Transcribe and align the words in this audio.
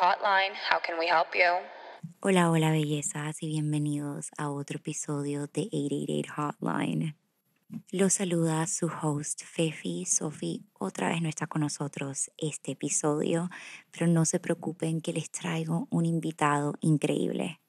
Hotline. 0.00 0.52
How 0.70 0.78
can 0.78 0.98
we 0.98 1.06
help 1.06 1.34
you? 1.34 1.66
Hola, 2.20 2.50
hola 2.50 2.70
bellezas 2.70 3.42
y 3.42 3.46
bienvenidos 3.46 4.30
a 4.36 4.50
otro 4.50 4.76
episodio 4.76 5.46
de 5.46 5.70
888 5.72 6.32
Hotline. 6.36 7.16
Los 7.90 8.12
saluda 8.14 8.66
su 8.66 8.88
host 8.88 9.42
Fefi. 9.44 10.04
Sophie 10.04 10.60
otra 10.78 11.08
vez 11.08 11.22
no 11.22 11.30
está 11.30 11.46
con 11.46 11.62
nosotros 11.62 12.30
este 12.36 12.72
episodio, 12.72 13.48
pero 13.90 14.06
no 14.06 14.26
se 14.26 14.38
preocupen 14.38 15.00
que 15.00 15.14
les 15.14 15.30
traigo 15.30 15.88
un 15.90 16.04
invitado 16.04 16.74
increíble. 16.80 17.60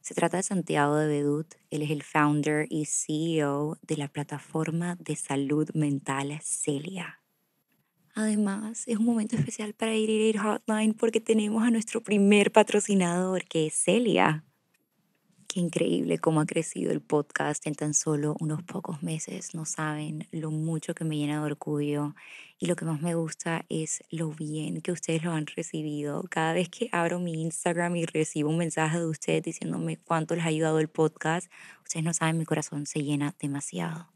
Se 0.00 0.14
trata 0.14 0.36
de 0.36 0.44
Santiago 0.44 0.94
de 0.96 1.08
Bedut. 1.08 1.54
Él 1.70 1.82
es 1.82 1.90
el 1.90 2.04
founder 2.04 2.66
y 2.70 2.84
CEO 2.84 3.76
de 3.82 3.96
la 3.96 4.06
plataforma 4.06 4.96
de 5.00 5.16
salud 5.16 5.68
mental 5.74 6.38
Celia. 6.42 7.21
Además, 8.14 8.84
es 8.86 8.98
un 8.98 9.06
momento 9.06 9.36
especial 9.36 9.72
para 9.72 9.94
ir 9.94 10.38
Hotline 10.38 10.92
porque 10.94 11.20
tenemos 11.20 11.62
a 11.62 11.70
nuestro 11.70 12.02
primer 12.02 12.52
patrocinador, 12.52 13.44
que 13.44 13.66
es 13.66 13.74
Celia. 13.74 14.44
Qué 15.52 15.60
increíble 15.60 16.18
cómo 16.18 16.40
ha 16.40 16.46
crecido 16.46 16.92
el 16.92 17.02
podcast 17.02 17.66
en 17.66 17.74
tan 17.74 17.92
solo 17.92 18.36
unos 18.40 18.62
pocos 18.62 19.02
meses. 19.02 19.54
No 19.54 19.66
saben 19.66 20.26
lo 20.30 20.50
mucho 20.50 20.94
que 20.94 21.04
me 21.04 21.16
llena 21.16 21.40
de 21.40 21.44
orgullo 21.44 22.14
y 22.58 22.66
lo 22.66 22.76
que 22.76 22.86
más 22.86 23.02
me 23.02 23.14
gusta 23.14 23.64
es 23.68 24.02
lo 24.10 24.30
bien 24.30 24.80
que 24.80 24.92
ustedes 24.92 25.22
lo 25.22 25.32
han 25.32 25.46
recibido. 25.46 26.24
Cada 26.30 26.54
vez 26.54 26.70
que 26.70 26.88
abro 26.92 27.18
mi 27.18 27.42
Instagram 27.42 27.96
y 27.96 28.06
recibo 28.06 28.48
un 28.48 28.58
mensaje 28.58 28.98
de 28.98 29.06
ustedes 29.06 29.42
diciéndome 29.42 29.98
cuánto 29.98 30.34
les 30.34 30.44
ha 30.44 30.48
ayudado 30.48 30.78
el 30.78 30.88
podcast, 30.88 31.50
ustedes 31.82 32.04
no 32.04 32.14
saben, 32.14 32.38
mi 32.38 32.46
corazón 32.46 32.86
se 32.86 33.02
llena 33.02 33.34
demasiado. 33.38 34.08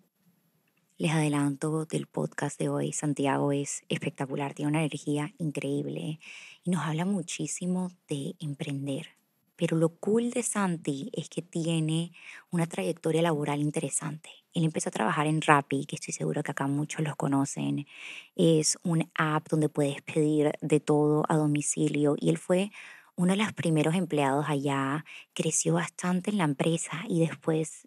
Les 0.98 1.10
adelanto 1.10 1.84
del 1.84 2.06
podcast 2.06 2.59
de 2.59 2.70
hoy. 2.70 2.91
Santiago 2.91 3.52
es 3.52 3.82
espectacular, 3.91 4.55
tiene 4.55 4.70
una 4.70 4.78
energía 4.78 5.30
increíble 5.36 6.20
y 6.64 6.70
nos 6.70 6.86
habla 6.86 7.05
muchísimo 7.05 7.92
de 8.09 8.34
emprender. 8.41 9.09
Pero 9.56 9.77
lo 9.77 9.91
cool 9.91 10.30
de 10.30 10.42
Santi 10.42 11.11
es 11.12 11.28
que 11.28 11.42
tiene 11.42 12.12
una 12.50 12.66
trayectoria 12.66 13.20
laboral 13.20 13.61
interesante. 13.61 14.30
Él 14.55 14.64
empezó 14.64 14.88
a 14.88 14.92
trabajar 14.92 15.27
en 15.27 15.42
Rappi, 15.42 15.84
que 15.84 15.97
estoy 15.97 16.14
seguro 16.14 16.42
que 16.42 16.53
acá 16.53 16.66
muchos 16.66 17.03
los 17.03 17.14
conocen. 17.14 17.86
Es 18.34 18.78
un 18.83 19.10
app 19.16 19.50
donde 19.50 19.69
puedes 19.69 20.00
pedir 20.00 20.53
de 20.62 20.81
todo 20.81 21.25
a 21.28 21.36
domicilio 21.36 22.16
y 22.19 22.31
él 22.31 22.38
fue 22.38 22.70
uno 23.16 23.33
de 23.33 23.38
los 23.38 23.53
primeros 23.53 23.94
empleados 23.94 24.47
allá, 24.48 25.05
creció 25.34 25.75
bastante 25.75 26.31
en 26.31 26.38
la 26.38 26.44
empresa 26.44 27.05
y 27.06 27.20
después 27.20 27.86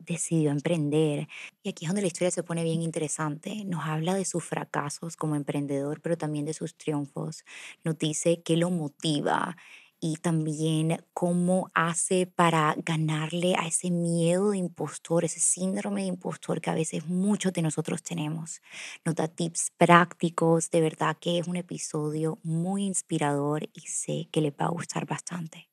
decidió 0.00 0.50
emprender. 0.50 1.28
Y 1.62 1.70
aquí 1.70 1.84
es 1.84 1.88
donde 1.90 2.02
la 2.02 2.08
historia 2.08 2.30
se 2.30 2.42
pone 2.42 2.64
bien 2.64 2.82
interesante. 2.82 3.64
Nos 3.64 3.84
habla 3.86 4.14
de 4.14 4.24
sus 4.24 4.44
fracasos 4.44 5.16
como 5.16 5.36
emprendedor, 5.36 6.00
pero 6.02 6.16
también 6.18 6.44
de 6.46 6.54
sus 6.54 6.76
triunfos. 6.76 7.44
Nos 7.84 7.98
dice 7.98 8.42
qué 8.42 8.56
lo 8.56 8.70
motiva 8.70 9.56
y 10.02 10.16
también 10.16 11.04
cómo 11.12 11.70
hace 11.74 12.26
para 12.26 12.74
ganarle 12.84 13.54
a 13.56 13.66
ese 13.66 13.90
miedo 13.90 14.50
de 14.52 14.58
impostor, 14.58 15.24
ese 15.24 15.40
síndrome 15.40 16.02
de 16.02 16.08
impostor 16.08 16.60
que 16.60 16.70
a 16.70 16.74
veces 16.74 17.06
muchos 17.06 17.52
de 17.52 17.62
nosotros 17.62 18.02
tenemos. 18.02 18.60
Nos 19.04 19.14
da 19.14 19.28
tips 19.28 19.72
prácticos, 19.76 20.70
de 20.70 20.80
verdad 20.80 21.16
que 21.20 21.38
es 21.38 21.46
un 21.48 21.56
episodio 21.56 22.38
muy 22.42 22.84
inspirador 22.86 23.64
y 23.74 23.80
sé 23.88 24.28
que 24.32 24.40
le 24.40 24.50
va 24.52 24.66
a 24.66 24.70
gustar 24.70 25.06
bastante. 25.06 25.69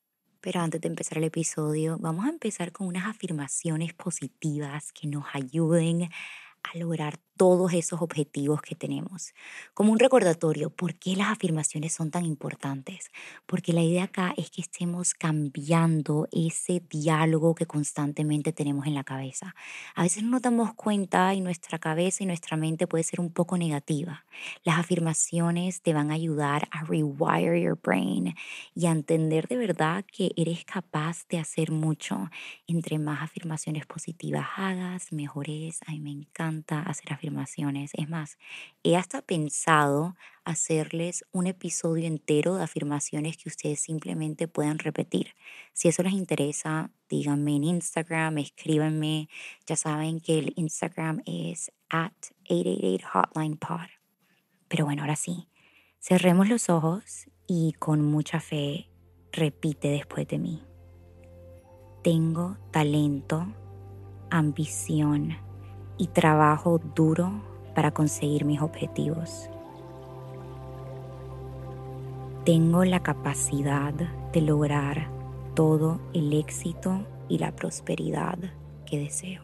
Pero 0.48 0.62
antes 0.62 0.80
de 0.80 0.88
empezar 0.88 1.18
el 1.18 1.24
episodio, 1.24 1.98
vamos 2.00 2.24
a 2.24 2.30
empezar 2.30 2.72
con 2.72 2.86
unas 2.86 3.06
afirmaciones 3.06 3.92
positivas 3.92 4.94
que 4.94 5.06
nos 5.06 5.24
ayuden 5.34 6.04
a 6.04 6.78
lograr 6.78 7.20
todos 7.38 7.72
esos 7.72 8.02
objetivos 8.02 8.60
que 8.60 8.74
tenemos. 8.74 9.32
Como 9.72 9.92
un 9.92 10.00
recordatorio, 10.00 10.70
¿por 10.70 10.96
qué 10.96 11.14
las 11.14 11.28
afirmaciones 11.28 11.92
son 11.94 12.10
tan 12.10 12.24
importantes? 12.24 13.10
Porque 13.46 13.72
la 13.72 13.82
idea 13.82 14.04
acá 14.04 14.34
es 14.36 14.50
que 14.50 14.60
estemos 14.60 15.14
cambiando 15.14 16.26
ese 16.32 16.82
diálogo 16.90 17.54
que 17.54 17.64
constantemente 17.64 18.52
tenemos 18.52 18.86
en 18.86 18.94
la 18.94 19.04
cabeza. 19.04 19.54
A 19.94 20.02
veces 20.02 20.24
no 20.24 20.30
nos 20.30 20.42
damos 20.42 20.74
cuenta 20.74 21.32
y 21.32 21.40
nuestra 21.40 21.78
cabeza 21.78 22.24
y 22.24 22.26
nuestra 22.26 22.56
mente 22.56 22.88
puede 22.88 23.04
ser 23.04 23.20
un 23.20 23.30
poco 23.30 23.56
negativa. 23.56 24.24
Las 24.64 24.80
afirmaciones 24.80 25.80
te 25.80 25.94
van 25.94 26.10
a 26.10 26.14
ayudar 26.14 26.68
a 26.72 26.82
rewire 26.82 27.62
your 27.62 27.78
brain 27.80 28.34
y 28.74 28.86
a 28.86 28.90
entender 28.90 29.46
de 29.46 29.56
verdad 29.56 30.04
que 30.12 30.32
eres 30.36 30.64
capaz 30.64 31.24
de 31.28 31.38
hacer 31.38 31.70
mucho. 31.70 32.30
Entre 32.66 32.98
más 32.98 33.22
afirmaciones 33.22 33.86
positivas 33.86 34.48
hagas, 34.56 35.12
mejores. 35.12 35.78
A 35.86 35.92
mí 35.92 36.00
me 36.00 36.10
encanta 36.10 36.80
hacer 36.80 37.12
afirmaciones 37.12 37.27
es 37.28 38.08
más, 38.08 38.38
he 38.82 38.96
hasta 38.96 39.22
pensado 39.22 40.16
hacerles 40.44 41.24
un 41.30 41.46
episodio 41.46 42.06
entero 42.06 42.56
de 42.56 42.64
afirmaciones 42.64 43.36
que 43.36 43.48
ustedes 43.48 43.80
simplemente 43.80 44.48
puedan 44.48 44.78
repetir. 44.78 45.34
Si 45.72 45.88
eso 45.88 46.02
les 46.02 46.14
interesa, 46.14 46.90
díganme 47.08 47.56
en 47.56 47.64
Instagram, 47.64 48.38
escríbanme. 48.38 49.28
Ya 49.66 49.76
saben 49.76 50.20
que 50.20 50.38
el 50.38 50.52
Instagram 50.56 51.22
es 51.26 51.70
at 51.90 52.12
888hotlinepod. 52.48 53.88
Pero 54.68 54.84
bueno, 54.86 55.02
ahora 55.02 55.16
sí, 55.16 55.48
cerremos 56.00 56.48
los 56.48 56.70
ojos 56.70 57.28
y 57.46 57.72
con 57.78 58.02
mucha 58.02 58.40
fe 58.40 58.88
repite 59.32 59.88
después 59.88 60.26
de 60.28 60.38
mí. 60.38 60.62
Tengo 62.02 62.56
talento, 62.70 63.46
ambición, 64.30 65.36
y 65.98 66.06
trabajo 66.06 66.78
duro 66.78 67.42
para 67.74 67.92
conseguir 67.92 68.44
mis 68.44 68.62
objetivos. 68.62 69.50
Tengo 72.44 72.84
la 72.84 73.02
capacidad 73.02 73.92
de 73.92 74.40
lograr 74.40 75.10
todo 75.54 76.00
el 76.14 76.32
éxito 76.32 77.06
y 77.28 77.38
la 77.38 77.54
prosperidad 77.54 78.38
que 78.86 78.98
deseo. 78.98 79.42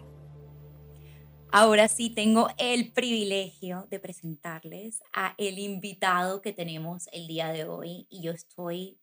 Ahora 1.51 1.87
sí 1.87 2.11
tengo 2.11 2.49
el 2.59 2.93
privilegio 2.93 3.87
de 3.91 4.01
presentarles 4.01 5.03
a 5.13 5.35
el 5.39 5.59
invitado 5.59 6.41
que 6.41 6.53
tenemos 6.53 7.09
el 7.13 7.29
día 7.29 7.49
de 7.49 7.65
hoy 7.65 8.07
y 8.11 8.23
yo 8.23 8.33
estoy 8.33 8.99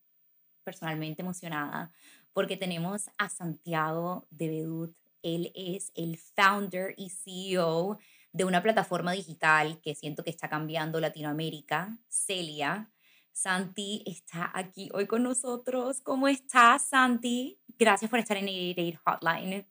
personalmente 0.62 1.22
emocionada 1.22 1.92
porque 2.32 2.56
tenemos 2.56 3.08
a 3.18 3.28
Santiago 3.28 4.26
de 4.30 4.48
Bedut 4.48 5.01
él 5.22 5.52
es 5.54 5.92
el 5.94 6.18
founder 6.18 6.94
y 6.96 7.10
CEO 7.10 7.98
de 8.32 8.44
una 8.44 8.62
plataforma 8.62 9.12
digital 9.12 9.80
que 9.82 9.94
siento 9.94 10.24
que 10.24 10.30
está 10.30 10.48
cambiando 10.48 11.00
Latinoamérica, 11.00 11.98
Celia. 12.08 12.90
Santi 13.32 14.02
está 14.06 14.50
aquí 14.54 14.90
hoy 14.92 15.06
con 15.06 15.22
nosotros. 15.22 16.00
¿Cómo 16.02 16.28
estás, 16.28 16.88
Santi? 16.88 17.58
Gracias 17.78 18.10
por 18.10 18.18
estar 18.18 18.36
en 18.36 18.48
el 18.48 18.98
Hotline. 18.98 19.66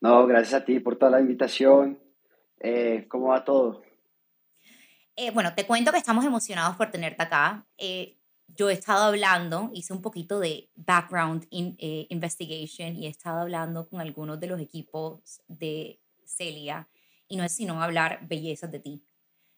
No, 0.00 0.26
gracias 0.26 0.62
a 0.62 0.64
ti 0.64 0.80
por 0.80 0.96
toda 0.96 1.12
la 1.12 1.20
invitación. 1.20 2.00
Eh, 2.58 3.06
¿Cómo 3.08 3.28
va 3.28 3.44
todo? 3.44 3.82
Eh, 5.16 5.30
bueno, 5.32 5.54
te 5.54 5.66
cuento 5.66 5.92
que 5.92 5.98
estamos 5.98 6.24
emocionados 6.24 6.76
por 6.76 6.90
tenerte 6.90 7.22
acá. 7.22 7.66
Eh, 7.76 8.19
yo 8.56 8.70
he 8.70 8.72
estado 8.72 9.04
hablando, 9.04 9.70
hice 9.74 9.92
un 9.92 10.02
poquito 10.02 10.40
de 10.40 10.70
background 10.74 11.46
eh, 11.50 12.06
investigation 12.08 12.96
y 12.96 13.06
he 13.06 13.10
estado 13.10 13.40
hablando 13.40 13.88
con 13.88 14.00
algunos 14.00 14.40
de 14.40 14.46
los 14.46 14.60
equipos 14.60 15.42
de 15.48 16.00
Celia 16.24 16.88
y 17.28 17.36
no 17.36 17.44
es 17.44 17.52
sino 17.52 17.82
hablar 17.82 18.26
bellezas 18.26 18.70
de 18.70 18.80
ti, 18.80 19.04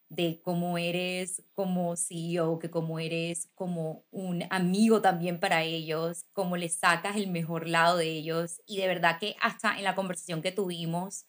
de 0.09 0.41
cómo 0.43 0.77
eres 0.77 1.43
como 1.53 1.95
CEO, 1.95 2.59
que 2.59 2.69
cómo 2.69 2.99
eres 2.99 3.49
como 3.55 4.05
un 4.11 4.45
amigo 4.51 5.01
también 5.01 5.39
para 5.39 5.63
ellos, 5.63 6.25
cómo 6.33 6.57
le 6.57 6.69
sacas 6.69 7.15
el 7.15 7.27
mejor 7.27 7.67
lado 7.67 7.97
de 7.97 8.09
ellos 8.09 8.61
y 8.65 8.77
de 8.77 8.87
verdad 8.87 9.17
que 9.19 9.35
hasta 9.41 9.77
en 9.77 9.85
la 9.85 9.95
conversación 9.95 10.41
que 10.41 10.51
tuvimos 10.51 11.25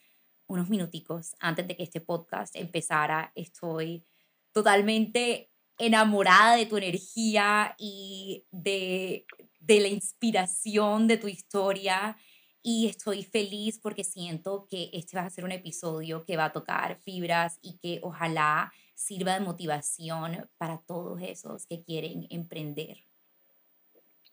unos 0.46 0.68
minuticos 0.68 1.34
antes 1.40 1.66
de 1.66 1.76
que 1.76 1.84
este 1.84 2.00
podcast 2.00 2.54
empezara, 2.56 3.32
estoy 3.34 4.04
totalmente 4.52 5.53
enamorada 5.78 6.56
de 6.56 6.66
tu 6.66 6.76
energía 6.76 7.74
y 7.78 8.44
de, 8.50 9.26
de 9.60 9.80
la 9.80 9.88
inspiración 9.88 11.06
de 11.06 11.16
tu 11.16 11.28
historia 11.28 12.16
y 12.66 12.88
estoy 12.88 13.22
feliz 13.22 13.78
porque 13.78 14.04
siento 14.04 14.66
que 14.70 14.88
este 14.94 15.18
va 15.18 15.24
a 15.24 15.30
ser 15.30 15.44
un 15.44 15.52
episodio 15.52 16.24
que 16.24 16.38
va 16.38 16.46
a 16.46 16.52
tocar 16.52 16.96
fibras 16.96 17.58
y 17.60 17.76
que 17.76 18.00
ojalá 18.02 18.72
sirva 18.94 19.34
de 19.34 19.40
motivación 19.40 20.48
para 20.56 20.78
todos 20.78 21.20
esos 21.20 21.66
que 21.66 21.82
quieren 21.82 22.26
emprender. 22.30 23.04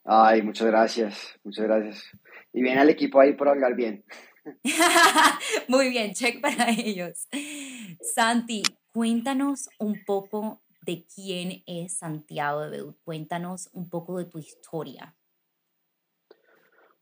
Ay, 0.05 0.41
muchas 0.41 0.67
gracias, 0.67 1.39
muchas 1.43 1.65
gracias. 1.65 2.03
Y 2.53 2.61
viene 2.61 2.79
al 2.79 2.89
equipo 2.89 3.19
ahí 3.19 3.33
por 3.33 3.49
hablar 3.49 3.75
bien. 3.75 4.05
Muy 5.67 5.89
bien, 5.89 6.13
check 6.13 6.39
para 6.41 6.69
ellos. 6.69 7.27
Santi, 8.01 8.63
cuéntanos 8.93 9.69
un 9.77 10.03
poco 10.05 10.61
de 10.81 11.05
quién 11.05 11.63
es 11.65 11.97
Santiago 11.97 12.69
de. 12.69 12.93
Cuéntanos 13.03 13.69
un 13.73 13.89
poco 13.89 14.17
de 14.17 14.25
tu 14.25 14.39
historia. 14.39 15.15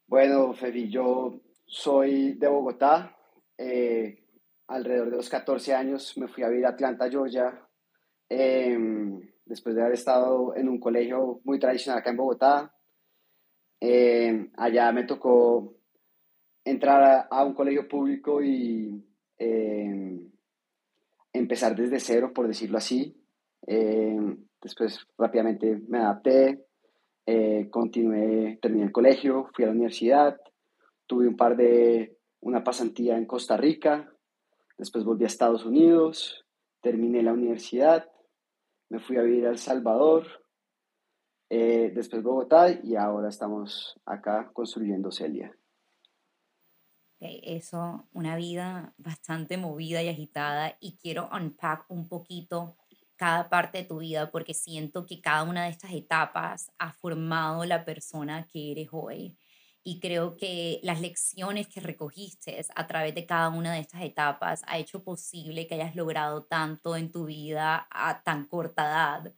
Bueno, 0.08 0.54
Febi, 0.54 0.90
yo 0.90 1.40
soy 1.66 2.34
de 2.34 2.48
Bogotá. 2.48 3.16
Eh, 3.58 4.26
alrededor 4.68 5.12
de 5.12 5.18
los 5.18 5.30
14 5.30 5.74
años 5.74 6.18
me 6.18 6.28
fui 6.28 6.44
a 6.44 6.50
vivir 6.50 6.66
a 6.66 6.70
Atlanta, 6.70 7.10
Georgia. 7.10 7.68
Em, 8.28 9.20
después 9.46 9.76
de 9.76 9.82
haber 9.82 9.94
estado 9.94 10.56
en 10.56 10.70
un 10.70 10.80
colegio 10.80 11.42
muy 11.44 11.60
tradicional 11.60 12.00
acá 12.00 12.12
en 12.12 12.18
Bogotá. 12.18 12.76
Eh, 13.82 14.50
allá 14.58 14.92
me 14.92 15.04
tocó 15.04 15.76
entrar 16.64 17.28
a, 17.30 17.44
un 17.44 17.54
colegio 17.54 17.88
público 17.88 18.44
y 18.44 19.04
eh, 19.38 20.20
empezar 21.34 21.76
desde 21.76 22.00
cero, 22.00 22.32
por 22.34 22.48
decirlo 22.48 22.78
así. 22.78 23.19
Después 23.62 25.06
rápidamente 25.18 25.82
me 25.88 26.00
adapté, 26.00 26.66
continué, 27.70 28.58
terminé 28.62 28.86
el 28.86 28.92
colegio, 28.92 29.50
fui 29.54 29.64
a 29.64 29.68
la 29.68 29.74
universidad, 29.74 30.40
tuve 31.06 31.28
un 31.28 31.36
par 31.36 31.56
de, 31.56 32.18
una 32.42 32.64
pasantía 32.64 33.18
en 33.18 33.26
Costa 33.26 33.58
Rica, 33.58 34.12
después 34.78 35.04
volví 35.04 35.24
a 35.24 35.28
Estados 35.28 35.66
Unidos, 35.66 36.46
terminé 36.82 37.22
la 37.22 37.34
universidad, 37.34 38.10
me 38.90 39.00
fui 39.00 39.18
a 39.18 39.22
vivir 39.22 39.46
a 39.46 39.52
El 39.52 39.58
Salvador, 39.58 40.26
eh, 41.50 41.92
después 41.94 42.24
Bogotá 42.24 42.70
y 42.72 42.96
ahora 42.96 43.30
estamos 43.30 44.00
acá 44.06 44.52
construyendo 44.54 45.12
Celia. 45.12 45.56
Eso, 47.20 48.08
una 48.14 48.38
vida 48.38 48.94
bastante 48.98 49.58
movida 49.58 50.02
y 50.02 50.08
agitada 50.08 50.78
y 50.80 50.96
quiero 50.98 51.28
unpack 51.34 51.86
un 51.90 52.08
poquito 52.08 52.78
cada 53.20 53.50
parte 53.50 53.80
de 53.80 53.84
tu 53.84 54.00
vida 54.00 54.32
porque 54.32 54.54
siento 54.54 55.06
que 55.06 55.20
cada 55.20 55.44
una 55.44 55.66
de 55.66 55.72
estas 55.72 55.92
etapas 55.92 56.72
ha 56.80 56.94
formado 56.94 57.66
la 57.66 57.84
persona 57.84 58.48
que 58.48 58.72
eres 58.72 58.88
hoy 58.94 59.38
y 59.84 60.00
creo 60.00 60.38
que 60.38 60.80
las 60.84 61.02
lecciones 61.02 61.68
que 61.68 61.82
recogiste 61.82 62.66
a 62.76 62.88
través 62.88 63.14
de 63.16 63.26
cada 63.26 63.50
una 63.50 63.74
de 63.74 63.82
estas 63.82 64.04
etapas 64.04 64.62
ha 64.68 64.78
hecho 64.78 65.04
posible 65.04 65.68
que 65.68 65.76
hayas 65.76 65.96
logrado 65.96 66.44
tanto 66.46 66.96
en 66.96 67.12
tu 67.12 67.26
vida 67.26 67.88
a 67.92 68.24
tan 68.24 68.46
corta 68.46 68.86
edad. 68.86 69.34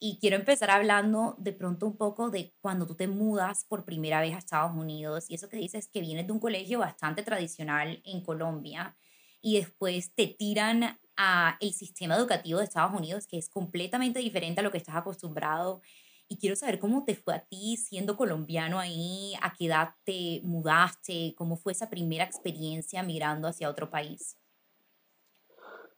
Y 0.00 0.18
quiero 0.18 0.34
empezar 0.34 0.70
hablando 0.70 1.36
de 1.38 1.52
pronto 1.52 1.86
un 1.86 1.96
poco 1.96 2.30
de 2.30 2.52
cuando 2.60 2.86
tú 2.86 2.96
te 2.96 3.06
mudas 3.06 3.64
por 3.68 3.84
primera 3.84 4.20
vez 4.20 4.34
a 4.34 4.38
Estados 4.38 4.74
Unidos 4.74 5.26
y 5.28 5.36
eso 5.36 5.48
que 5.48 5.58
dices 5.58 5.88
que 5.88 6.00
vienes 6.00 6.26
de 6.26 6.32
un 6.32 6.40
colegio 6.40 6.80
bastante 6.80 7.22
tradicional 7.22 8.02
en 8.04 8.20
Colombia 8.20 8.96
y 9.40 9.58
después 9.58 10.14
te 10.14 10.26
tiran 10.26 10.98
a 11.16 11.56
el 11.60 11.72
sistema 11.72 12.16
educativo 12.16 12.58
de 12.58 12.64
Estados 12.64 12.98
Unidos 12.98 13.26
que 13.26 13.38
es 13.38 13.48
completamente 13.48 14.20
diferente 14.20 14.60
a 14.60 14.62
lo 14.62 14.70
que 14.70 14.78
estás 14.78 14.96
acostumbrado 14.96 15.82
y 16.28 16.38
quiero 16.38 16.56
saber 16.56 16.78
cómo 16.78 17.04
te 17.04 17.14
fue 17.14 17.34
a 17.34 17.44
ti 17.44 17.76
siendo 17.76 18.16
colombiano 18.16 18.78
ahí, 18.78 19.34
a 19.42 19.52
qué 19.52 19.66
edad 19.66 19.90
te 20.04 20.40
mudaste, 20.44 21.34
cómo 21.36 21.56
fue 21.56 21.72
esa 21.72 21.90
primera 21.90 22.24
experiencia 22.24 23.02
migrando 23.02 23.48
hacia 23.48 23.68
otro 23.68 23.90
país. 23.90 24.38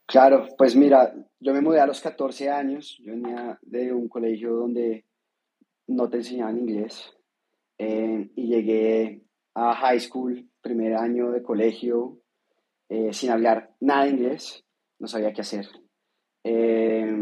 Claro, 0.06 0.49
pues 0.58 0.75
mira, 0.75 1.14
yo 1.40 1.55
me 1.55 1.61
mudé 1.61 1.81
a 1.81 1.87
los 1.87 2.00
14 2.00 2.50
años, 2.50 2.99
yo 2.99 3.12
venía 3.12 3.58
de 3.62 3.93
un 3.93 4.08
colegio 4.08 4.55
donde 4.55 5.06
no 5.87 6.11
te 6.11 6.19
enseñaban 6.19 6.58
inglés 6.58 7.14
eh, 7.78 8.31
y 8.34 8.49
llegué 8.49 9.22
a 9.55 9.75
high 9.75 10.00
school, 10.00 10.50
primer 10.61 10.94
año 10.94 11.31
de 11.31 11.43
colegio, 11.43 12.19
eh, 12.88 13.12
sin 13.12 13.31
hablar 13.31 13.75
nada 13.81 14.05
de 14.05 14.11
inglés, 14.11 14.63
no 15.04 15.08
sabía 15.08 15.34
qué 15.34 15.42
hacer. 15.42 15.68
Eh, 16.44 17.14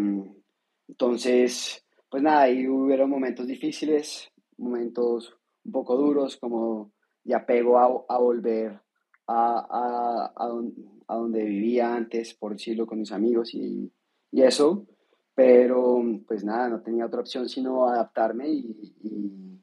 entonces, 0.87 1.85
pues 2.09 2.23
nada, 2.23 2.43
ahí 2.43 2.69
hubieron 2.69 3.11
momentos 3.11 3.49
difíciles, 3.49 4.31
momentos 4.57 5.37
un 5.65 5.73
poco 5.73 5.97
duros, 5.97 6.37
como 6.37 6.93
ya 7.25 7.45
pego 7.45 7.79
a, 7.81 8.19
volver 8.19 8.81
a, 9.27 10.31
a, 10.37 11.17
donde 11.17 11.43
vivía 11.43 11.93
antes, 11.93 12.35
por 12.35 12.53
decirlo, 12.53 12.87
con 12.87 13.01
mis 13.01 13.11
amigos 13.11 13.53
y, 13.53 13.93
y, 14.31 14.43
eso, 14.43 14.87
pero 15.35 16.01
pues 16.29 16.45
nada, 16.45 16.69
no 16.69 16.83
tenía 16.83 17.07
otra 17.07 17.21
opción 17.21 17.49
sino 17.49 17.89
adaptarme 17.89 18.49
y, 18.49 19.61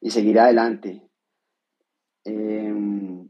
y, 0.00 0.10
seguir 0.10 0.38
adelante. 0.38 1.08
Em, 2.24 3.21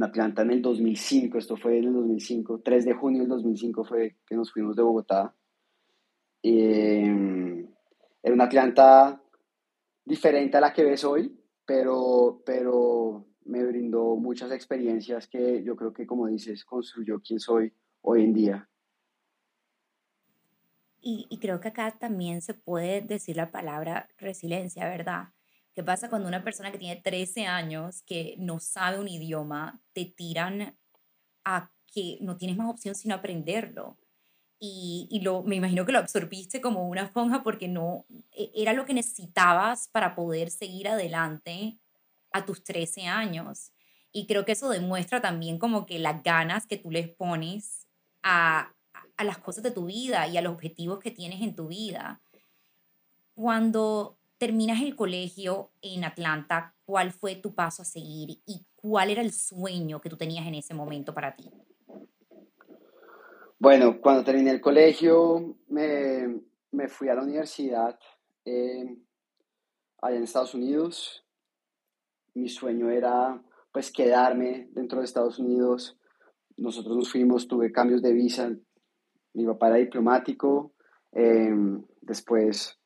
en 0.00 0.04
Atlanta 0.04 0.42
en 0.42 0.50
el 0.50 0.62
2005, 0.62 1.36
esto 1.36 1.56
fue 1.58 1.76
en 1.78 1.84
el 1.84 1.92
2005, 1.92 2.62
3 2.64 2.84
de 2.86 2.94
junio 2.94 3.20
del 3.20 3.28
2005 3.28 3.84
fue 3.84 4.16
que 4.26 4.34
nos 4.34 4.50
fuimos 4.50 4.74
de 4.74 4.82
Bogotá. 4.82 5.34
Eh, 6.42 7.66
era 8.22 8.34
una 8.34 8.44
Atlanta 8.44 9.22
diferente 10.02 10.56
a 10.56 10.60
la 10.60 10.72
que 10.72 10.84
ves 10.84 11.04
hoy, 11.04 11.38
pero, 11.66 12.42
pero 12.46 13.26
me 13.44 13.62
brindó 13.62 14.16
muchas 14.16 14.50
experiencias 14.52 15.28
que 15.28 15.62
yo 15.62 15.76
creo 15.76 15.92
que, 15.92 16.06
como 16.06 16.26
dices, 16.28 16.64
construyó 16.64 17.20
quién 17.20 17.38
soy 17.38 17.70
hoy 18.00 18.24
en 18.24 18.32
día. 18.32 18.68
Y, 21.02 21.38
creo 21.40 21.60
que 21.60 21.68
acá 21.68 21.96
también 21.98 22.42
se 22.42 22.52
puede 22.52 23.00
decir 23.00 23.36
la 23.36 23.50
palabra 23.50 24.08
resiliencia, 24.18 24.86
¿verdad? 24.86 25.28
¿Qué 25.74 25.82
pasa 25.82 26.08
cuando 26.08 26.28
una 26.28 26.42
persona 26.44 26.72
que 26.72 26.78
tiene 26.78 27.00
13 27.00 27.46
años, 27.46 28.02
que 28.02 28.34
no 28.38 28.58
sabe 28.60 28.98
un 28.98 29.08
idioma, 29.08 29.80
te 29.92 30.04
tiran 30.04 30.76
a 31.44 31.72
que 31.86 32.18
no 32.20 32.36
tienes 32.36 32.56
más 32.56 32.68
opción 32.68 32.94
sino 32.94 33.14
aprenderlo? 33.14 33.98
y, 34.62 35.08
y, 35.10 35.20
lo, 35.20 35.42
me 35.42 35.56
imagino 35.56 35.86
que 35.86 35.92
lo 35.92 35.98
absorbiste 35.98 36.60
como 36.60 36.86
una 36.86 37.04
esponja 37.04 37.42
porque 37.42 37.66
no 37.66 38.04
e, 38.30 38.50
era 38.54 38.74
lo 38.74 38.84
que 38.84 38.92
necesitabas 38.92 39.88
para 39.88 40.14
poder 40.14 40.50
seguir 40.50 40.86
adelante 40.86 41.78
a 42.32 42.44
tus 42.44 42.62
13 42.62 43.06
años. 43.06 43.72
Y 44.12 44.26
creo 44.26 44.44
que 44.44 44.52
eso 44.52 44.68
demuestra 44.68 45.22
también 45.22 45.58
como 45.58 45.86
que 45.86 45.98
las 45.98 46.22
ganas 46.22 46.66
que 46.66 46.76
tú 46.76 46.90
les 46.90 47.08
pones 47.08 47.88
a, 48.22 48.74
a 49.16 49.24
las 49.24 49.38
cosas 49.38 49.64
de 49.64 49.70
tu 49.70 49.86
vida 49.86 50.28
y 50.28 50.36
a 50.36 50.42
los 50.42 50.52
objetivos 50.52 51.00
que 51.00 51.10
tienes 51.10 51.40
en 51.40 51.56
tu 51.56 51.68
vida. 51.68 52.20
Cuando 53.34 54.18
terminas 54.40 54.80
el 54.80 54.96
colegio 54.96 55.70
en 55.82 56.02
Atlanta, 56.02 56.74
¿cuál 56.86 57.12
fue 57.12 57.36
tu 57.36 57.54
paso 57.54 57.82
a 57.82 57.84
seguir 57.84 58.38
y 58.46 58.64
cuál 58.74 59.10
era 59.10 59.20
el 59.20 59.32
sueño 59.32 60.00
que 60.00 60.08
tú 60.08 60.16
tenías 60.16 60.46
en 60.46 60.54
ese 60.54 60.72
momento 60.72 61.12
para 61.12 61.36
ti? 61.36 61.50
Bueno, 63.58 64.00
cuando 64.00 64.24
terminé 64.24 64.50
el 64.52 64.62
colegio 64.62 65.58
me, 65.68 66.40
me 66.72 66.88
fui 66.88 67.10
a 67.10 67.14
la 67.14 67.22
universidad 67.22 67.98
eh, 68.46 68.96
allá 70.00 70.16
en 70.16 70.22
Estados 70.22 70.54
Unidos. 70.54 71.22
Mi 72.32 72.48
sueño 72.48 72.88
era 72.88 73.42
pues 73.70 73.92
quedarme 73.92 74.70
dentro 74.72 75.00
de 75.00 75.04
Estados 75.04 75.38
Unidos. 75.38 75.98
Nosotros 76.56 76.96
nos 76.96 77.12
fuimos, 77.12 77.46
tuve 77.46 77.70
cambios 77.72 78.00
de 78.00 78.14
visa. 78.14 78.50
Mi 79.34 79.44
papá 79.44 79.68
era 79.68 79.76
diplomático, 79.76 80.72
eh, 81.12 81.54
después 82.00 82.79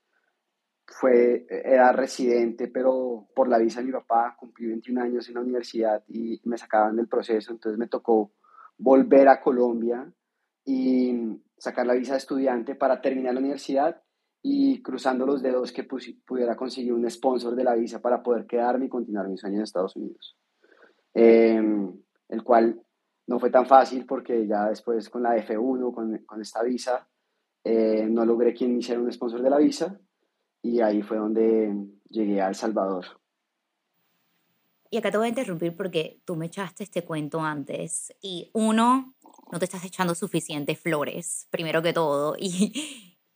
fue, 0.86 1.46
era 1.48 1.92
residente, 1.92 2.68
pero 2.68 3.28
por 3.34 3.48
la 3.48 3.58
visa 3.58 3.80
de 3.80 3.86
mi 3.86 3.92
papá 3.92 4.36
cumplí 4.38 4.66
21 4.66 5.02
años 5.02 5.28
en 5.28 5.34
la 5.34 5.40
universidad 5.40 6.04
y 6.08 6.40
me 6.44 6.58
sacaban 6.58 6.96
del 6.96 7.08
proceso, 7.08 7.52
entonces 7.52 7.78
me 7.78 7.88
tocó 7.88 8.32
volver 8.76 9.28
a 9.28 9.40
Colombia 9.40 10.12
y 10.64 11.40
sacar 11.56 11.86
la 11.86 11.94
visa 11.94 12.12
de 12.12 12.18
estudiante 12.18 12.74
para 12.74 13.00
terminar 13.00 13.34
la 13.34 13.40
universidad 13.40 14.02
y 14.42 14.82
cruzando 14.82 15.24
los 15.24 15.42
dedos 15.42 15.72
que 15.72 15.84
pudiera 15.84 16.54
conseguir 16.54 16.92
un 16.92 17.08
sponsor 17.10 17.54
de 17.54 17.64
la 17.64 17.74
visa 17.74 18.02
para 18.02 18.22
poder 18.22 18.46
quedarme 18.46 18.86
y 18.86 18.90
continuar 18.90 19.28
mi 19.28 19.38
sueño 19.38 19.56
en 19.56 19.62
Estados 19.62 19.96
Unidos. 19.96 20.36
Em, 21.14 21.94
el 22.28 22.42
cual 22.42 22.82
no 23.26 23.38
fue 23.38 23.50
tan 23.50 23.64
fácil 23.64 24.04
porque 24.04 24.46
ya 24.46 24.68
después 24.68 25.08
con 25.08 25.22
la 25.22 25.36
F1, 25.36 25.94
con, 25.94 26.18
con 26.26 26.42
esta 26.42 26.62
visa, 26.62 27.08
eh, 27.62 28.06
no 28.06 28.26
logré 28.26 28.52
quien 28.52 28.72
me 28.72 28.80
hiciera 28.80 29.00
un 29.00 29.10
sponsor 29.10 29.40
de 29.40 29.48
la 29.48 29.56
visa 29.56 29.98
y 30.64 30.80
ahí 30.80 31.02
fue 31.02 31.18
donde 31.18 31.76
llegué 32.08 32.40
a 32.40 32.48
El 32.48 32.54
Salvador. 32.54 33.04
Y 34.90 34.96
acá 34.96 35.10
te 35.10 35.18
voy 35.18 35.26
a 35.26 35.28
interrumpir 35.28 35.76
porque 35.76 36.22
tú 36.24 36.36
me 36.36 36.46
echaste 36.46 36.84
este 36.84 37.04
cuento 37.04 37.40
antes 37.40 38.14
y 38.22 38.50
uno, 38.54 39.14
no 39.52 39.58
te 39.58 39.66
estás 39.66 39.84
echando 39.84 40.14
suficientes 40.14 40.78
flores, 40.80 41.46
primero 41.50 41.82
que 41.82 41.92
todo. 41.92 42.36
Y, 42.38 42.72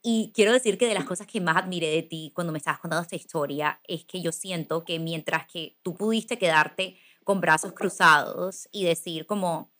y 0.02 0.32
quiero 0.34 0.52
decir 0.52 0.78
que 0.78 0.86
de 0.86 0.94
las 0.94 1.04
cosas 1.04 1.26
que 1.26 1.40
más 1.40 1.56
admiré 1.56 1.88
de 1.88 2.02
ti 2.02 2.32
cuando 2.34 2.52
me 2.52 2.58
estabas 2.58 2.80
contando 2.80 3.02
esta 3.02 3.16
historia 3.16 3.80
es 3.86 4.04
que 4.04 4.22
yo 4.22 4.32
siento 4.32 4.84
que 4.84 4.98
mientras 4.98 5.46
que 5.46 5.76
tú 5.82 5.94
pudiste 5.94 6.38
quedarte 6.38 6.96
con 7.24 7.40
brazos 7.42 7.72
cruzados 7.72 8.68
y 8.72 8.84
decir 8.84 9.26
como, 9.26 9.70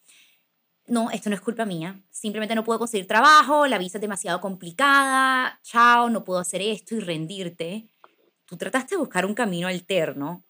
no, 0.88 1.10
esto 1.10 1.30
no 1.30 1.36
es 1.36 1.42
culpa 1.42 1.64
mía, 1.64 2.00
simplemente 2.10 2.54
no 2.54 2.64
puedo 2.64 2.78
conseguir 2.78 3.06
trabajo, 3.06 3.66
la 3.66 3.78
visa 3.78 3.98
es 3.98 4.02
demasiado 4.02 4.40
complicada, 4.40 5.60
chao, 5.62 6.10
no 6.10 6.24
puedo 6.24 6.40
hacer 6.40 6.62
esto 6.62 6.94
y 6.94 7.00
rendirte, 7.00 7.88
tú 8.46 8.56
trataste 8.56 8.94
de 8.94 9.00
buscar 9.00 9.26
un 9.26 9.34
camino 9.34 9.68
alterno 9.68 10.44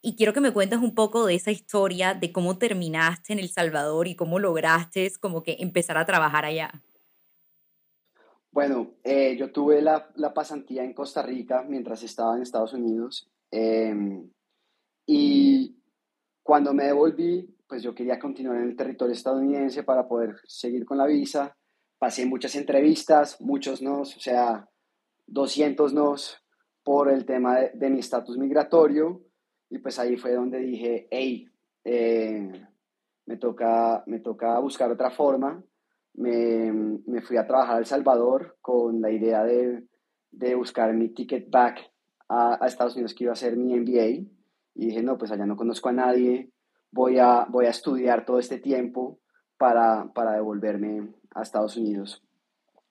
y 0.00 0.16
quiero 0.16 0.32
que 0.32 0.40
me 0.40 0.52
cuentes 0.52 0.78
un 0.78 0.94
poco 0.94 1.26
de 1.26 1.34
esa 1.34 1.50
historia, 1.50 2.14
de 2.14 2.32
cómo 2.32 2.56
terminaste 2.58 3.32
en 3.32 3.40
El 3.40 3.48
Salvador 3.48 4.06
y 4.06 4.14
cómo 4.14 4.38
lograste 4.38 5.10
como 5.20 5.42
que 5.42 5.56
empezar 5.58 5.98
a 5.98 6.06
trabajar 6.06 6.44
allá. 6.44 6.70
Bueno, 8.50 8.94
eh, 9.04 9.36
yo 9.36 9.52
tuve 9.52 9.82
la, 9.82 10.12
pasantía 10.34 10.84
en 10.84 10.94
Costa 10.94 11.22
Rica 11.22 11.64
mientras 11.68 12.02
estaba 12.02 12.36
en 12.36 12.42
Estados 12.42 12.72
Unidos 12.72 13.30
em, 13.50 14.30
y 15.06 15.76
cuando 16.42 16.72
me 16.72 16.84
devolví, 16.84 17.57
pues 17.68 17.82
yo 17.82 17.94
quería 17.94 18.18
continuar 18.18 18.56
en 18.56 18.64
el 18.64 18.76
territorio 18.76 19.12
estadounidense 19.12 19.82
para 19.82 20.08
poder 20.08 20.36
seguir 20.46 20.86
con 20.86 20.96
la 20.96 21.06
visa. 21.06 21.54
Pasé 21.98 22.24
muchas 22.24 22.54
entrevistas, 22.54 23.40
muchos 23.40 23.82
no, 23.82 24.00
o 24.00 24.04
sea, 24.04 24.68
200 25.26 25.92
nos 25.92 26.42
por 26.82 27.10
el 27.10 27.26
tema 27.26 27.58
de, 27.74 27.90
mi 27.90 27.98
estatus 27.98 28.38
migratorio 28.38 29.20
y 29.68 29.78
pues 29.78 29.98
ahí 29.98 30.16
fue 30.16 30.32
donde 30.32 30.58
dije, 30.60 31.06
hey, 31.10 31.46
eh, 31.84 32.50
me, 33.26 33.36
toca, 33.36 34.02
me 34.06 34.20
toca 34.20 34.58
buscar 34.60 34.90
otra 34.90 35.10
forma. 35.10 35.62
Me, 36.14 36.72
me, 36.72 37.20
fui 37.20 37.36
a 37.36 37.46
trabajar 37.46 37.76
a 37.76 37.78
El 37.80 37.86
Salvador 37.86 38.56
con 38.62 39.02
la 39.02 39.10
idea 39.10 39.44
de, 39.44 39.84
de 40.30 40.54
buscar 40.54 40.94
mi 40.94 41.10
ticket 41.10 41.50
back 41.50 41.78
a, 42.28 42.64
a, 42.64 42.66
Estados 42.66 42.94
Unidos 42.94 43.14
que 43.14 43.24
iba 43.24 43.34
a 43.34 43.36
ser 43.36 43.56
mi 43.56 43.78
MBA 43.78 44.06
y 44.74 44.86
dije, 44.86 45.02
no, 45.02 45.18
pues 45.18 45.30
allá 45.30 45.44
no 45.44 45.56
conozco 45.56 45.90
a 45.90 45.92
nadie, 45.92 46.50
voy 46.90 47.18
a, 47.18 47.46
voy 47.48 47.66
a 47.66 47.70
estudiar 47.70 48.24
todo 48.24 48.38
este 48.38 48.58
tiempo 48.58 49.18
para, 49.56 50.10
para 50.14 50.32
devolverme 50.32 51.08
a 51.34 51.42
Estados 51.42 51.76
Unidos. 51.76 52.22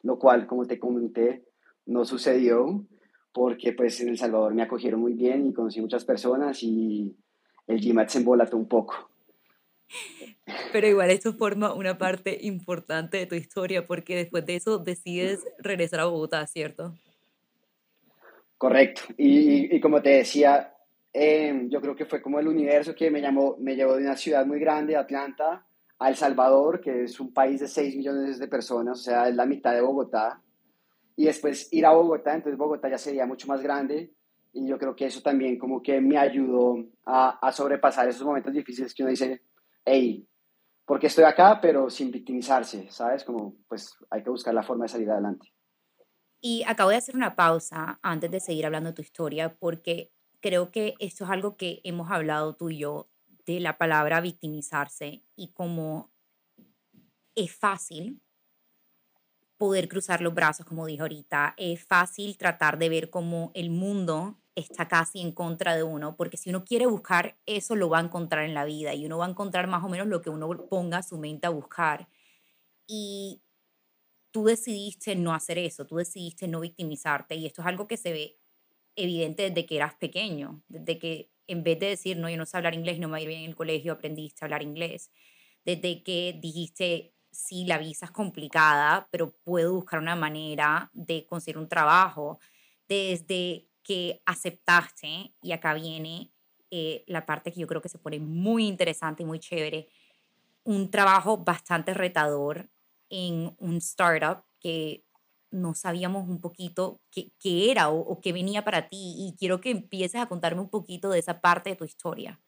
Lo 0.03 0.19
cual, 0.19 0.47
como 0.47 0.65
te 0.65 0.79
comenté, 0.79 1.43
no 1.85 2.05
sucedió 2.05 2.85
porque 3.31 3.73
pues 3.73 3.99
en 4.01 4.09
El 4.09 4.17
Salvador 4.17 4.53
me 4.53 4.63
acogieron 4.63 4.99
muy 4.99 5.13
bien 5.13 5.45
y 5.45 5.53
conocí 5.53 5.79
muchas 5.81 6.05
personas 6.05 6.61
y 6.63 7.15
el 7.67 7.79
GMAT 7.79 8.09
se 8.09 8.17
embolató 8.19 8.57
un 8.57 8.67
poco. 8.67 9.09
Pero 10.71 10.87
igual 10.87 11.11
esto 11.11 11.33
forma 11.33 11.73
una 11.73 11.97
parte 11.97 12.37
importante 12.41 13.17
de 13.17 13.25
tu 13.25 13.35
historia 13.35 13.85
porque 13.85 14.15
después 14.15 14.45
de 14.45 14.55
eso 14.55 14.79
decides 14.79 15.45
regresar 15.59 16.01
a 16.01 16.05
Bogotá, 16.05 16.45
¿cierto? 16.47 16.93
Correcto. 18.57 19.01
Y, 19.17 19.75
y 19.75 19.79
como 19.79 20.01
te 20.01 20.09
decía, 20.09 20.73
eh, 21.19 21.65
yo 21.69 21.81
creo 21.81 21.95
que 21.95 22.05
fue 22.05 22.21
como 22.21 22.39
el 22.39 22.47
universo 22.47 22.93
que 22.93 23.09
me, 23.09 23.21
llamó, 23.21 23.55
me 23.59 23.75
llevó 23.75 23.95
de 23.95 24.03
una 24.03 24.15
ciudad 24.15 24.45
muy 24.45 24.59
grande, 24.59 24.95
Atlanta, 24.95 25.65
a 25.99 26.09
El 26.09 26.15
Salvador, 26.15 26.79
que 26.79 27.03
es 27.03 27.19
un 27.19 27.33
país 27.33 27.59
de 27.59 27.67
6 27.67 27.95
millones 27.97 28.37
de 28.37 28.47
personas, 28.47 28.99
o 28.99 29.01
sea, 29.01 29.27
es 29.27 29.35
la 29.35 29.45
mitad 29.45 29.73
de 29.73 29.81
Bogotá 29.81 30.41
y 31.15 31.25
después 31.25 31.73
ir 31.73 31.85
a 31.87 31.93
Bogotá, 31.93 32.35
entonces 32.35 32.57
Bogotá 32.57 32.89
ya 32.89 32.99
sería 32.99 33.25
mucho 33.25 33.47
más 33.47 33.61
grande 33.61 34.13
y 34.53 34.67
yo 34.67 34.77
creo 34.77 34.95
que 34.95 35.07
eso 35.07 35.21
también 35.21 35.57
como 35.57 35.81
que 35.81 35.99
me 35.99 36.17
ayudó 36.17 36.77
a, 37.05 37.39
a 37.41 37.51
sobrepasar 37.51 38.07
esos 38.07 38.25
momentos 38.25 38.53
difíciles 38.53 38.93
que 38.93 39.01
uno 39.01 39.09
dice, 39.09 39.41
hey, 39.83 40.27
porque 40.85 41.07
estoy 41.07 41.23
acá, 41.23 41.59
pero 41.59 41.89
sin 41.89 42.11
victimizarse, 42.11 42.89
¿sabes? 42.91 43.23
Como 43.23 43.55
pues 43.67 43.95
hay 44.09 44.23
que 44.23 44.29
buscar 44.29 44.53
la 44.53 44.63
forma 44.63 44.85
de 44.85 44.89
salir 44.89 45.09
adelante. 45.09 45.51
Y 46.39 46.63
acabo 46.67 46.91
de 46.91 46.97
hacer 46.97 47.15
una 47.15 47.35
pausa 47.35 47.99
antes 48.03 48.29
de 48.29 48.39
seguir 48.39 48.65
hablando 48.65 48.91
de 48.91 48.95
tu 48.95 49.01
historia 49.01 49.53
porque 49.59 50.11
creo 50.41 50.71
que 50.71 50.95
esto 50.99 51.25
es 51.25 51.29
algo 51.29 51.57
que 51.57 51.81
hemos 51.83 52.11
hablado 52.11 52.55
tú 52.55 52.69
y 52.69 52.79
yo 52.79 53.09
de 53.45 53.59
la 53.59 53.77
palabra 53.77 54.21
victimizarse 54.21 55.23
y 55.35 55.49
como 55.53 56.11
es 57.35 57.55
fácil 57.55 58.21
poder 59.57 59.87
cruzar 59.89 60.21
los 60.21 60.33
brazos, 60.33 60.65
como 60.65 60.85
dije 60.85 61.01
ahorita. 61.01 61.53
Es 61.57 61.83
fácil 61.83 62.37
tratar 62.37 62.77
de 62.77 62.89
ver 62.89 63.09
cómo 63.09 63.51
el 63.55 63.69
mundo 63.69 64.37
está 64.55 64.87
casi 64.87 65.21
en 65.21 65.31
contra 65.31 65.75
de 65.75 65.83
uno, 65.83 66.15
porque 66.15 66.37
si 66.37 66.49
uno 66.49 66.65
quiere 66.65 66.87
buscar 66.87 67.37
eso, 67.45 67.75
lo 67.75 67.89
va 67.89 67.99
a 67.99 68.03
encontrar 68.03 68.45
en 68.45 68.53
la 68.53 68.65
vida 68.65 68.93
y 68.93 69.05
uno 69.05 69.17
va 69.19 69.25
a 69.25 69.29
encontrar 69.29 69.67
más 69.67 69.83
o 69.83 69.89
menos 69.89 70.07
lo 70.07 70.21
que 70.21 70.29
uno 70.29 70.49
ponga 70.69 71.03
su 71.03 71.17
mente 71.17 71.47
a 71.47 71.51
buscar. 71.51 72.07
Y 72.87 73.43
tú 74.31 74.45
decidiste 74.45 75.15
no 75.15 75.33
hacer 75.33 75.57
eso, 75.57 75.85
tú 75.85 75.97
decidiste 75.97 76.47
no 76.47 76.59
victimizarte 76.59 77.35
y 77.35 77.45
esto 77.45 77.61
es 77.61 77.67
algo 77.67 77.87
que 77.87 77.97
se 77.97 78.11
ve 78.11 78.36
evidente 78.97 79.49
desde 79.49 79.65
que 79.65 79.77
eras 79.77 79.95
pequeño, 79.95 80.61
desde 80.67 80.99
que 80.99 81.31
en 81.47 81.63
vez 81.63 81.79
de 81.79 81.87
decir, 81.87 82.17
no, 82.17 82.29
yo 82.29 82.37
no 82.37 82.45
sé 82.45 82.57
hablar 82.57 82.73
inglés, 82.73 82.99
no 82.99 83.07
me 83.07 83.21
ir 83.21 83.27
bien 83.29 83.41
en 83.41 83.49
el 83.49 83.55
colegio, 83.55 83.93
aprendiste 83.93 84.43
a 84.43 84.45
hablar 84.45 84.63
inglés, 84.63 85.11
desde 85.63 86.03
que 86.03 86.37
dijiste, 86.41 87.13
sí, 87.31 87.65
la 87.65 87.77
visa 87.77 88.05
es 88.07 88.11
complicada, 88.11 89.07
pero 89.11 89.31
puedo 89.43 89.73
buscar 89.73 89.99
una 89.99 90.15
manera 90.15 90.89
de 90.93 91.25
conseguir 91.25 91.57
un 91.57 91.69
trabajo. 91.69 92.39
Desde 92.87 93.67
que 93.83 94.21
aceptaste, 94.25 95.33
y 95.41 95.51
acá 95.51 95.73
viene 95.73 96.31
eh, 96.71 97.03
la 97.07 97.25
parte 97.25 97.51
que 97.51 97.59
yo 97.61 97.67
creo 97.67 97.81
que 97.81 97.89
se 97.89 97.99
pone 97.99 98.19
muy 98.19 98.67
interesante 98.67 99.23
y 99.23 99.25
muy 99.25 99.39
chévere, 99.39 99.87
un 100.63 100.91
trabajo 100.91 101.37
bastante 101.37 101.93
retador 101.93 102.69
en 103.09 103.55
un 103.59 103.77
startup 103.77 104.43
que 104.59 105.05
no 105.61 105.73
sabíamos 105.73 106.27
un 106.27 106.39
poquito 106.39 106.99
qué, 107.11 107.31
qué 107.39 107.71
era 107.71 107.89
o, 107.89 107.99
o, 107.99 108.21
qué 108.21 108.33
venía 108.33 108.63
para 108.63 108.89
ti 108.89 109.15
y 109.17 109.35
quiero 109.37 109.59
que 109.61 109.71
empieces 109.71 110.21
a 110.21 110.27
contarme 110.27 110.61
un 110.61 110.69
poquito 110.69 111.09
de 111.09 111.19
esa 111.19 111.41
parte 111.41 111.71
de 111.71 111.75
tu 111.75 111.85
historia. 111.85 112.39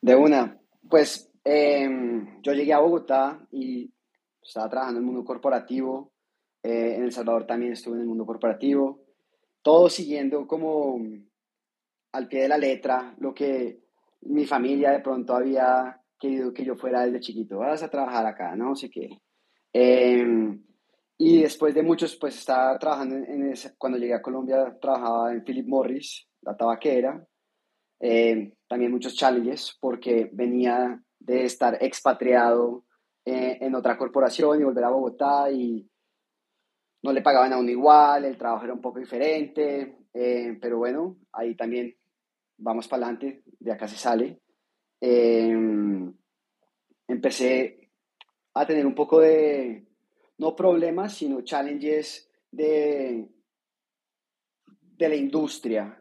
De 0.00 0.14
una, 0.14 0.60
pues 0.88 1.28
Em, 1.50 2.42
yo 2.42 2.52
llegué 2.52 2.74
a 2.74 2.80
Bogotá 2.80 3.40
y 3.50 3.90
estaba 4.42 4.68
trabajando 4.68 5.00
en 5.00 5.06
el 5.06 5.10
mundo 5.10 5.24
corporativo. 5.24 6.12
Eh, 6.62 6.96
en 6.96 7.04
El 7.04 7.12
Salvador 7.12 7.46
también 7.46 7.72
estuve 7.72 7.94
en 7.94 8.02
el 8.02 8.06
mundo 8.06 8.26
corporativo. 8.26 9.00
Todo 9.62 9.88
siguiendo 9.88 10.46
como 10.46 11.00
al 12.12 12.28
pie 12.28 12.42
de 12.42 12.48
la 12.48 12.58
letra 12.58 13.14
lo 13.18 13.32
que 13.32 13.80
mi 14.22 14.44
familia 14.44 14.90
de 14.90 15.00
pronto 15.00 15.34
había 15.34 16.02
querido 16.20 16.52
que 16.52 16.66
yo 16.66 16.76
fuera 16.76 17.06
desde 17.06 17.20
chiquito. 17.20 17.60
Vas 17.60 17.82
a 17.82 17.88
trabajar 17.88 18.26
acá, 18.26 18.54
no 18.54 18.76
sé 18.76 18.90
qué. 18.90 19.08
Em, 19.72 20.62
y 21.20 21.42
después 21.42 21.74
de 21.74 21.82
muchos, 21.82 22.14
pues 22.16 22.38
estaba 22.38 22.78
trabajando 22.78 23.16
en, 23.16 23.50
ese, 23.50 23.76
cuando 23.76 23.98
llegué 23.98 24.14
a 24.14 24.22
Colombia, 24.22 24.78
trabajaba 24.80 25.32
en 25.32 25.42
Philip 25.42 25.66
Morris, 25.66 26.28
la 26.42 26.56
tabaquera. 26.56 27.26
Eh, 27.98 28.54
también 28.68 28.92
muchos 28.92 29.16
challenges 29.16 29.76
porque 29.80 30.30
venía 30.32 31.02
de 31.18 31.44
estar 31.44 31.76
expatriado 31.82 32.84
eh, 33.24 33.58
en 33.60 33.74
otra 33.74 33.98
corporación 33.98 34.60
y 34.60 34.64
volver 34.64 34.84
a 34.84 34.90
Bogotá 34.90 35.50
y 35.50 35.90
no 37.02 37.12
le 37.12 37.20
pagaban 37.20 37.52
a 37.52 37.58
uno 37.58 37.70
igual, 37.70 38.24
el 38.24 38.38
trabajo 38.38 38.64
era 38.64 38.74
un 38.74 38.80
poco 38.80 39.00
diferente, 39.00 39.98
eh, 40.14 40.56
pero 40.60 40.78
bueno, 40.78 41.16
ahí 41.32 41.56
también 41.56 41.96
vamos 42.56 42.86
para 42.86 43.06
adelante, 43.06 43.42
de 43.58 43.72
acá 43.72 43.88
se 43.88 43.96
sale. 43.96 44.40
Em, 45.00 46.14
empecé 47.08 47.90
a 48.54 48.64
tener 48.64 48.86
un 48.86 48.94
poco 48.94 49.18
de, 49.20 49.87
no 50.38 50.56
problemas, 50.56 51.14
sino 51.14 51.42
challenges 51.42 52.30
de, 52.50 53.28
de 54.96 55.08
la 55.08 55.16
industria, 55.16 55.98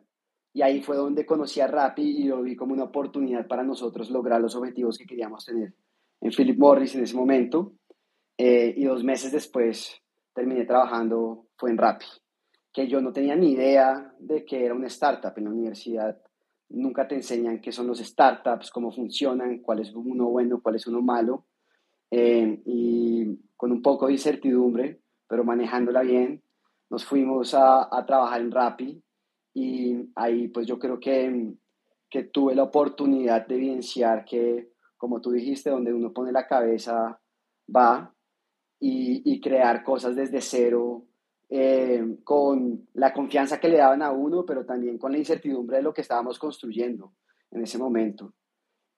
y 0.58 0.64
ahí 0.64 0.82
fue 0.82 0.96
donde 0.96 1.24
conocí 1.24 1.60
a 1.60 1.68
Rappi 1.68 2.02
y 2.02 2.24
lo 2.24 2.42
vi 2.42 2.56
como 2.56 2.74
una 2.74 2.86
oportunidad 2.86 3.46
para 3.46 3.64
nosotros 3.64 4.10
lograr 4.10 4.42
los 4.42 4.56
objetivos 4.56 4.98
que 4.98 5.06
queríamos 5.06 5.46
tener 5.46 5.76
en 6.20 6.32
Philip 6.32 6.58
Morris 6.58 6.96
en 6.96 7.04
ese 7.04 7.16
momento. 7.16 7.74
Eh, 8.36 8.74
y 8.76 8.86
dos 8.86 9.04
meses 9.04 9.32
después 9.32 10.02
terminé 10.34 10.66
trabajando, 10.66 11.46
fue 11.58 11.70
en 11.70 11.78
Rappi, 11.78 12.08
que 12.74 12.88
yo 12.88 13.02
no 13.02 13.14
tenía 13.14 13.36
ni 13.36 13.52
idea 13.52 14.12
de 14.18 14.46
que 14.46 14.66
era 14.66 14.74
una 14.74 14.88
startup 14.88 15.34
en 15.38 15.44
la 15.44 15.52
universidad. 15.52 16.20
Nunca 16.70 17.08
te 17.08 17.14
enseñan 17.14 17.62
qué 17.62 17.72
son 17.72 17.86
los 17.86 18.00
startups, 18.00 18.72
cómo 18.72 18.92
funcionan, 18.92 19.60
cuál 19.60 19.82
es 19.82 19.94
uno 19.94 20.26
bueno, 20.26 20.60
cuál 20.60 20.78
es 20.78 20.88
uno 20.88 21.04
malo. 21.04 21.46
Eh, 22.10 22.64
y 22.66 23.40
con 23.58 23.72
un 23.72 23.82
poco 23.82 24.08
de 24.08 24.14
incertidumbre, 24.14 25.02
pero 25.28 25.44
manejándola 25.44 26.02
bien, 26.02 26.42
nos 26.90 27.04
fuimos 27.04 27.54
a, 27.54 27.90
a 27.92 28.06
trabajar 28.06 28.40
en 28.40 28.52
Rappi 28.52 29.04
y 29.54 30.12
ahí 30.16 30.48
pues 30.48 30.68
yo 30.68 30.80
creo 30.80 31.00
que, 31.00 31.54
que 32.10 32.24
tuve 32.26 32.56
la 32.56 32.64
oportunidad 32.64 33.48
de 33.48 33.56
evidenciar 33.56 34.24
que, 34.24 34.70
como 34.96 35.20
tú 35.20 35.32
dijiste, 35.32 35.70
donde 35.70 35.94
uno 35.94 36.14
pone 36.14 36.32
la 36.32 36.48
cabeza 36.48 37.20
va 37.76 38.14
y, 38.80 39.34
y 39.34 39.42
crear 39.42 39.84
cosas 39.84 40.16
desde 40.16 40.40
cero 40.42 41.08
eh, 41.50 42.18
con 42.24 42.88
la 42.94 43.14
confianza 43.14 43.60
que 43.60 43.70
le 43.70 43.78
daban 43.78 44.02
a 44.02 44.12
uno, 44.12 44.46
pero 44.46 44.66
también 44.66 44.98
con 44.98 45.12
la 45.12 45.18
incertidumbre 45.18 45.78
de 45.78 45.84
lo 45.84 45.94
que 45.94 46.02
estábamos 46.02 46.38
construyendo 46.38 47.14
en 47.52 47.64
ese 47.64 47.78
momento. 47.78 48.34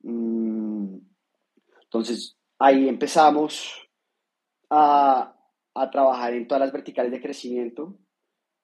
Mm, 0.01 0.98
entonces, 1.84 2.38
ahí 2.58 2.88
empezamos 2.88 3.88
a, 4.70 5.36
a, 5.74 5.90
trabajar 5.90 6.34
en 6.34 6.48
todas 6.48 6.62
las 6.62 6.72
verticales 6.72 7.12
de 7.12 7.22
crecimiento 7.22 7.98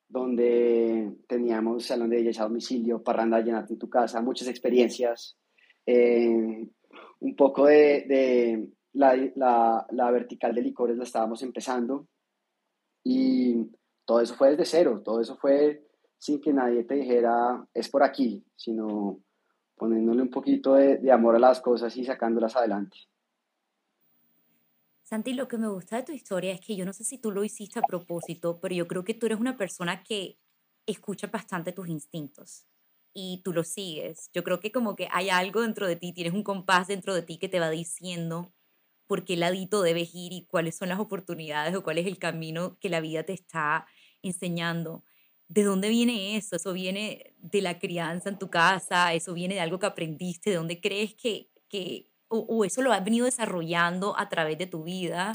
donde 0.08 1.16
teníamos 1.28 1.86
salón 1.86 2.10
de 2.10 2.18
belleza 2.18 2.44
a 2.44 2.48
domicilio, 2.48 3.04
parranda 3.04 3.42
llenarte 3.42 3.74
en 3.74 3.80
tu 3.80 3.90
casa, 3.90 4.22
muchas 4.22 4.48
experiencias, 4.48 5.38
eh, 5.86 6.68
un 7.20 7.36
poco 7.36 7.66
de, 7.66 8.06
de 8.08 8.70
la, 8.94 9.16
la, 9.36 9.86
la, 9.92 10.12
vertical 10.12 10.54
de 10.54 10.62
licores 10.62 10.98
la 10.98 11.04
estábamos 11.04 11.42
empezando 11.44 12.08
y 13.04 13.70
todo 14.06 14.22
eso 14.22 14.36
fue 14.36 14.52
desde 14.52 14.66
cero, 14.66 15.02
todo 15.04 15.22
eso 15.22 15.36
fue 15.38 15.86
sin 16.18 16.40
que 16.40 16.54
nadie 16.54 16.84
te 16.84 16.96
dijera 16.96 17.68
es 17.74 17.90
por 17.90 18.04
aquí, 18.04 18.44
sino 18.56 19.20
poniéndole 19.76 20.22
un 20.22 20.30
poquito 20.30 20.76
de, 20.76 20.98
de 20.98 21.12
amor 21.12 21.36
a 21.36 21.40
las 21.40 21.60
cosas 21.62 21.96
y 21.98 22.06
sacándolas 22.06 22.56
adelante. 22.56 22.98
Santi, 25.06 25.34
lo 25.34 25.48
que 25.48 25.60
me 25.60 25.68
gusta 25.68 25.98
de 25.98 26.04
tu 26.04 26.14
historia 26.14 26.52
es 26.52 26.60
que 26.60 26.76
yo 26.76 26.84
no 26.84 26.92
sé 26.92 27.04
si 27.04 27.20
tú 27.20 27.32
lo 27.32 27.44
hiciste 27.44 27.78
a 27.78 27.84
propósito, 27.84 28.60
pero 28.60 28.74
yo 28.74 28.88
creo 28.88 29.04
que 29.04 29.14
tú 29.14 29.28
eres 29.28 29.40
una 29.40 29.56
persona 29.56 30.04
que 30.04 30.40
escucha 30.88 31.28
bastante 31.28 31.72
tus 31.72 31.88
instintos 31.90 32.66
y 33.14 33.42
tú 33.44 33.54
los 33.54 33.68
sigues. 33.68 34.32
Yo 34.34 34.44
creo 34.44 34.60
que 34.60 34.72
como 34.72 34.96
que 34.96 35.08
hay 35.12 35.30
algo 35.30 35.62
dentro 35.62 35.86
de 35.88 35.96
ti, 35.96 36.12
tienes 36.12 36.34
un 36.34 36.42
compás 36.42 36.88
dentro 36.88 37.14
de 37.14 37.22
ti 37.22 37.38
que 37.38 37.48
te 37.48 37.60
va 37.60 37.70
diciendo 37.70 38.52
por 39.06 39.26
qué 39.26 39.38
ladito 39.38 39.84
debes 39.84 40.10
ir 40.16 40.34
y 40.34 40.48
cuáles 40.48 40.76
son 40.76 40.90
las 40.90 41.00
oportunidades 41.00 41.76
o 41.76 41.84
cuál 41.84 42.00
es 42.00 42.08
el 42.08 42.18
camino 42.18 42.80
que 42.80 42.90
la 42.90 43.00
vida 43.00 43.22
te 43.24 43.34
está 43.34 43.86
enseñando. 44.24 45.04
¿De 45.48 45.62
dónde 45.64 45.90
viene 45.90 46.36
eso? 46.36 46.56
¿Eso 46.56 46.74
viene 46.74 47.36
de 47.38 47.62
la 47.62 47.78
crianza 47.78 48.30
en 48.30 48.40
tu 48.40 48.50
casa? 48.50 49.14
¿Eso 49.14 49.36
viene 49.36 49.54
de 49.54 49.62
algo 49.62 49.78
que 49.78 49.86
aprendiste? 49.86 50.50
¿De 50.50 50.56
dónde 50.56 50.82
crees 50.82 51.14
que, 51.14 51.52
que 51.70 52.10
o, 52.28 52.66
eso 52.66 52.82
lo 52.82 52.92
has 52.92 53.04
venido 53.04 53.26
desarrollando 53.26 54.18
a 54.18 54.30
través 54.30 54.58
de 54.58 54.68
tu 54.68 54.84
vida? 54.84 55.34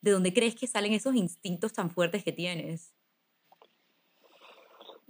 ¿De 0.00 0.10
dónde 0.10 0.32
crees 0.32 0.54
que 0.54 0.66
salen 0.66 0.92
esos 0.92 1.14
instintos 1.14 1.72
tan 1.72 1.90
fuertes 1.90 2.24
que 2.24 2.32
tienes? 2.32 2.92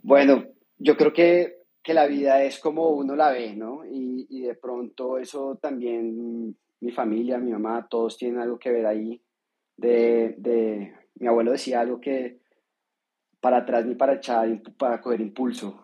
Bueno, 0.02 0.44
yo 0.78 0.96
creo 0.96 1.12
que, 1.12 1.56
que 1.82 1.94
la 1.94 2.06
vida 2.06 2.42
es 2.42 2.58
como 2.58 2.90
uno 2.90 3.16
la 3.16 3.30
ve, 3.30 3.54
¿no? 3.56 3.84
Y, 3.84 4.26
y 4.30 4.42
de 4.42 4.54
pronto 4.54 5.18
eso 5.18 5.56
también, 5.56 6.56
mi 6.80 6.92
familia, 6.92 7.38
mi 7.38 7.52
mamá, 7.52 7.86
todos 7.88 8.16
tienen 8.16 8.40
algo 8.40 8.58
que 8.58 8.70
ver 8.70 8.86
ahí. 8.86 9.20
De, 9.76 10.34
de, 10.38 10.94
mi 11.16 11.26
abuelo 11.26 11.52
decía 11.52 11.80
algo 11.80 12.00
que 12.00 12.38
para 13.40 13.58
atrás 13.58 13.84
ni 13.86 13.94
para 13.94 14.14
echar, 14.14 14.60
para 14.78 15.00
coger 15.00 15.20
impulso, 15.20 15.82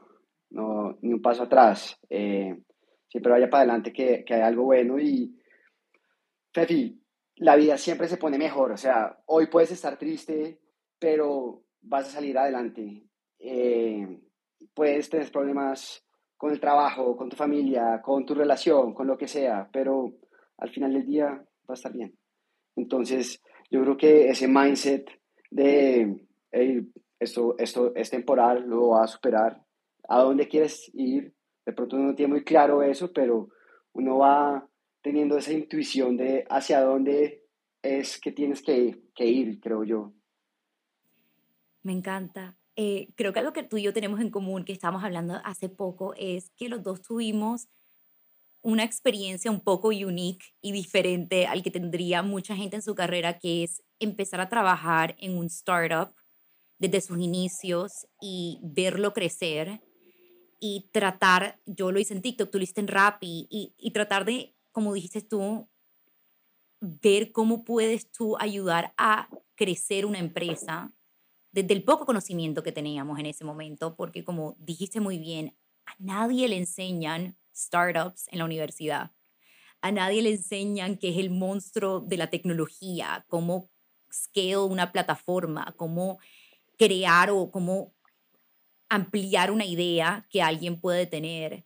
no, 0.51 0.99
ni 1.01 1.13
un 1.13 1.23
paso 1.23 1.45
atrás. 1.45 1.99
Eh, 2.09 2.57
siempre 3.13 3.31
vaya 3.31 3.51
para 3.51 3.65
adelante 3.65 3.93
que, 3.93 4.25
que, 4.25 4.33
hay 4.33 4.41
algo 4.41 4.65
bueno 4.65 4.99
y, 4.99 5.39
Fefi, 6.51 6.99
la 7.37 7.57
vida 7.57 7.77
siempre 7.77 8.09
se 8.09 8.17
pone 8.17 8.39
mejor, 8.39 8.73
o 8.73 8.77
sea, 8.79 9.19
hoy 9.27 9.49
puedes 9.49 9.71
estar 9.71 9.99
triste, 9.99 10.61
pero 10.99 11.63
vas 11.83 12.09
a 12.09 12.13
salir 12.13 12.39
adelante. 12.39 13.05
Eh, 13.39 14.19
puedes 14.73 15.11
tener 15.11 15.31
problemas 15.31 16.03
con 16.39 16.53
el 16.53 16.61
trabajo, 16.61 17.15
con 17.15 17.29
tu 17.29 17.37
familia, 17.37 18.01
con 18.03 18.25
tu 18.25 18.35
relación, 18.35 18.95
con 18.95 19.07
lo 19.07 19.19
que 19.19 19.29
sea, 19.29 19.69
pero 19.71 20.15
al 20.57 20.71
final 20.71 20.95
del 20.95 21.05
día 21.05 21.27
va 21.29 21.71
a 21.71 21.75
estar 21.75 21.93
bien. 21.93 22.17
Entonces, 22.77 23.43
yo 23.71 23.83
creo 23.83 23.97
que 23.99 24.29
ese 24.29 24.49
mindset 24.49 25.11
de 25.51 26.27
esto, 27.21 27.57
esto 27.59 27.95
es 27.95 28.09
temporal, 28.09 28.65
lo 28.67 28.89
va 28.89 29.05
a 29.05 29.07
superar, 29.07 29.63
a 30.09 30.23
dónde 30.23 30.49
quieres 30.49 30.91
ir, 30.95 31.35
de 31.65 31.73
pronto 31.73 31.97
uno 31.97 32.07
no 32.07 32.15
tiene 32.15 32.33
muy 32.33 32.45
claro 32.45 32.83
eso, 32.83 33.13
pero 33.13 33.49
uno 33.93 34.19
va 34.19 34.69
teniendo 35.03 35.37
esa 35.37 35.53
intuición 35.53 36.17
de 36.17 36.45
hacia 36.49 36.81
dónde 36.81 37.45
es 37.83 38.21
que 38.21 38.33
tienes 38.33 38.63
que, 38.63 39.03
que 39.15 39.27
ir, 39.27 39.61
creo 39.61 39.85
yo. 39.85 40.13
Me 41.83 41.93
encanta. 41.93 42.57
Eh, 42.77 43.09
creo 43.17 43.33
que 43.33 43.41
algo 43.41 43.53
que 43.53 43.65
tú 43.65 43.77
y 43.77 43.83
yo 43.83 43.93
tenemos 43.93 44.21
en 44.21 44.31
común, 44.31 44.65
que 44.65 44.73
estábamos 44.73 45.05
hablando 45.05 45.41
hace 45.45 45.69
poco, 45.69 46.15
es 46.17 46.51
que 46.57 46.69
los 46.69 46.83
dos 46.83 47.03
tuvimos 47.03 47.69
una 48.63 48.85
experiencia 48.85 49.51
un 49.51 49.61
poco 49.61 49.89
unique 49.89 50.47
y 50.61 50.71
diferente 50.73 51.47
al 51.47 51.63
que 51.63 51.73
tendría 51.73 52.23
mucha 52.23 52.55
gente 52.55 52.77
en 52.77 52.83
su 52.83 52.95
carrera, 52.95 53.39
que 53.39 53.65
es 53.65 53.83
empezar 53.99 54.41
a 54.41 54.49
trabajar 54.49 55.17
en 55.19 55.37
un 55.37 55.47
startup 55.47 56.15
desde 56.79 57.01
sus 57.01 57.19
inicios 57.19 58.07
y 58.21 58.61
verlo 58.63 59.13
crecer 59.13 59.81
y 60.65 60.89
tratar, 60.93 61.61
yo 61.67 61.91
lo 61.91 61.99
hice 61.99 62.15
en 62.15 62.23
TikTok, 62.23 62.49
tú 62.49 62.59
lo 62.59 62.63
hiciste 62.63 62.81
en 62.81 62.87
Rappi, 62.87 63.49
y, 63.51 63.75
y 63.77 63.91
tratar 63.91 64.25
de, 64.25 64.55
como 64.71 64.95
dijiste 64.95 65.21
tú, 65.21 65.69
ver 66.81 67.33
cómo 67.33 67.65
puedes 67.65 68.13
tú 68.13 68.37
ayudar 68.39 68.95
a 68.97 69.29
crecer 69.57 70.07
una 70.07 70.21
empresa 70.21 70.93
desde 71.51 71.75
el 71.75 71.83
poco 71.83 72.07
conocimiento 72.07 72.63
que 72.63 72.71
teníamos 72.71 73.19
en 73.19 73.27
ese 73.27 73.45
momento, 73.45 73.97
porque 73.97 74.23
como 74.23 74.55
dijiste 74.61 75.01
muy 75.01 75.19
bien, 75.19 75.57
a 75.85 75.97
nadie 75.99 76.47
le 76.47 76.59
enseñan 76.59 77.37
startups 77.53 78.29
en 78.29 78.39
la 78.39 78.45
universidad. 78.45 79.11
A 79.81 79.91
nadie 79.91 80.23
le 80.23 80.31
enseñan 80.31 80.97
qué 80.97 81.09
es 81.09 81.17
el 81.17 81.31
monstruo 81.31 81.99
de 81.99 82.19
la 82.19 82.31
tecnología, 82.31 83.25
cómo 83.27 83.69
scale 84.13 84.59
una 84.59 84.93
plataforma, 84.93 85.75
cómo 85.77 86.21
crear 86.79 87.31
o 87.31 87.51
cómo 87.51 87.97
ampliar 88.95 89.51
una 89.51 89.65
idea 89.65 90.27
que 90.29 90.43
alguien 90.43 90.81
puede 90.81 91.07
tener. 91.07 91.65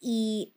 Y 0.00 0.54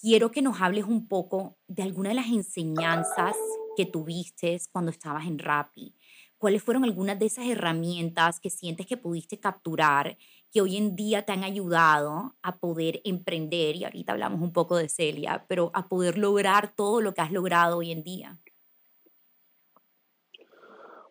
quiero 0.00 0.30
que 0.30 0.42
nos 0.42 0.60
hables 0.60 0.84
un 0.84 1.08
poco 1.08 1.58
de 1.66 1.82
alguna 1.82 2.10
de 2.10 2.16
las 2.16 2.28
enseñanzas 2.28 3.36
que 3.76 3.86
tuviste 3.86 4.60
cuando 4.72 4.90
estabas 4.90 5.26
en 5.26 5.38
Rappi 5.38 5.94
¿Cuáles 6.38 6.62
fueron 6.62 6.84
algunas 6.84 7.18
de 7.18 7.26
esas 7.26 7.46
herramientas 7.46 8.40
que 8.40 8.50
sientes 8.50 8.86
que 8.86 8.98
pudiste 8.98 9.40
capturar 9.40 10.18
que 10.52 10.60
hoy 10.60 10.76
en 10.76 10.94
día 10.94 11.22
te 11.22 11.32
han 11.32 11.44
ayudado 11.44 12.36
a 12.42 12.58
poder 12.58 13.00
emprender? 13.04 13.74
Y 13.74 13.84
ahorita 13.84 14.12
hablamos 14.12 14.42
un 14.42 14.52
poco 14.52 14.76
de 14.76 14.90
Celia, 14.90 15.46
pero 15.48 15.70
a 15.72 15.88
poder 15.88 16.18
lograr 16.18 16.74
todo 16.74 17.00
lo 17.00 17.14
que 17.14 17.22
has 17.22 17.32
logrado 17.32 17.78
hoy 17.78 17.90
en 17.90 18.02
día. 18.02 18.38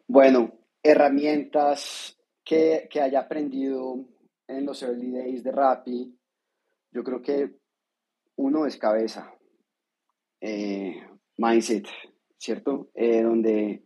Bueno, 0.07 0.53
herramientas 0.83 2.15
que, 2.45 2.87
que 2.89 3.01
haya 3.01 3.21
aprendido 3.21 4.05
en 4.47 4.65
los 4.65 4.81
early 4.83 5.11
days 5.11 5.43
de 5.43 5.51
Rappi, 5.51 6.17
yo 6.91 7.03
creo 7.03 7.21
que 7.21 7.57
uno 8.37 8.65
es 8.65 8.77
cabeza, 8.77 9.33
eh, 10.39 10.95
mindset, 11.37 11.87
¿cierto? 12.37 12.89
Eh, 12.93 13.23
donde 13.23 13.81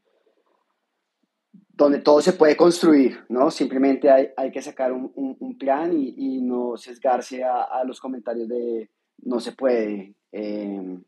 donde 1.80 2.00
todo 2.00 2.19
se 2.22 2.34
puede 2.34 2.58
construir, 2.58 3.24
¿no? 3.30 3.50
Simplemente 3.50 4.10
hay, 4.10 4.32
hay 4.36 4.52
que 4.52 4.62
sacar 4.62 4.91
un, 4.91 5.13
un, 5.15 5.58
plan 5.58 5.98
y, 5.98 6.13
y, 6.17 6.41
no 6.41 6.76
sesgarse 6.76 7.41
a, 7.41 7.62
a, 7.63 7.86
los 7.86 8.02
comentarios 8.02 8.50
de 8.50 8.89
no 9.19 9.39
se 9.39 9.54
puede. 9.54 10.13
Eh, 10.34 11.00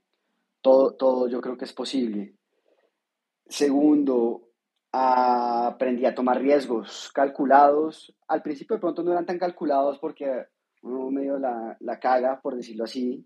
todo, 0.62 0.94
todo 0.94 1.28
yo 1.28 1.42
creo 1.42 1.58
que 1.58 1.66
es 1.66 1.74
posible. 1.74 2.36
Segundo, 3.48 4.51
aprendí 4.92 6.06
a 6.06 6.16
tomar 6.16 6.42
riesgos 6.42 7.12
calculados. 7.14 8.16
Al 8.28 8.42
principio 8.42 8.76
de 8.76 8.82
pronto 8.82 9.04
no 9.04 9.12
eran 9.12 9.26
tan 9.26 9.40
calculados 9.40 10.00
porque 10.00 10.48
uno 10.82 11.12
medio 11.12 11.38
la, 11.38 11.78
la 11.80 12.00
caga, 12.00 12.42
por 12.42 12.56
decirlo 12.56 12.84
así, 12.84 13.26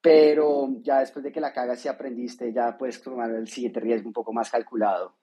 pero 0.00 0.68
ya 0.80 1.00
después 1.00 1.24
de 1.24 1.32
que 1.32 1.40
la 1.40 1.52
cagas 1.52 1.84
y 1.84 1.88
aprendiste, 1.88 2.52
ya 2.52 2.76
puedes 2.78 3.02
tomar 3.02 3.30
el 3.30 3.48
siguiente 3.48 3.80
riesgo 3.80 4.08
un 4.08 4.14
poco 4.14 4.32
más 4.32 4.50
calculado. 4.50 5.16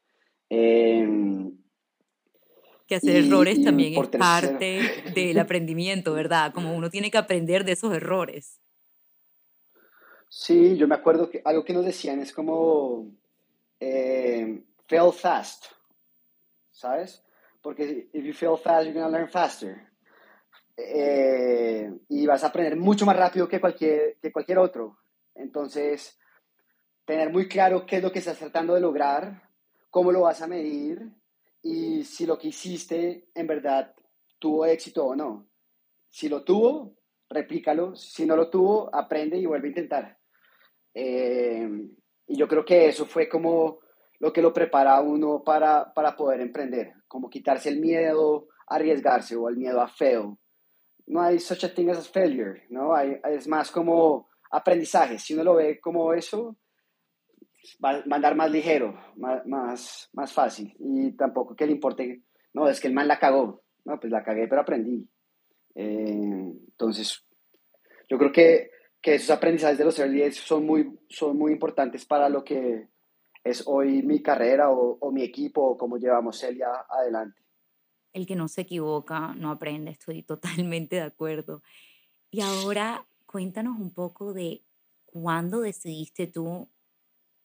Em, 0.50 1.58
que 2.88 2.96
hacer 2.96 3.18
errores 3.18 3.62
también 3.64 4.02
es 4.02 4.08
parte 4.10 4.80
del 5.14 5.38
aprendimiento, 5.40 6.14
¿verdad? 6.14 6.54
Como 6.54 6.74
uno 6.74 6.90
tiene 6.90 7.12
que 7.12 7.18
aprender 7.18 7.66
de 7.66 7.74
esos 7.74 7.94
errores. 7.94 8.62
Sí, 10.30 10.78
yo 10.78 10.88
me 10.88 10.96
acuerdo 10.96 11.30
que 11.30 11.42
algo 11.44 11.66
que 11.66 11.74
nos 11.74 11.86
decían 11.86 12.20
es 12.20 12.32
como 12.32 13.12
eh, 13.80 14.62
fail 14.88 15.12
fast, 15.12 15.65
¿sabes? 16.71 17.23
Porque 17.62 18.10
if 18.13 18.23
you 18.23 18.34
fail 18.34 18.58
fast, 18.58 18.86
you're 18.86 18.93
gonna 18.93 19.10
learn 19.10 19.30
faster. 19.30 19.88
Eh, 20.78 21.91
y 22.10 22.26
vas 22.28 22.43
a 22.43 22.47
aprender 22.47 22.76
mucho 22.78 23.06
más 23.06 23.17
rápido 23.17 23.47
que 23.47 23.60
cualquier, 23.60 24.17
que 24.21 24.32
cualquier 24.32 24.60
otro. 24.60 24.97
Entonces, 25.36 26.19
tener 27.06 27.32
muy 27.32 27.47
claro 27.47 27.86
qué 27.86 27.97
es 27.97 28.04
lo 28.04 28.12
que 28.12 28.19
estás 28.19 28.38
tratando 28.38 28.73
de 28.76 28.82
lograr 28.82 29.47
cómo 29.89 30.12
lo 30.12 30.21
vas 30.21 30.41
a 30.41 30.47
medir 30.47 31.10
y 31.63 32.04
si 32.04 32.26
lo 32.26 32.38
que 32.38 32.50
hiciste 32.50 33.30
en 33.34 33.47
verdad 33.47 33.95
tuvo 34.39 34.65
éxito 34.65 35.06
o 35.06 35.15
no. 35.15 35.50
Si 36.10 36.30
lo 36.30 36.43
tuvo, 36.43 36.95
replícalo. 37.30 37.95
Si 37.95 38.26
no 38.26 38.36
lo 38.36 38.50
tuvo, 38.50 38.93
aprende 38.93 39.38
y 39.38 39.45
vuelve 39.45 39.67
a 39.67 39.69
intentar. 39.69 40.17
Eh, 40.93 41.67
y 42.28 42.38
yo 42.38 42.47
creo 42.47 42.63
que 42.63 42.88
eso 42.88 43.06
fue 43.06 43.28
como 43.28 43.80
lo 44.20 44.34
que 44.34 44.42
lo 44.42 44.54
prepara 44.54 44.96
a 44.96 45.02
uno 45.02 45.44
para, 45.44 45.94
para 45.94 46.16
poder 46.16 46.42
emprender, 46.42 46.94
como 47.08 47.30
quitarse 47.30 47.70
el 47.70 47.80
miedo 47.80 48.48
a 48.68 48.76
arriesgarse 48.76 49.36
o 49.36 49.48
el 49.50 49.58
miedo 49.58 49.82
a 49.82 49.88
fail. 49.88 50.38
No 51.06 51.22
hay 51.22 51.40
such 51.40 51.64
a 51.64 51.74
thing 51.74 51.90
as 51.90 52.10
failure, 52.10 52.66
¿no? 52.70 52.94
Hay, 52.94 53.20
es 53.30 53.48
más 53.48 53.72
como 53.72 54.28
aprendizaje. 54.52 55.20
Si 55.20 55.34
uno 55.34 55.44
lo 55.44 55.56
ve 55.56 55.80
como 55.80 56.14
eso, 56.14 56.58
va, 57.84 57.92
a 57.92 58.16
andar 58.16 58.36
más 58.36 58.52
ligero, 58.52 59.00
más, 59.16 59.46
más, 59.46 60.10
más, 60.14 60.34
fácil. 60.34 60.76
Y 60.80 61.12
tampoco 61.16 61.56
que 61.56 61.66
le 61.66 61.72
importe, 61.72 62.24
no, 62.54 62.68
es 62.68 62.80
que 62.80 62.88
el 62.88 62.94
man 62.94 63.08
la 63.08 63.20
cagó. 63.20 63.64
No, 63.86 64.00
pues 64.00 64.12
la 64.12 64.24
cagué, 64.24 64.48
pero 64.48 64.62
aprendí. 64.62 65.08
Eh, 65.76 66.52
entonces, 66.70 67.24
yo 68.10 68.18
creo 68.18 68.32
que, 68.32 68.72
que, 69.02 69.16
esos 69.16 69.30
aprendizajes 69.30 69.78
de 69.78 69.86
los 69.86 69.98
early 70.00 70.30
son 70.34 70.66
muy, 70.66 71.00
son 71.08 71.38
muy 71.38 71.54
importantes 71.54 72.06
para 72.06 72.28
lo 72.28 72.44
que 72.44 72.90
es 73.50 73.64
hoy 73.66 74.02
mi 74.04 74.22
carrera 74.22 74.70
o, 74.72 74.98
o 75.00 75.12
mi 75.12 75.24
equipo 75.24 75.62
o 75.62 75.78
cómo 75.78 75.98
llevamos 75.98 76.40
Celia 76.40 76.86
adelante. 76.90 77.42
El 78.14 78.26
que 78.26 78.36
no 78.36 78.48
se 78.48 78.62
equivoca 78.62 79.34
no 79.36 79.52
aprende, 79.52 79.92
estoy 79.92 80.24
totalmente 80.24 80.98
de 80.98 81.04
acuerdo. 81.04 81.62
Y 82.32 82.42
ahora 82.42 83.08
cuéntanos 83.26 83.80
un 83.80 83.94
poco 83.94 84.34
de 84.34 84.64
cuándo 85.06 85.62
decidiste 85.62 86.28
tú 86.28 86.70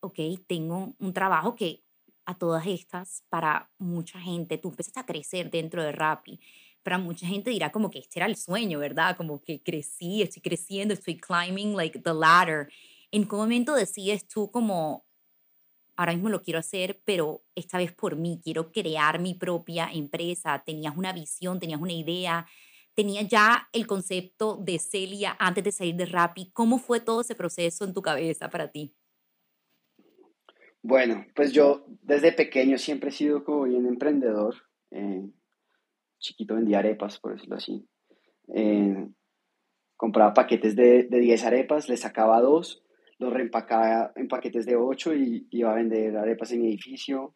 ok, 0.02 0.18
tengo 0.46 0.94
un 0.98 1.12
trabajo 1.12 1.54
que 1.54 1.84
a 2.24 2.36
todas 2.36 2.66
estas, 2.66 3.24
para 3.28 3.70
mucha 3.78 4.20
gente, 4.20 4.58
tú 4.58 4.68
empiezas 4.68 4.96
a 4.96 5.06
crecer 5.06 5.50
dentro 5.50 5.82
de 5.82 5.92
Rappi. 5.92 6.40
Para 6.82 6.98
mucha 6.98 7.26
gente 7.26 7.50
dirá 7.50 7.70
como 7.70 7.90
que 7.90 8.00
este 8.00 8.18
era 8.18 8.26
el 8.26 8.36
sueño, 8.36 8.78
¿verdad? 8.78 9.16
Como 9.16 9.40
que 9.40 9.62
crecí, 9.62 10.22
estoy 10.22 10.42
creciendo, 10.42 10.94
estoy 10.94 11.18
climbing 11.18 11.76
like 11.76 12.00
the 12.00 12.14
ladder. 12.14 12.68
¿En 13.10 13.28
qué 13.28 13.36
momento 13.36 13.74
decides 13.74 14.26
tú 14.26 14.50
como 14.50 15.04
ahora 15.96 16.12
mismo 16.12 16.28
lo 16.28 16.42
quiero 16.42 16.58
hacer, 16.58 17.00
pero 17.04 17.42
esta 17.54 17.78
vez 17.78 17.92
por 17.92 18.16
mí, 18.16 18.40
quiero 18.42 18.72
crear 18.72 19.20
mi 19.20 19.34
propia 19.34 19.88
empresa. 19.92 20.62
Tenías 20.64 20.96
una 20.96 21.12
visión, 21.12 21.60
tenías 21.60 21.80
una 21.80 21.92
idea, 21.92 22.46
tenías 22.94 23.28
ya 23.28 23.68
el 23.72 23.86
concepto 23.86 24.56
de 24.56 24.78
Celia 24.78 25.36
antes 25.38 25.64
de 25.64 25.72
salir 25.72 25.96
de 25.96 26.06
Rappi. 26.06 26.50
¿Cómo 26.52 26.78
fue 26.78 27.00
todo 27.00 27.20
ese 27.20 27.34
proceso 27.34 27.84
en 27.84 27.94
tu 27.94 28.02
cabeza 28.02 28.50
para 28.50 28.70
ti? 28.70 28.94
Bueno, 30.82 31.26
pues 31.34 31.52
yo 31.52 31.86
desde 32.02 32.32
pequeño 32.32 32.76
siempre 32.76 33.10
he 33.10 33.12
sido 33.12 33.44
como 33.44 33.64
bien 33.64 33.86
emprendedor. 33.86 34.56
Eh, 34.90 35.22
chiquito 36.18 36.56
vendía 36.56 36.80
arepas, 36.80 37.18
por 37.18 37.34
decirlo 37.34 37.56
así. 37.56 37.86
Eh, 38.54 39.08
compraba 39.96 40.34
paquetes 40.34 40.74
de, 40.74 41.04
de 41.04 41.18
10 41.20 41.44
arepas, 41.44 41.88
le 41.88 41.96
sacaba 41.96 42.40
dos, 42.40 42.81
los 43.22 43.32
reempacaba 43.32 44.12
en 44.16 44.28
paquetes 44.28 44.66
de 44.66 44.76
8 44.76 45.14
y 45.14 45.46
iba 45.50 45.72
a 45.72 45.76
vender 45.76 46.16
arepas 46.16 46.52
en 46.52 46.62
mi 46.62 46.68
edificio. 46.68 47.34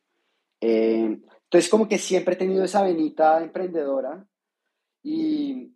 Eh, 0.61 1.18
entonces 1.44 1.70
como 1.70 1.88
que 1.88 1.99
siempre 1.99 2.35
he 2.35 2.38
tenido 2.38 2.64
esa 2.64 2.83
venita 2.83 3.42
emprendedora 3.42 4.27
y 5.03 5.72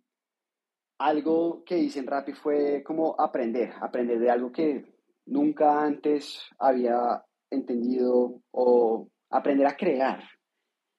algo 0.97 1.63
que 1.63 1.77
hice 1.77 1.99
en 1.99 2.07
Rappi 2.07 2.33
fue 2.33 2.83
como 2.83 3.15
aprender, 3.19 3.73
aprender 3.81 4.19
de 4.19 4.29
algo 4.29 4.51
que 4.51 4.85
nunca 5.25 5.83
antes 5.83 6.41
había 6.59 7.23
entendido 7.49 8.41
o 8.51 9.09
aprender 9.29 9.65
a 9.67 9.75
crear. 9.75 10.23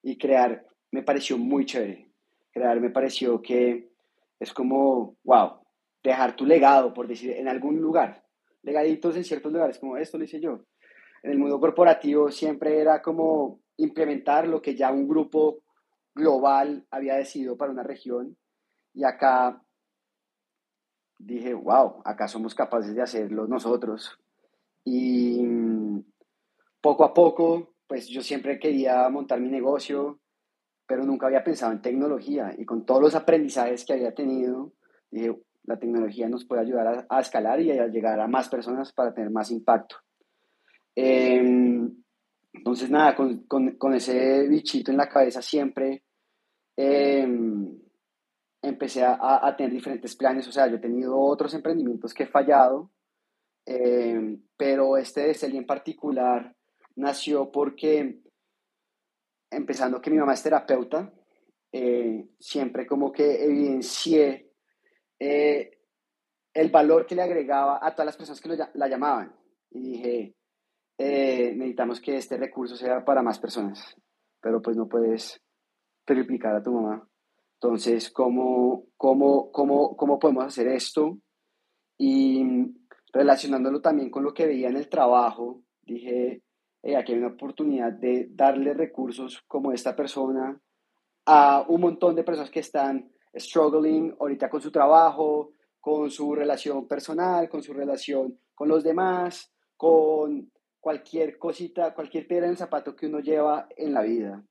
Y 0.01 0.17
crear 0.17 0.65
me 0.91 1.03
pareció 1.03 1.37
muy 1.37 1.65
chévere. 1.65 2.11
Crear 2.51 2.79
me 2.79 2.89
pareció 2.89 3.41
que 3.41 3.89
es 4.39 4.53
como, 4.53 5.15
wow, 5.23 5.61
dejar 6.03 6.35
tu 6.35 6.45
legado, 6.45 6.93
por 6.93 7.07
decir, 7.07 7.31
en 7.31 7.47
algún 7.47 7.79
lugar. 7.79 8.22
Legaditos 8.63 9.15
en 9.15 9.23
ciertos 9.23 9.51
lugares, 9.51 9.77
como 9.77 9.97
esto 9.97 10.17
lo 10.17 10.23
hice 10.23 10.39
yo. 10.39 10.65
En 11.21 11.31
el 11.31 11.37
mundo 11.37 11.59
corporativo 11.59 12.31
siempre 12.31 12.79
era 12.79 13.01
como 13.01 13.61
implementar 13.77 14.47
lo 14.47 14.61
que 14.61 14.75
ya 14.75 14.91
un 14.91 15.07
grupo 15.07 15.63
global 16.15 16.85
había 16.91 17.15
decidido 17.15 17.57
para 17.57 17.71
una 17.71 17.83
región. 17.83 18.37
Y 18.93 19.03
acá 19.03 19.63
dije, 21.19 21.53
wow, 21.53 22.01
acá 22.05 22.27
somos 22.27 22.53
capaces 22.55 22.95
de 22.95 23.01
hacerlo 23.01 23.47
nosotros. 23.47 24.19
Y 24.83 25.41
poco 26.81 27.05
a 27.05 27.13
poco, 27.13 27.75
pues 27.87 28.07
yo 28.07 28.21
siempre 28.21 28.59
quería 28.59 29.07
montar 29.09 29.39
mi 29.39 29.49
negocio, 29.49 30.19
pero 30.85 31.05
nunca 31.05 31.27
había 31.27 31.43
pensado 31.43 31.71
en 31.71 31.81
tecnología. 31.81 32.53
Y 32.57 32.65
con 32.65 32.85
todos 32.85 33.01
los 33.01 33.15
aprendizajes 33.15 33.85
que 33.85 33.93
había 33.93 34.13
tenido, 34.13 34.73
dije, 35.09 35.41
la 35.65 35.77
tecnología 35.77 36.27
nos 36.27 36.45
puede 36.45 36.61
ayudar 36.61 37.05
a, 37.07 37.19
escalar 37.19 37.61
y 37.61 37.71
a 37.71 37.87
llegar 37.87 38.19
a 38.19 38.27
más 38.27 38.49
personas 38.49 38.91
para 38.91 39.13
tener 39.13 39.29
más 39.31 39.51
impacto. 39.51 39.97
Em, 40.95 42.03
entonces, 42.53 42.89
nada, 42.89 43.15
con, 43.15 43.43
con, 43.45 43.93
ese 43.93 44.47
bichito 44.47 44.91
en 44.91 44.97
la 44.97 45.09
cabeza 45.09 45.41
siempre 45.41 46.03
em, 46.75 47.79
empecé 48.61 49.03
a, 49.03 49.17
a, 49.19 49.55
tener 49.55 49.71
diferentes 49.71 50.15
planes. 50.15 50.47
O 50.47 50.51
sea, 50.51 50.67
yo 50.67 50.75
he 50.75 50.79
tenido 50.79 51.17
otros 51.17 51.53
emprendimientos 51.53 52.13
que 52.13 52.23
he 52.23 52.27
fallado, 52.27 52.91
em, 53.65 54.41
pero 54.57 54.97
este 54.97 55.21
de 55.21 55.33
Celia 55.33 55.59
en 55.59 55.65
particular 55.65 56.55
nació 56.95 57.51
porque, 57.51 58.19
empezando 59.49 60.01
que 60.01 60.11
mi 60.11 60.17
mamá 60.17 60.33
es 60.33 60.43
terapeuta, 60.43 61.11
eh, 61.71 62.27
siempre 62.39 62.85
como 62.85 63.11
que 63.11 63.43
evidencié 63.43 64.42
eh, 65.25 65.79
el 66.53 66.69
valor 66.69 67.05
que 67.05 67.15
le 67.15 67.21
agregaba 67.21 67.79
a 67.81 67.91
todas 67.93 68.07
las 68.07 68.17
personas 68.17 68.41
que 68.41 68.49
la 68.73 68.87
llamaban. 68.89 69.33
Y 69.71 69.91
dije, 69.93 70.35
eh, 70.97 71.53
necesitamos 71.55 72.01
que 72.01 72.17
este 72.17 72.35
recurso 72.37 72.75
sea 72.75 73.05
para 73.05 73.23
más 73.23 73.39
personas, 73.39 73.95
pero 74.41 74.61
pues 74.61 74.75
no 74.75 74.89
puedes 74.89 75.41
triplicar 76.05 76.55
a 76.55 76.61
tu 76.61 76.73
mamá. 76.73 77.07
Entonces, 77.53 78.11
¿cómo, 78.11 78.87
cómo, 78.97 79.49
cómo, 79.51 79.95
cómo 79.95 80.19
podemos 80.19 80.43
hacer 80.43 80.67
esto? 80.67 81.17
Y 81.97 82.43
relacionándolo 83.13 83.79
también 83.79 84.09
con 84.09 84.25
lo 84.25 84.33
que 84.33 84.45
veía 84.45 84.67
en 84.67 84.75
el 84.75 84.89
trabajo, 84.89 85.63
dije, 85.81 86.43
aquí 86.97 87.13
hay 87.13 87.19
una 87.19 87.29
oportunidad 87.29 87.93
de 87.93 88.27
darle 88.29 88.73
recursos 88.73 89.41
como 89.47 89.71
esta 89.71 89.95
persona 89.95 90.59
a 91.25 91.65
un 91.69 91.79
montón 91.79 92.13
de 92.13 92.25
personas 92.25 92.51
que 92.51 92.59
están 92.59 93.12
struggling 93.35 94.15
ahorita 94.19 94.49
con 94.49 94.61
su 94.61 94.71
trabajo, 94.71 95.53
con 95.79 96.09
su 96.09 96.33
relación 96.35 96.87
personal, 96.87 97.49
con 97.49 97.61
su 97.61 97.73
relación 97.73 98.37
con 98.55 98.69
los 98.69 98.83
demás, 98.83 99.51
con 99.75 100.51
cualquier 100.79 101.37
cosita, 101.37 101.93
cualquier 101.93 102.27
piedra 102.27 102.45
en 102.45 102.51
el 102.51 102.57
zapato 102.57 102.95
que 102.95 103.07
uno 103.07 103.19
lleva 103.19 103.67
en 103.75 103.93
la 103.93 104.01
vida. 104.01 104.43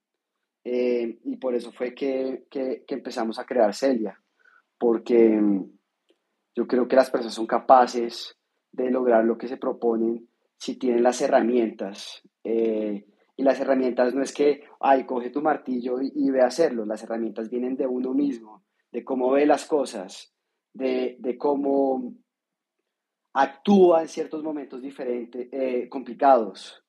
Eh, 0.64 1.18
y 1.24 1.36
por 1.36 1.54
eso 1.54 1.72
fue 1.72 1.94
que, 1.94 2.46
que, 2.50 2.84
empezamos 2.88 3.38
a 3.38 3.44
crear 3.44 3.74
Celia, 3.74 4.20
porque 4.78 5.18
mm, 5.28 5.70
yo 6.54 6.66
creo 6.66 6.86
que 6.86 6.96
las 6.96 7.10
personas 7.10 7.34
son 7.34 7.46
capaces 7.46 8.36
de 8.70 8.90
lograr 8.90 9.24
lo 9.24 9.36
que 9.36 9.48
se 9.48 9.56
proponen 9.56 10.28
si 10.56 10.76
tienen 10.76 11.02
las 11.02 11.20
herramientas. 11.20 12.22
Eh, 12.44 13.06
y 13.36 13.42
las 13.42 13.60
herramientas 13.60 14.14
no 14.14 14.22
es 14.22 14.32
que, 14.32 14.64
ay, 14.80 15.04
coge 15.04 15.30
tu 15.30 15.42
martillo 15.42 15.96
y, 16.00 16.30
ve 16.30 16.42
a 16.42 16.46
hacerlo, 16.46 16.84
las 16.84 17.02
herramientas 17.02 17.50
vienen 17.50 17.76
de 17.76 17.86
uno 17.86 18.14
mismo, 18.14 18.62
de 18.92 19.04
cómo 19.04 19.30
ve 19.32 19.46
las 19.46 19.66
cosas, 19.66 20.34
de, 20.72 21.16
de 21.18 21.36
cómo 21.36 22.14
actúa 23.32 24.02
en 24.02 24.08
ciertos 24.08 24.42
momentos 24.42 24.82
diferentes, 24.82 25.48
eh, 25.52 25.88
complicados. 25.88 26.82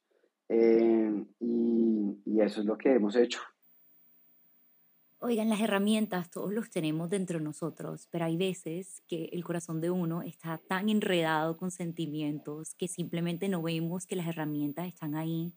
Eh, 0.50 1.26
y, 1.40 2.42
eso 2.42 2.60
es 2.60 2.66
lo 2.66 2.78
que 2.78 2.94
hemos 2.94 3.16
hecho. 3.16 3.40
Oigan, 5.20 5.48
las 5.48 5.62
herramientas 5.62 6.30
todos 6.30 6.52
los 6.52 6.70
tenemos 6.70 7.10
dentro 7.10 7.38
de 7.38 7.46
nosotros, 7.46 8.10
pero 8.12 8.26
hay 8.26 8.36
veces 8.36 9.02
que 9.08 9.30
el 9.32 9.46
corazón 9.46 9.80
de 9.80 9.90
uno 9.90 10.22
está 10.22 10.58
tan 10.58 10.90
enredado 10.90 11.56
con 11.56 11.72
sentimientos 11.72 12.76
que 12.76 12.90
simplemente 12.90 13.48
no 13.48 13.62
vemos 13.62 14.06
que 14.06 14.18
las 14.18 14.28
herramientas 14.28 14.88
están 14.88 15.16
ahí. 15.16 15.54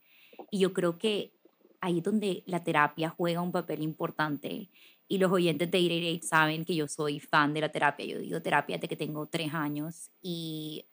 Y 0.52 0.60
yo 0.60 0.72
creo 0.72 0.96
que 0.96 1.32
ahí 1.80 1.98
es 1.98 2.04
donde 2.04 2.42
la 2.46 2.64
terapia 2.64 3.10
juega 3.10 3.40
un 3.40 3.52
papel 3.52 3.82
importante. 3.82 4.70
Y 5.08 5.18
los 5.18 5.30
oyentes 5.30 5.70
de 5.70 5.78
888 5.78 6.26
saben 6.26 6.64
que 6.64 6.74
yo 6.74 6.88
soy 6.88 7.20
fan 7.20 7.54
de 7.54 7.60
la 7.60 7.70
terapia. 7.70 8.06
Yo 8.06 8.18
digo 8.18 8.42
terapia 8.42 8.76
desde 8.76 8.88
que 8.88 8.96
tengo 8.96 9.26
tres 9.26 9.54
años. 9.54 10.10
Y 10.20 10.86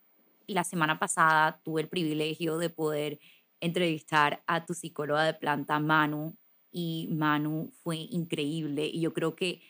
la 0.47 0.63
semana 0.63 0.99
pasada 0.99 1.59
tuve 1.63 1.81
el 1.81 1.89
privilegio 1.89 2.57
de 2.57 2.69
poder 2.69 3.19
entrevistar 3.59 4.43
a 4.45 4.65
tu 4.65 4.73
psicóloga 4.73 5.23
de 5.23 5.33
planta, 5.33 5.79
Manu, 5.79 6.35
y 6.73 7.07
Manu 7.11 7.71
fue 7.83 7.97
increíble 7.97 8.87
y 8.87 8.99
yo 8.99 9.13
creo 9.13 9.35
que 9.35 9.61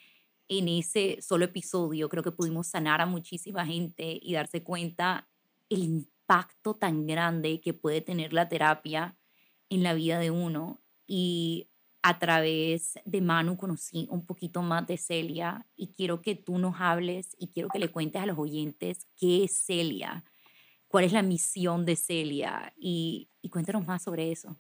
en 0.48 0.68
ese 0.68 1.22
solo 1.22 1.46
episodio 1.46 2.10
creo 2.10 2.24
que 2.24 2.32
pudimos 2.32 2.68
sanar 2.68 3.02
a 3.02 3.06
muchísima 3.06 3.66
gente 3.66 4.20
y 4.22 4.34
darse 4.34 4.64
cuenta 4.64 5.28
el 5.70 5.84
impacto 5.84 6.76
tan 6.76 7.06
grande 7.06 7.60
que 7.62 7.74
puede 7.74 8.02
tener 8.02 8.34
la 8.34 8.50
terapia 8.50 9.18
en 9.70 9.84
la 9.84 9.94
vida 9.94 10.20
de 10.20 10.32
uno 10.32 10.83
y 11.16 11.70
a 12.02 12.18
través 12.18 13.00
de 13.06 13.22
Manu 13.22 13.56
conocí 13.56 14.08
un 14.10 14.26
poquito 14.26 14.64
más 14.64 14.88
de 14.88 14.98
Celia 14.98 15.64
y 15.76 15.94
quiero 15.94 16.24
que 16.24 16.34
tú 16.34 16.58
nos 16.58 16.74
hables 16.80 17.36
y 17.38 17.50
quiero 17.50 17.70
que 17.70 17.78
le 17.78 17.92
cuentes 17.92 18.20
a 18.20 18.26
los 18.26 18.40
oyentes 18.40 19.06
qué 19.16 19.44
es 19.44 19.56
Celia, 19.56 20.24
cuál 20.88 21.04
es 21.04 21.14
la 21.14 21.22
misión 21.22 21.86
de 21.86 21.96
Celia 21.96 22.74
y, 22.76 23.30
y 23.44 23.50
cuéntanos 23.50 23.86
más 23.86 24.02
sobre 24.02 24.32
eso. 24.32 24.58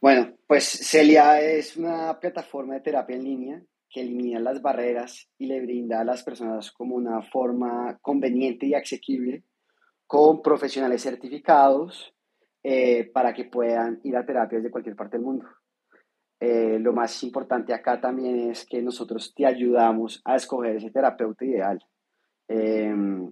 Bueno, 0.00 0.36
pues 0.46 0.62
Celia 0.64 1.40
es 1.40 1.76
una 1.76 2.20
plataforma 2.20 2.74
de 2.74 2.82
terapia 2.82 3.16
en 3.16 3.24
línea 3.24 3.62
que 3.90 4.02
elimina 4.02 4.38
las 4.38 4.62
barreras 4.62 5.28
y 5.38 5.46
le 5.46 5.60
brinda 5.60 6.02
a 6.02 6.04
las 6.04 6.22
personas 6.22 6.70
como 6.70 6.94
una 6.94 7.20
forma 7.20 7.98
conveniente 8.00 8.66
y 8.66 8.74
asequible 8.74 9.42
con 10.06 10.40
profesionales 10.40 11.02
certificados 11.02 12.15
eh, 12.68 13.08
para 13.12 13.32
que 13.32 13.44
puedan 13.44 14.00
ir 14.02 14.16
a 14.16 14.26
terapias 14.26 14.60
de 14.60 14.72
cualquier 14.72 14.96
parte 14.96 15.16
del 15.16 15.24
mundo. 15.24 15.46
Eh, 16.40 16.80
lo 16.80 16.92
más 16.92 17.22
importante 17.22 17.72
acá 17.72 18.00
también 18.00 18.50
es 18.50 18.66
que 18.66 18.82
nosotros 18.82 19.32
te 19.36 19.46
ayudamos 19.46 20.20
a 20.24 20.34
escoger 20.34 20.74
ese 20.74 20.90
terapeuta 20.90 21.44
ideal 21.44 21.78
em, 22.48 23.30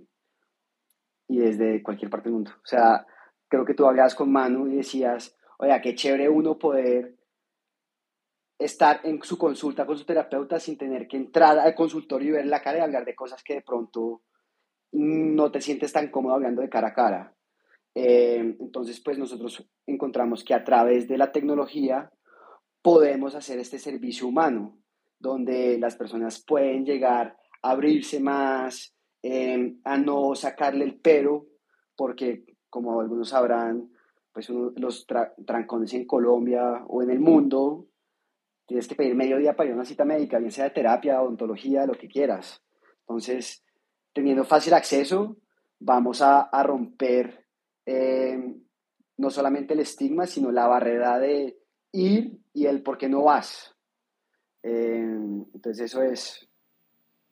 y 1.26 1.38
desde 1.38 1.82
cualquier 1.82 2.12
parte 2.12 2.28
del 2.28 2.34
mundo. 2.34 2.52
O 2.58 2.66
sea, 2.66 3.04
creo 3.48 3.64
que 3.64 3.74
tú 3.74 3.84
hablabas 3.84 4.14
con 4.14 4.30
Manu 4.30 4.68
y 4.68 4.76
decías, 4.76 5.36
oiga, 5.58 5.80
qué 5.80 5.96
chévere 5.96 6.28
uno 6.28 6.56
poder 6.56 7.16
estar 8.56 9.00
en 9.02 9.20
su 9.24 9.36
consulta 9.36 9.84
con 9.84 9.98
su 9.98 10.04
terapeuta 10.04 10.60
sin 10.60 10.78
tener 10.78 11.08
que 11.08 11.16
entrar 11.16 11.58
al 11.58 11.74
consultorio 11.74 12.28
y 12.28 12.32
ver 12.34 12.46
la 12.46 12.62
cara 12.62 12.78
y 12.78 12.82
hablar 12.82 13.04
de 13.04 13.16
cosas 13.16 13.42
que 13.42 13.54
de 13.54 13.62
pronto 13.62 14.22
no 14.92 15.50
te 15.50 15.60
sientes 15.60 15.92
tan 15.92 16.08
cómodo 16.12 16.34
hablando 16.34 16.62
de 16.62 16.68
cara 16.68 16.88
a 16.90 16.94
cara. 16.94 17.33
Eh, 17.94 18.56
entonces, 18.58 19.00
pues 19.00 19.18
nosotros 19.18 19.68
encontramos 19.86 20.42
que 20.44 20.54
a 20.54 20.64
través 20.64 21.06
de 21.08 21.18
la 21.18 21.32
tecnología 21.32 22.10
podemos 22.82 23.34
hacer 23.34 23.58
este 23.58 23.78
servicio 23.78 24.26
humano, 24.26 24.78
donde 25.18 25.78
las 25.78 25.96
personas 25.96 26.44
pueden 26.44 26.84
llegar 26.84 27.36
a 27.62 27.70
abrirse 27.70 28.20
más, 28.20 28.94
eh, 29.22 29.76
a 29.84 29.96
no 29.96 30.34
sacarle 30.34 30.84
el 30.84 31.00
pero, 31.00 31.46
porque 31.96 32.44
como 32.68 33.00
algunos 33.00 33.30
sabrán, 33.30 33.90
pues 34.32 34.48
los 34.50 35.06
trancones 35.46 35.94
en 35.94 36.06
Colombia 36.06 36.84
o 36.88 37.02
en 37.02 37.10
el 37.10 37.20
mundo, 37.20 37.86
tienes 38.66 38.88
que 38.88 38.96
pedir 38.96 39.14
medio 39.14 39.38
día 39.38 39.54
para 39.54 39.68
ir 39.68 39.72
a 39.72 39.76
una 39.76 39.84
cita 39.84 40.04
médica, 40.04 40.38
bien 40.38 40.50
sea 40.50 40.64
de 40.64 40.70
terapia, 40.70 41.22
odontología, 41.22 41.86
lo 41.86 41.94
que 41.94 42.08
quieras. 42.08 42.62
Entonces, 43.00 43.64
teniendo 44.12 44.44
fácil 44.44 44.74
acceso, 44.74 45.36
vamos 45.78 46.22
a, 46.22 46.48
romper 46.64 47.43
eh, 47.86 48.38
no 49.16 49.30
solamente 49.30 49.74
el 49.74 49.80
estigma, 49.80 50.26
sino 50.26 50.50
la 50.50 50.66
barrera 50.66 51.18
de 51.18 51.58
ir 51.92 52.40
y 52.52 52.66
el 52.66 52.82
por 52.82 52.98
qué 52.98 53.08
no 53.08 53.24
vas. 53.24 53.74
Eh, 54.62 55.16
entonces, 55.54 55.92
eso 55.92 56.02
es. 56.02 56.48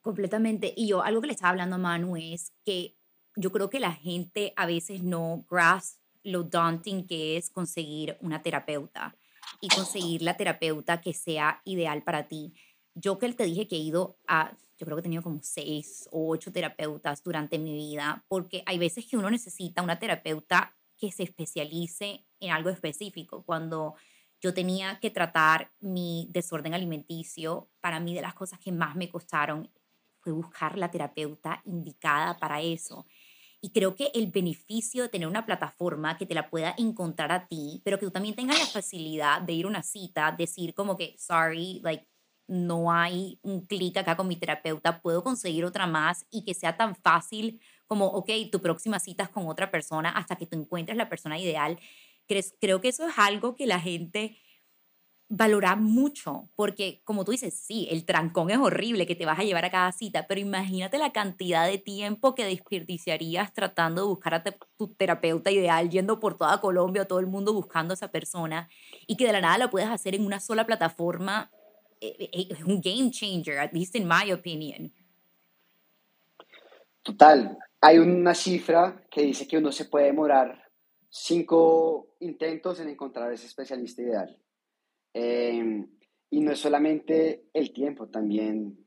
Completamente. 0.00 0.72
Y 0.76 0.88
yo, 0.88 1.02
algo 1.02 1.20
que 1.20 1.28
le 1.28 1.32
estaba 1.32 1.50
hablando 1.50 1.76
a 1.76 1.78
Manu 1.78 2.16
es 2.16 2.52
que 2.64 2.96
yo 3.36 3.50
creo 3.50 3.70
que 3.70 3.80
la 3.80 3.92
gente 3.92 4.52
a 4.56 4.66
veces 4.66 5.02
no 5.02 5.44
grasp 5.48 6.00
lo 6.24 6.44
daunting 6.44 7.06
que 7.06 7.36
es 7.36 7.50
conseguir 7.50 8.16
una 8.20 8.42
terapeuta 8.42 9.16
y 9.60 9.68
conseguir 9.68 10.22
la 10.22 10.36
terapeuta 10.36 11.00
que 11.00 11.12
sea 11.12 11.60
ideal 11.64 12.02
para 12.02 12.28
ti. 12.28 12.54
Yo 12.94 13.18
que 13.18 13.32
te 13.32 13.44
dije 13.44 13.68
que 13.68 13.76
he 13.76 13.80
ido 13.80 14.18
a, 14.26 14.52
yo 14.78 14.84
creo 14.84 14.96
que 14.96 15.00
he 15.00 15.02
tenido 15.02 15.22
como 15.22 15.40
seis 15.42 16.08
o 16.12 16.28
ocho 16.30 16.52
terapeutas 16.52 17.22
durante 17.22 17.58
mi 17.58 17.72
vida, 17.72 18.24
porque 18.28 18.62
hay 18.66 18.78
veces 18.78 19.06
que 19.06 19.16
uno 19.16 19.30
necesita 19.30 19.82
una 19.82 19.98
terapeuta 19.98 20.76
que 20.96 21.10
se 21.10 21.22
especialice 21.22 22.24
en 22.40 22.50
algo 22.50 22.70
específico. 22.70 23.42
Cuando 23.44 23.94
yo 24.40 24.52
tenía 24.52 24.98
que 25.00 25.10
tratar 25.10 25.70
mi 25.80 26.28
desorden 26.30 26.74
alimenticio, 26.74 27.70
para 27.80 28.00
mí 28.00 28.14
de 28.14 28.22
las 28.22 28.34
cosas 28.34 28.58
que 28.58 28.72
más 28.72 28.96
me 28.96 29.08
costaron 29.08 29.70
fue 30.20 30.32
buscar 30.32 30.78
la 30.78 30.90
terapeuta 30.90 31.62
indicada 31.64 32.38
para 32.38 32.60
eso. 32.60 33.06
Y 33.60 33.70
creo 33.70 33.94
que 33.94 34.10
el 34.14 34.26
beneficio 34.32 35.02
de 35.02 35.08
tener 35.08 35.28
una 35.28 35.46
plataforma 35.46 36.18
que 36.18 36.26
te 36.26 36.34
la 36.34 36.50
pueda 36.50 36.74
encontrar 36.76 37.30
a 37.30 37.46
ti, 37.46 37.80
pero 37.84 37.98
que 37.98 38.06
tú 38.06 38.10
también 38.10 38.34
tengas 38.34 38.58
la 38.58 38.66
facilidad 38.66 39.40
de 39.40 39.52
ir 39.52 39.66
a 39.66 39.68
una 39.68 39.84
cita, 39.84 40.32
decir 40.32 40.74
como 40.74 40.96
que, 40.96 41.14
sorry, 41.16 41.80
like, 41.84 42.04
no 42.46 42.92
hay 42.92 43.38
un 43.42 43.64
clic 43.66 43.96
acá 43.96 44.16
con 44.16 44.28
mi 44.28 44.36
terapeuta, 44.36 45.00
puedo 45.00 45.22
conseguir 45.22 45.64
otra 45.64 45.86
más 45.86 46.26
y 46.30 46.44
que 46.44 46.54
sea 46.54 46.76
tan 46.76 46.94
fácil 46.94 47.60
como, 47.86 48.06
ok, 48.06 48.30
tu 48.50 48.60
próxima 48.60 48.98
cita 48.98 49.24
es 49.24 49.28
con 49.28 49.46
otra 49.46 49.70
persona 49.70 50.10
hasta 50.10 50.36
que 50.36 50.46
tú 50.46 50.58
encuentres 50.58 50.96
la 50.96 51.08
persona 51.08 51.38
ideal. 51.38 51.78
Creo 52.60 52.80
que 52.80 52.88
eso 52.88 53.06
es 53.06 53.18
algo 53.18 53.54
que 53.54 53.66
la 53.66 53.80
gente 53.80 54.38
valorar 55.34 55.80
mucho, 55.80 56.50
porque 56.56 57.00
como 57.04 57.24
tú 57.24 57.30
dices, 57.32 57.54
sí, 57.54 57.88
el 57.90 58.04
trancón 58.04 58.50
es 58.50 58.58
horrible 58.58 59.06
que 59.06 59.14
te 59.14 59.24
vas 59.24 59.38
a 59.38 59.44
llevar 59.44 59.64
a 59.64 59.70
cada 59.70 59.90
cita, 59.90 60.26
pero 60.26 60.42
imagínate 60.42 60.98
la 60.98 61.10
cantidad 61.10 61.66
de 61.66 61.78
tiempo 61.78 62.34
que 62.34 62.44
desperdiciarías 62.44 63.54
tratando 63.54 64.02
de 64.02 64.08
buscar 64.08 64.34
a 64.34 64.44
tu 64.44 64.94
terapeuta 64.94 65.50
ideal, 65.50 65.88
yendo 65.88 66.20
por 66.20 66.36
toda 66.36 66.60
Colombia, 66.60 67.06
todo 67.06 67.18
el 67.18 67.28
mundo 67.28 67.54
buscando 67.54 67.92
a 67.92 67.96
esa 67.96 68.08
persona, 68.08 68.68
y 69.06 69.16
que 69.16 69.24
de 69.24 69.32
la 69.32 69.40
nada 69.40 69.56
lo 69.56 69.70
puedes 69.70 69.88
hacer 69.88 70.14
en 70.14 70.26
una 70.26 70.38
sola 70.38 70.66
plataforma, 70.66 71.50
un 72.66 72.80
game 72.80 73.10
changer, 73.10 73.58
at 73.58 73.72
least 73.72 73.94
in 73.94 74.06
my 74.06 74.30
opinion. 74.32 74.92
Total, 77.02 77.58
hay 77.80 77.98
una 77.98 78.34
cifra 78.34 79.04
que 79.10 79.22
dice 79.22 79.46
que 79.46 79.58
uno 79.58 79.72
se 79.72 79.86
puede 79.86 80.06
demorar 80.06 80.70
cinco 81.08 82.14
intentos 82.20 82.80
en 82.80 82.88
encontrar 82.88 83.32
ese 83.32 83.46
especialista 83.46 84.02
ideal. 84.02 84.38
Em, 85.12 85.88
y 86.30 86.40
no 86.40 86.52
es 86.52 86.58
solamente 86.58 87.48
el 87.52 87.72
tiempo, 87.72 88.08
también 88.08 88.78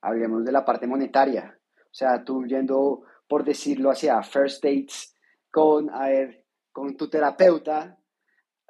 hablemos 0.00 0.44
de 0.44 0.52
la 0.52 0.64
parte 0.64 0.86
monetaria. 0.86 1.58
O 1.78 1.94
sea, 1.94 2.22
tú 2.24 2.44
yendo, 2.46 3.02
por 3.26 3.44
decirlo 3.44 3.90
hacia 3.90 4.22
first 4.22 4.62
dates 4.62 5.16
con, 5.50 5.90
a 5.90 6.08
ver, 6.08 6.46
con 6.70 6.96
tu 6.96 7.08
terapeuta, 7.08 7.98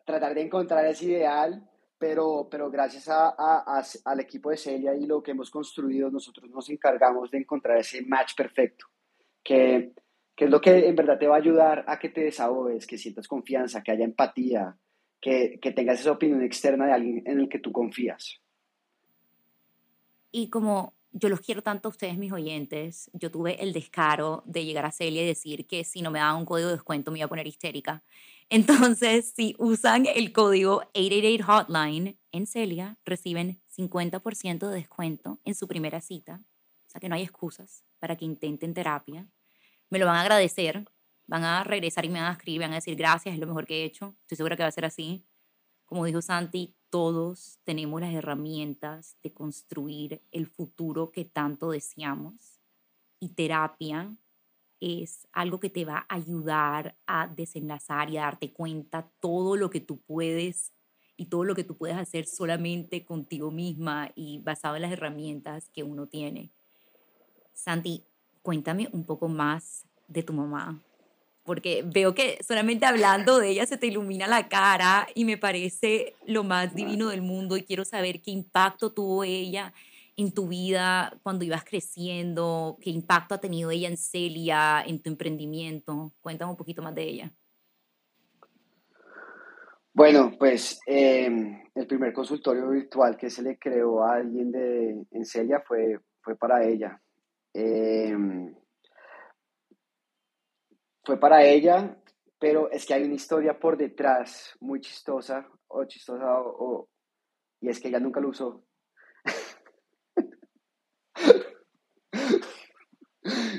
tratar 0.05 0.35
de 0.35 0.43
encontrar 0.43 0.87
ese 0.87 1.07
ideal, 1.07 1.69
pero, 2.03 2.49
pero 2.51 2.69
gracias 2.69 3.09
a, 3.09 3.29
a, 3.38 3.85
al 4.07 4.19
equipo 4.19 4.51
de 4.51 4.57
Celia 4.57 4.93
y 4.93 5.07
lo 5.07 5.23
que 5.23 5.31
hemos 5.31 5.53
construido, 5.53 6.11
nosotros 6.11 6.51
nos 6.51 6.69
encargamos 6.69 7.31
de 7.31 7.38
encontrar 7.38 7.79
ese 7.79 8.03
match 8.03 8.35
perfecto, 8.37 8.87
que, 9.41 9.93
que 10.35 10.47
es 10.47 10.51
lo 10.51 10.61
que 10.61 10.88
en 10.88 10.97
verdad 10.97 11.17
te 11.17 11.29
va 11.29 11.37
a 11.37 11.38
ayudar 11.38 11.85
a 11.87 12.01
que 12.01 12.09
te 12.09 12.25
desahogues, 12.25 12.88
que 12.88 12.99
sientas 12.99 13.29
confianza, 13.29 13.85
que 13.85 13.93
haya 13.93 14.05
empatía, 14.05 14.77
que, 15.21 15.61
que 15.62 15.71
tengas 15.71 16.01
esa 16.01 16.11
opinión 16.11 16.43
externa 16.43 16.87
de 16.87 16.93
alguien 16.93 17.23
en 17.25 17.38
el 17.38 17.49
que 17.49 17.61
tú 17.61 17.71
confías. 17.71 18.41
Y 20.33 20.51
como 20.51 20.95
yo 21.12 21.29
los 21.29 21.41
quiero 21.41 21.62
tanto 21.62 21.87
a 21.87 21.91
ustedes, 21.91 22.19
mis 22.19 22.33
oyentes, 22.33 23.12
yo 23.12 23.31
tuve 23.31 23.62
el 23.62 23.73
descaro 23.73 24.43
de 24.45 24.65
llegar 24.65 24.87
a 24.87 24.91
Celia 24.91 25.23
y 25.23 25.27
decir 25.27 25.69
que 25.69 25.85
si 25.85 26.03
no 26.03 26.11
me 26.11 26.19
daban 26.19 26.41
un 26.41 26.47
código 26.47 26.67
de 26.67 26.75
descuento 26.75 27.12
me 27.12 27.21
iba 27.21 27.27
a 27.27 27.29
poner 27.29 27.47
histérica. 27.47 28.03
Entonces, 28.53 29.33
si 29.35 29.55
usan 29.59 30.07
el 30.07 30.33
código 30.33 30.83
888 30.95 31.45
Hotline 31.45 32.19
en 32.33 32.47
Celia, 32.47 32.99
reciben 33.05 33.61
50% 33.77 34.69
de 34.69 34.75
descuento 34.75 35.41
en 35.45 35.55
su 35.55 35.67
primera 35.67 36.01
cita. 36.01 36.43
O 36.87 36.91
sea 36.91 37.01
que 37.01 37.09
no 37.09 37.15
hay 37.15 37.23
excusas 37.23 37.85
para 37.99 38.17
que 38.17 38.25
intenten 38.25 38.75
terapia. 38.75 39.27
Me 39.88 39.99
lo 39.99 40.07
van 40.07 40.17
a 40.17 40.21
agradecer 40.21 40.85
van 41.27 41.45
a 41.45 41.65
regresar 41.65 42.05
y 42.05 42.09
me 42.09 42.21
van 42.21 42.29
a 42.29 42.33
escribir, 42.33 42.61
van 42.61 42.73
a 42.73 42.77
decir 42.77 42.97
gracias, 42.97 43.35
es 43.35 43.41
lo 43.41 43.47
mejor 43.47 43.67
que 43.67 43.83
he 43.83 43.85
hecho. 43.85 44.15
Estoy 44.21 44.37
segura 44.37 44.57
que 44.57 44.62
va 44.62 44.69
a 44.69 44.73
ser 44.73 44.85
así. 44.85 45.25
Como 45.87 46.05
dijo 46.05 46.23
Santi, 46.23 46.75
todos 46.91 47.59
tenemos 47.65 48.01
las 48.01 48.12
herramientas 48.12 49.17
de 49.23 49.33
construir 49.33 50.23
el 50.31 50.47
futuro 50.47 51.11
que 51.11 51.25
tanto 51.25 51.71
deseamos. 51.71 52.61
Y 53.19 53.31
terapia 53.31 54.15
es 54.83 55.29
algo 55.33 55.61
que 55.61 55.71
te 55.71 55.85
va 55.85 56.07
a 56.09 56.16
ayudar 56.16 56.97
a 57.07 57.29
desenlazar 57.29 58.11
y 58.11 58.18
a 58.18 58.23
darte 58.23 58.53
cuenta 58.53 59.09
todo 59.21 59.57
lo 59.57 59.71
que 59.71 59.81
tú 59.81 59.99
puedes 59.99 60.73
y 61.16 61.27
todo 61.27 61.45
lo 61.45 61.55
que 61.55 61.62
tú 61.62 61.77
puedes 61.77 61.97
hacer 61.97 62.27
solamente 62.27 63.05
contigo 63.05 63.51
misma 63.51 64.11
y 64.16 64.38
basado 64.38 64.77
en 64.77 64.83
las 64.83 64.92
herramientas 64.92 65.71
que 65.73 65.85
uno 65.85 66.07
tiene. 66.07 66.51
Santi, 67.53 68.03
cuéntame 68.42 68.88
un 68.92 69.05
poco 69.05 69.29
más 69.29 69.87
de 70.09 70.23
tu 70.23 70.33
mamá 70.33 70.83
porque 71.45 71.83
veo 71.85 72.14
que 72.14 72.38
solamente 72.47 72.87
hablando 72.87 73.38
de 73.38 73.51
ella 73.51 73.66
se 73.66 73.77
te 73.77 73.88
ilumina 73.88 74.27
la 74.27 74.49
cara 74.49 75.09
y 75.14 75.25
me 75.25 75.37
parece 75.37 76.14
lo 76.27 76.45
más 76.45 76.75
divino 76.75 77.09
del 77.09 77.23
mundo 77.23 77.57
y 77.57 77.64
quiero 77.64 77.85
saber 77.85 78.21
qué 78.23 78.31
impacto 78.31 78.92
tuvo 78.92 79.25
ella 79.25 79.73
en 80.23 80.33
tu 80.33 80.49
vida 80.49 81.13
cuando 81.23 81.45
ibas 81.45 81.65
creciendo, 81.65 82.79
qué 82.81 82.91
impacto 82.91 83.35
ha 83.35 83.41
tenido 83.41 83.71
ella 83.71 83.89
en 83.89 83.97
Celia, 83.97 84.83
en 84.87 85.03
tu 85.03 85.11
emprendimiento. 85.11 86.13
Cuéntame 86.21 86.51
un 86.51 86.57
poquito 86.57 86.83
más 86.83 86.95
de 86.95 87.03
ella. 87.03 87.33
Bueno, 89.95 90.33
pues 90.39 90.81
em, 90.87 91.63
el 91.75 91.87
primer 91.87 92.15
consultorio 92.15 92.71
virtual 92.71 93.17
que 93.17 93.29
se 93.29 93.43
le 93.43 93.59
creó 93.59 94.03
a 94.03 94.15
alguien 94.15 94.51
de, 94.51 95.05
en 95.11 95.25
Celia 95.27 95.63
fue, 95.67 96.01
fue 96.23 96.35
para 96.37 96.65
ella. 96.65 97.01
Eh, 97.53 98.17
fue 101.05 101.19
para 101.19 101.45
ella, 101.45 101.97
pero 102.39 102.71
es 102.71 102.87
que 102.87 102.95
hay 102.95 103.05
una 103.05 103.15
historia 103.15 103.59
por 103.59 103.77
detrás 103.77 104.57
muy 104.61 104.81
chistosa 104.81 105.49
o 105.69 105.85
chistosa 105.85 106.41
o, 106.41 106.89
y 107.61 107.69
es 107.69 107.81
que 107.81 107.89
ella 107.89 108.01
nunca 108.01 108.21
lo 108.21 108.29
usó. 108.29 108.65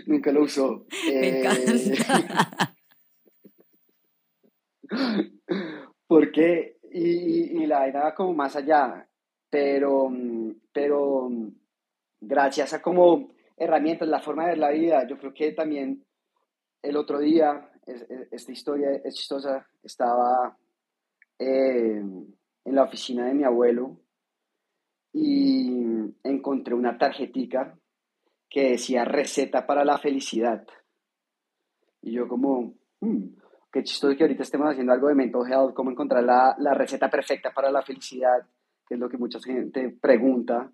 Nunca 0.07 0.31
lo 0.31 0.43
usó. 0.43 0.85
Me 1.05 1.41
eh, 1.41 1.95
porque, 6.07 6.77
y, 6.91 7.63
y, 7.63 7.65
la 7.65 7.79
vaina 7.79 8.03
va 8.03 8.15
como 8.15 8.33
más 8.33 8.55
allá, 8.55 9.07
pero, 9.49 10.11
pero 10.71 11.29
gracias 12.21 12.73
a 12.73 12.81
como 12.81 13.33
herramientas, 13.57 14.07
la 14.07 14.21
forma 14.21 14.43
de 14.43 14.49
ver 14.49 14.57
la 14.57 14.69
vida, 14.69 15.07
yo 15.07 15.17
creo 15.17 15.33
que 15.33 15.51
también 15.53 16.05
el 16.81 16.97
otro 16.97 17.19
día, 17.19 17.71
esta 18.31 18.51
historia 18.51 18.91
es 19.03 19.15
chistosa, 19.15 19.67
estaba 19.81 20.57
eh, 21.39 22.03
en 22.65 22.75
la 22.75 22.83
oficina 22.83 23.25
de 23.25 23.33
mi 23.33 23.43
abuelo 23.43 23.97
y 25.13 25.71
encontré 26.23 26.73
una 26.73 26.97
tarjetica 26.97 27.77
que 28.53 28.69
decía 28.69 29.03
receta 29.03 29.65
para 29.65 29.83
la 29.83 29.97
felicidad. 29.97 30.63
Y 32.03 32.11
yo 32.11 32.27
como, 32.27 32.75
hmm, 32.99 33.23
qué 33.71 33.83
chistoso 33.83 34.15
que 34.15 34.23
ahorita 34.23 34.43
estemos 34.43 34.69
haciendo 34.69 34.93
algo 34.93 35.07
de 35.07 35.15
mental 35.15 35.51
health, 35.51 35.73
cómo 35.73 35.89
encontrar 35.89 36.23
la, 36.23 36.55
la, 36.59 36.75
receta 36.75 37.09
perfecta 37.09 37.51
para 37.51 37.71
la 37.71 37.81
felicidad, 37.81 38.47
que 38.87 38.93
es 38.93 38.99
lo 38.99 39.09
que 39.09 39.17
mucha 39.17 39.39
gente 39.39 39.89
pregunta. 39.99 40.71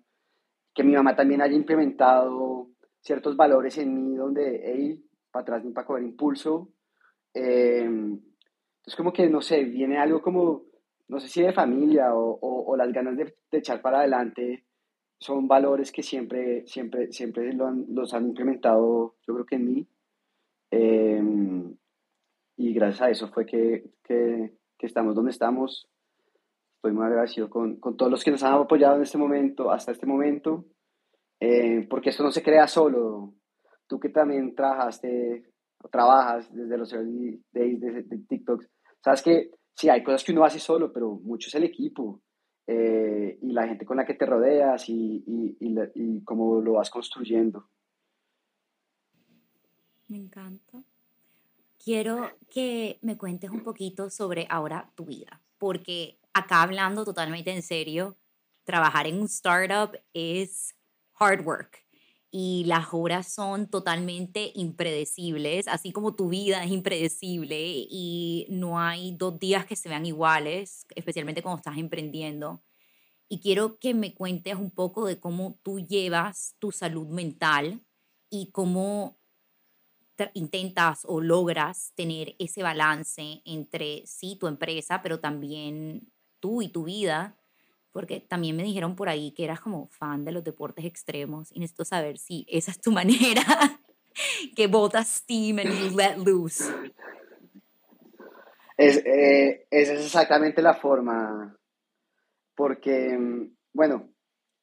Que 0.74 0.84
mi 0.84 0.92
mamá 0.92 1.16
también 1.16 1.40
haya 1.40 1.56
implementado 1.56 2.68
ciertos 3.00 3.34
valores 3.34 3.78
en 3.78 3.94
mí 3.94 4.14
donde, 4.14 4.60
hey, 4.62 5.02
para 5.30 5.42
atrás 5.42 5.64
ni 5.64 5.72
para 5.72 5.86
coger 5.86 6.02
impulso. 6.02 6.74
Eh, 7.32 7.84
entonces, 7.84 8.94
como 8.94 9.10
que, 9.10 9.26
no 9.30 9.40
sé, 9.40 9.64
viene 9.64 9.96
algo 9.96 10.20
como, 10.20 10.64
no 11.08 11.18
sé 11.18 11.28
si 11.28 11.40
de 11.40 11.54
familia 11.54 12.14
o, 12.14 12.38
o, 12.42 12.76
las 12.76 12.92
ganas 12.92 13.16
de, 13.16 13.34
echar 13.52 13.80
para 13.80 14.00
adelante 14.00 14.66
son 15.20 15.46
valores 15.46 15.92
que 15.92 16.02
siempre, 16.02 16.66
siempre, 16.66 17.12
siempre 17.12 17.52
los 17.52 18.14
han 18.14 18.26
implementado, 18.26 19.16
yo 19.26 19.34
creo 19.34 19.46
que 19.46 19.56
en 19.56 19.64
mí. 19.66 19.86
Eh, 20.70 21.22
y 22.56 22.72
gracias 22.72 23.02
a 23.02 23.10
eso 23.10 23.28
fue 23.28 23.44
que, 23.44 23.90
que, 24.02 24.54
que 24.78 24.86
estamos 24.86 25.14
donde 25.14 25.30
estamos. 25.30 25.88
Estoy 26.76 26.92
muy 26.92 27.04
agradecido 27.04 27.50
con, 27.50 27.76
con 27.76 27.98
todos 27.98 28.10
los 28.10 28.24
que 28.24 28.30
nos 28.30 28.42
han 28.42 28.54
apoyado 28.54 28.96
en 28.96 29.02
este 29.02 29.18
momento, 29.18 29.70
hasta 29.70 29.92
este 29.92 30.06
momento, 30.06 30.64
eh, 31.38 31.86
porque 31.90 32.08
esto 32.08 32.22
no 32.22 32.30
se 32.30 32.42
crea 32.42 32.66
solo. 32.66 33.34
Tú 33.86 34.00
que 34.00 34.08
también 34.08 34.54
trabajaste, 34.54 35.52
o 35.82 35.88
trabajas 35.88 36.50
desde 36.54 36.78
los 36.78 36.92
early 36.94 37.42
days 37.52 37.78
de, 37.80 38.02
de 38.04 38.18
TikTok, 38.26 38.64
sabes 39.04 39.20
que 39.20 39.50
sí, 39.74 39.90
hay 39.90 40.02
cosas 40.02 40.24
que 40.24 40.32
uno 40.32 40.44
hace 40.44 40.58
solo, 40.58 40.90
pero 40.92 41.10
mucho 41.22 41.48
es 41.48 41.54
el 41.56 41.64
equipo. 41.64 42.22
Eh, 42.72 43.36
y 43.42 43.52
la 43.52 43.66
gente 43.66 43.84
con 43.84 43.96
la 43.96 44.06
que 44.06 44.14
te 44.14 44.24
rodeas 44.24 44.88
y, 44.88 45.24
y, 45.26 45.56
y, 45.58 45.74
y, 45.96 46.20
cómo 46.22 46.60
lo 46.60 46.74
vas 46.74 46.88
construyendo. 46.88 47.68
Me 50.06 50.18
encanta. 50.18 50.84
Quiero 51.82 52.30
que 52.48 53.00
me 53.02 53.18
cuentes 53.18 53.50
un 53.50 53.64
poquito 53.64 54.08
sobre 54.08 54.46
ahora 54.48 54.88
tu 54.94 55.04
vida, 55.04 55.40
porque 55.58 56.16
acá 56.32 56.62
hablando 56.62 57.04
totalmente 57.04 57.50
en 57.50 57.62
serio, 57.62 58.16
trabajar 58.62 59.08
en 59.08 59.18
un 59.18 59.26
startup 59.26 59.98
es 60.14 60.76
hard 61.18 61.44
work 61.44 61.89
y 62.30 62.64
las 62.66 62.88
horas 62.92 63.32
son 63.32 63.68
totalmente 63.68 64.52
impredecibles, 64.54 65.66
así 65.66 65.92
como 65.92 66.14
tu 66.14 66.28
vida 66.28 66.62
es 66.64 66.70
impredecible 66.70 67.56
y 67.58 68.46
no 68.50 68.78
hay 68.78 69.12
dos 69.16 69.38
días 69.40 69.66
que 69.66 69.76
se 69.76 69.88
vean 69.88 70.06
iguales, 70.06 70.86
especialmente 70.94 71.42
cuando 71.42 71.58
estás 71.58 71.78
emprendiendo. 71.78 72.62
Y 73.28 73.40
quiero 73.40 73.78
que 73.78 73.94
me 73.94 74.14
cuentes 74.14 74.56
un 74.56 74.70
poco 74.70 75.06
de 75.06 75.18
cómo 75.20 75.58
tú 75.62 75.80
llevas 75.80 76.56
tu 76.58 76.72
salud 76.72 77.08
mental 77.08 77.80
y 78.30 78.50
cómo 78.52 79.20
intentas 80.34 81.04
o 81.04 81.20
logras 81.20 81.92
tener 81.94 82.36
ese 82.38 82.62
balance 82.62 83.42
entre 83.44 84.02
sí, 84.06 84.36
tu 84.36 84.46
empresa, 84.46 85.02
pero 85.02 85.20
también 85.20 86.12
tú 86.40 86.62
y 86.62 86.68
tu 86.68 86.84
vida, 86.84 87.39
porque 87.92 88.20
también 88.20 88.56
me 88.56 88.62
dijeron 88.62 88.96
por 88.96 89.08
ahí 89.08 89.32
que 89.32 89.44
eras 89.44 89.60
como 89.60 89.88
fan 89.88 90.24
de 90.24 90.32
los 90.32 90.44
deportes 90.44 90.84
extremos 90.84 91.50
y 91.52 91.60
necesito 91.60 91.84
saber 91.84 92.18
si 92.18 92.46
esa 92.48 92.70
es 92.70 92.80
tu 92.80 92.92
manera, 92.92 93.42
que 94.56 94.66
botas 94.66 95.08
steam 95.08 95.58
and 95.58 95.70
you 95.70 95.96
let 95.96 96.16
loose. 96.16 96.64
Es, 98.76 98.96
eh, 99.04 99.66
esa 99.70 99.92
es 99.92 100.06
exactamente 100.06 100.62
la 100.62 100.74
forma, 100.74 101.58
porque, 102.54 103.18
bueno, 103.74 104.08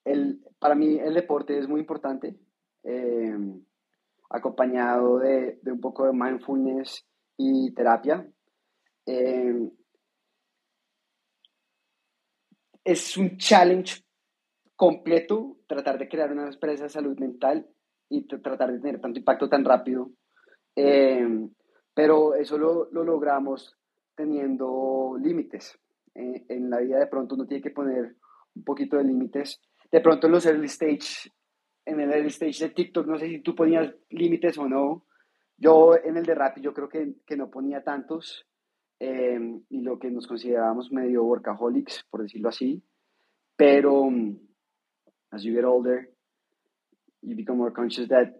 el, 0.05 0.43
para 0.59 0.73
mí 0.73 0.97
el 0.97 1.13
deporte 1.13 1.59
es 1.59 1.67
muy 1.67 1.81
importante, 1.81 2.35
eh, 2.83 3.37
acompañado 4.29 5.19
de, 5.19 5.59
de, 5.61 5.71
un 5.71 5.79
poco 5.79 6.05
de 6.05 6.13
mindfulness 6.13 7.05
y 7.37 7.73
terapia. 7.73 8.27
Eh, 9.05 9.69
es 12.87 13.17
un 13.17 13.37
challenge 13.37 14.01
completo 14.73 15.57
tratar 15.67 15.97
de 15.97 16.07
crear 16.07 16.31
una 16.31 16.47
empresa 16.47 16.83
de 16.83 16.89
salud 16.89 17.19
mental 17.19 17.67
y 18.07 18.25
tratar 18.25 18.71
de 18.71 18.79
tener 18.79 19.01
tanto 19.01 19.19
impacto 19.19 19.49
tan 19.49 19.65
rápido. 19.65 20.11
Eh, 20.73 21.27
pero 21.93 22.33
eso 22.35 22.57
lo, 22.57 22.89
lo, 22.91 23.03
logramos 23.03 23.75
teniendo 24.15 25.17
límites. 25.21 25.77
Eh, 26.15 26.45
en 26.47 26.69
la 26.69 26.79
vida 26.79 26.99
de 26.99 27.07
pronto 27.07 27.35
uno 27.35 27.45
tiene 27.45 27.61
que 27.61 27.71
poner 27.71 28.15
un 28.55 28.63
poquito 28.63 28.95
de 28.95 29.03
límites. 29.03 29.59
De 29.91 29.99
pronto 29.99 30.27
en 30.27 30.33
los 30.33 30.45
early 30.45 30.67
stage, 30.67 31.29
en 31.83 31.99
el 31.99 32.09
early 32.13 32.29
stage 32.29 32.69
de 32.69 32.73
TikTok, 32.73 33.05
no 33.05 33.19
sé 33.19 33.27
si 33.27 33.39
tú 33.39 33.53
ponías 33.53 33.93
límites 34.11 34.57
o 34.57 34.69
no. 34.69 35.05
Yo 35.57 35.97
en 36.01 36.15
el 36.15 36.23
de 36.23 36.35
Rappi 36.35 36.61
yo 36.61 36.73
creo 36.73 36.87
que, 36.87 37.15
que 37.25 37.35
no 37.35 37.49
ponía 37.49 37.83
tantos. 37.83 38.47
Em, 38.99 39.63
y 39.69 39.81
lo 39.81 39.99
que 39.99 40.09
nos 40.09 40.25
considerábamos 40.25 40.91
medio 40.91 41.23
workaholics, 41.23 42.05
por 42.09 42.23
decirlo 42.23 42.49
así. 42.49 42.83
Pero, 43.55 44.09
as 45.31 45.43
you 45.43 45.53
get 45.53 45.65
older, 45.65 46.09
you 47.21 47.35
become 47.35 47.59
more 47.59 47.73
conscious 47.73 48.07
that 48.07 48.33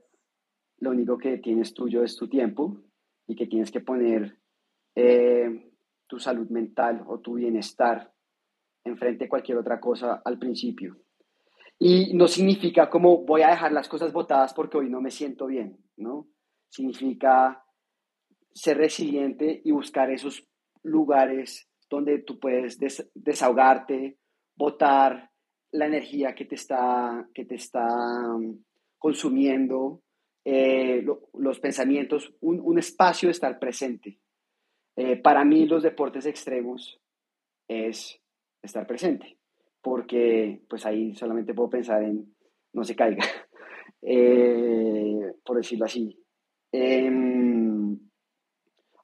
lo 0.79 0.91
único 0.91 1.17
que 1.17 1.37
tienes 1.37 1.73
tuyo 1.73 2.03
es 2.03 2.15
tu 2.15 2.27
tiempo 2.27 2.83
y 3.27 3.35
que 3.35 3.47
tienes 3.47 3.71
que 3.71 3.81
poner 3.81 4.37
eh, 4.95 5.71
tu 6.07 6.19
salud 6.19 6.49
mental 6.49 7.03
o 7.07 7.19
tu 7.19 7.35
bienestar 7.35 8.11
enfrente 8.83 9.25
de 9.25 9.29
cualquier 9.29 9.57
otra 9.57 9.79
cosa 9.79 10.21
al 10.23 10.39
principio. 10.39 10.97
Y 11.79 12.15
no 12.15 12.27
significa 12.27 12.89
como 12.89 13.25
voy 13.25 13.41
a 13.43 13.49
dejar 13.49 13.71
las 13.71 13.87
cosas 13.87 14.11
botadas 14.11 14.53
porque 14.53 14.77
hoy 14.77 14.89
no 14.89 15.01
me 15.01 15.11
siento 15.11 15.45
bien, 15.47 15.77
¿no? 15.97 16.27
Significa 16.69 17.63
ser 18.53 18.77
resiliente 18.77 19.62
y 19.63 19.71
buscar 19.71 20.12
esos 20.12 20.47
lugares 20.83 21.67
donde 21.89 22.19
tú 22.19 22.39
puedes 22.39 22.77
desahogarte, 23.13 24.17
botar 24.55 25.31
la 25.71 25.86
energía 25.86 26.36
que 26.36 26.45
te 26.45 26.55
está, 26.55 27.27
que 27.33 27.45
te 27.45 27.55
está 27.55 27.88
um, 28.36 28.63
consumiendo, 28.97 30.01
eh, 30.43 31.05
los 31.33 31.60
pensamientos, 31.60 32.33
un, 32.39 32.60
un, 32.62 32.79
espacio 32.79 33.27
de 33.27 33.33
estar 33.33 33.60
presente. 33.60 34.19
Eh, 34.95 35.17
para 35.17 35.43
mí 35.43 35.65
los 35.65 35.83
deportes 35.83 36.25
extremos 36.25 36.99
es 37.67 38.19
estar 38.62 38.88
presente, 38.88 39.38
porque 39.81 40.62
pues 40.69 40.86
ahí 40.86 41.13
solamente 41.15 41.53
puedo 41.53 41.69
pensar 41.69 42.03
en 42.03 42.33
no 42.73 42.83
se 42.83 42.95
caiga, 42.95 43.23
eh, 44.01 45.33
por 45.43 45.57
decirlo 45.57 45.86
así. 45.86 46.17
Eh, 46.71 47.10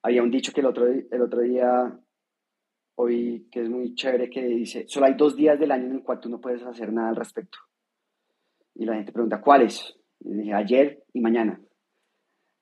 había 0.03 0.21
un 0.21 0.29
dicho 0.31 0.51
que 0.51 0.61
el 0.61 0.67
otro, 0.67 0.85
el 0.85 1.21
otro 1.21 1.41
día 1.41 1.97
hoy 2.95 3.47
que 3.51 3.61
es 3.61 3.69
muy 3.69 3.95
chévere 3.95 4.29
que 4.29 4.43
dice, 4.43 4.85
solo 4.87 5.07
hay 5.07 5.15
dos 5.15 5.35
días 5.35 5.59
del 5.59 5.71
año 5.71 5.85
en 5.85 5.93
el 5.93 6.03
cual 6.03 6.19
tú 6.19 6.29
no 6.29 6.39
puedes 6.39 6.61
hacer 6.63 6.91
nada 6.91 7.09
al 7.09 7.15
respecto. 7.15 7.57
Y 8.75 8.85
la 8.85 8.95
gente 8.95 9.11
pregunta, 9.11 9.41
¿cuáles? 9.41 9.95
Dije, 10.19 10.53
ayer 10.53 11.03
y 11.13 11.21
mañana. 11.21 11.59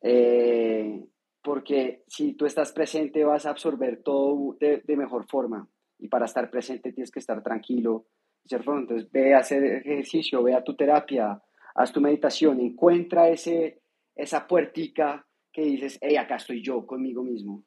Eh, 0.02 1.06
porque 1.44 2.04
si 2.08 2.34
tú 2.34 2.46
estás 2.46 2.72
presente 2.72 3.24
vas 3.24 3.46
a 3.46 3.50
absorber 3.50 4.02
todo 4.04 4.56
de, 4.60 4.84
mejor 4.96 5.28
forma. 5.28 5.68
Y 6.00 6.08
para 6.08 6.26
estar 6.26 6.50
presente 6.50 6.94
tienes 6.94 7.12
que 7.12 7.20
estar 7.20 7.44
tranquilo. 7.44 8.06
Entonces 8.50 9.12
ve 9.12 9.34
a 9.34 9.40
hacer 9.40 9.64
ejercicio, 9.64 10.44
ve 10.44 10.56
a 10.56 10.64
tu 10.64 10.76
terapia, 10.76 11.42
haz 11.76 11.92
tu 11.92 12.02
meditación, 12.02 12.60
encuentra 12.60 13.30
ese, 13.30 13.82
esa 14.16 14.48
puertica 14.48 15.26
que 15.52 15.62
dices, 15.64 15.98
hey, 16.02 16.16
acá 16.16 16.36
estoy 16.36 16.62
yo 16.62 16.86
conmigo 16.86 17.24
mismo. 17.24 17.64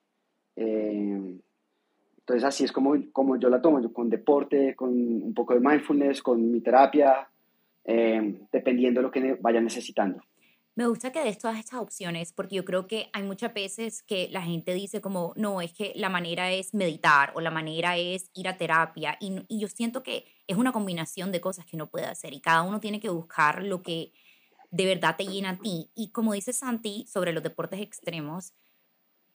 Eh, 0.56 1.38
entonces 2.18 2.44
así 2.44 2.64
es 2.64 2.72
como, 2.72 2.94
como 3.12 3.38
yo 3.38 3.50
la 3.50 3.60
tomo, 3.60 3.80
yo 3.80 3.92
con 3.92 4.08
deporte, 4.08 4.74
con 4.74 4.90
un 4.90 5.34
poco 5.34 5.54
de 5.54 5.60
mindfulness, 5.60 6.22
con 6.22 6.50
mi 6.50 6.60
terapia, 6.60 7.28
eh, 7.84 8.46
dependiendo 8.50 9.00
de 9.00 9.02
lo 9.02 9.10
que 9.10 9.34
vaya 9.40 9.60
necesitando. 9.60 10.22
Me 10.76 10.88
gusta 10.88 11.12
que 11.12 11.22
des 11.22 11.38
todas 11.38 11.58
estas 11.58 11.78
opciones 11.78 12.32
porque 12.32 12.56
yo 12.56 12.64
creo 12.64 12.88
que 12.88 13.08
hay 13.12 13.22
muchas 13.22 13.54
veces 13.54 14.02
que 14.02 14.28
la 14.32 14.42
gente 14.42 14.74
dice 14.74 15.00
como, 15.00 15.32
no, 15.36 15.60
es 15.60 15.72
que 15.72 15.92
la 15.94 16.08
manera 16.08 16.50
es 16.50 16.74
meditar 16.74 17.30
o 17.34 17.40
la 17.40 17.52
manera 17.52 17.96
es 17.96 18.30
ir 18.34 18.48
a 18.48 18.56
terapia 18.56 19.16
y, 19.20 19.44
y 19.46 19.60
yo 19.60 19.68
siento 19.68 20.02
que 20.02 20.24
es 20.48 20.56
una 20.56 20.72
combinación 20.72 21.30
de 21.30 21.40
cosas 21.40 21.64
que 21.66 21.76
uno 21.76 21.90
puede 21.90 22.06
hacer 22.06 22.32
y 22.32 22.40
cada 22.40 22.62
uno 22.62 22.80
tiene 22.80 22.98
que 22.98 23.08
buscar 23.08 23.62
lo 23.62 23.82
que 23.82 24.12
de 24.74 24.86
verdad 24.86 25.14
te 25.16 25.24
llena 25.24 25.50
a 25.50 25.58
ti. 25.58 25.88
Y 25.94 26.10
como 26.10 26.32
dice 26.32 26.52
Santi 26.52 27.06
sobre 27.08 27.32
los 27.32 27.44
deportes 27.44 27.80
extremos, 27.80 28.54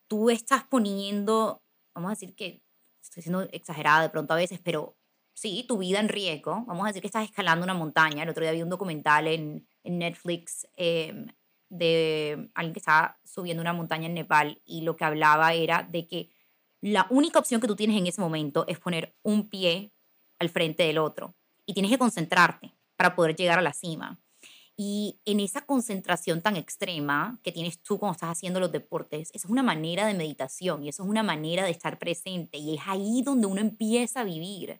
tú 0.08 0.30
estás 0.30 0.66
poniendo, 0.66 1.64
vamos 1.96 2.10
a 2.10 2.16
decir 2.16 2.36
que 2.36 2.62
estoy 3.02 3.24
siendo 3.24 3.44
exagerada 3.54 4.02
de 4.02 4.10
pronto 4.10 4.34
a 4.34 4.38
veces, 4.38 4.60
pero 4.62 4.98
sí, 5.34 5.64
tu 5.66 5.78
vida 5.78 6.02
en 6.02 6.10
riesgo. 6.10 6.66
Vamos 6.68 6.84
a 6.84 6.88
decir 6.88 7.02
que 7.02 7.08
estás 7.08 7.24
escalando 7.24 7.64
una 7.64 7.74
montaña. 7.74 8.24
El 8.24 8.30
otro 8.30 8.44
día 8.44 8.52
vi 8.52 8.62
un 8.62 8.70
documental 8.70 9.28
en, 9.28 9.66
en 9.86 9.98
Netflix 9.98 10.68
eh, 10.76 11.28
de 11.70 12.50
alguien 12.54 12.74
que 12.74 12.80
estaba 12.80 13.18
subiendo 13.24 13.62
una 13.62 13.72
montaña 13.72 14.08
en 14.08 14.16
Nepal 14.16 14.62
y 14.66 14.82
lo 14.82 14.98
que 14.98 15.06
hablaba 15.06 15.54
era 15.54 15.84
de 15.84 16.06
que 16.06 16.32
la 16.82 17.08
única 17.10 17.40
opción 17.40 17.62
que 17.62 17.68
tú 17.68 17.78
tienes 17.78 17.98
en 17.98 18.08
ese 18.08 18.20
momento 18.20 18.66
es 18.68 18.78
poner 18.78 19.16
un 19.24 19.48
pie 19.48 19.94
al 20.38 20.50
frente 20.50 20.84
del 20.84 20.98
otro 20.98 21.34
y 21.66 21.74
tienes 21.74 21.92
que 21.92 21.98
concentrarte 21.98 22.74
para 22.98 23.16
poder 23.16 23.38
llegar 23.38 23.58
a 23.58 23.62
la 23.62 23.72
cima. 23.72 24.20
Y 24.82 25.20
en 25.26 25.42
esa 25.42 25.66
concentración 25.66 26.42
tan 26.42 26.56
extrema 26.56 27.38
que 27.44 27.52
tienes 27.52 27.84
tú 27.84 28.00
cuando 28.00 28.14
estás 28.14 28.30
haciendo 28.30 28.62
los 28.62 28.72
deportes, 28.72 29.30
eso 29.34 29.46
es 29.46 29.52
una 29.52 29.62
manera 29.62 30.08
de 30.08 30.14
meditación 30.14 30.84
y 30.84 30.88
eso 30.88 31.04
es 31.04 31.10
una 31.10 31.22
manera 31.22 31.66
de 31.66 31.72
estar 31.72 32.00
presente. 32.00 32.60
Y 32.60 32.76
es 32.76 32.82
ahí 32.86 33.22
donde 33.22 33.46
uno 33.48 33.60
empieza 33.60 34.22
a 34.22 34.24
vivir. 34.24 34.80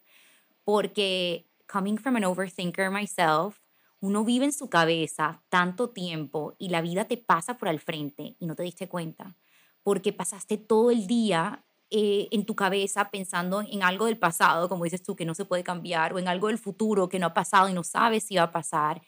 Porque, 0.64 1.50
coming 1.70 1.98
from 1.98 2.16
an 2.16 2.24
overthinker 2.24 2.90
myself, 2.90 3.58
uno 4.00 4.24
vive 4.24 4.46
en 4.46 4.54
su 4.54 4.70
cabeza 4.70 5.42
tanto 5.50 5.90
tiempo 5.90 6.54
y 6.56 6.70
la 6.70 6.80
vida 6.80 7.04
te 7.04 7.18
pasa 7.18 7.58
por 7.58 7.68
al 7.68 7.78
frente 7.78 8.36
y 8.38 8.46
no 8.46 8.56
te 8.56 8.62
diste 8.62 8.88
cuenta. 8.88 9.36
Porque 9.82 10.14
pasaste 10.14 10.56
todo 10.56 10.90
el 10.90 11.06
día 11.06 11.66
eh, 11.90 12.28
en 12.30 12.46
tu 12.46 12.56
cabeza 12.56 13.10
pensando 13.10 13.60
en 13.60 13.82
algo 13.82 14.06
del 14.06 14.16
pasado, 14.16 14.66
como 14.66 14.84
dices 14.84 15.02
tú, 15.02 15.14
que 15.14 15.26
no 15.26 15.34
se 15.34 15.44
puede 15.44 15.62
cambiar, 15.62 16.14
o 16.14 16.18
en 16.18 16.26
algo 16.26 16.46
del 16.46 16.56
futuro 16.56 17.10
que 17.10 17.18
no 17.18 17.26
ha 17.26 17.34
pasado 17.34 17.68
y 17.68 17.74
no 17.74 17.84
sabes 17.84 18.24
si 18.24 18.36
va 18.36 18.44
a 18.44 18.50
pasar 18.50 19.02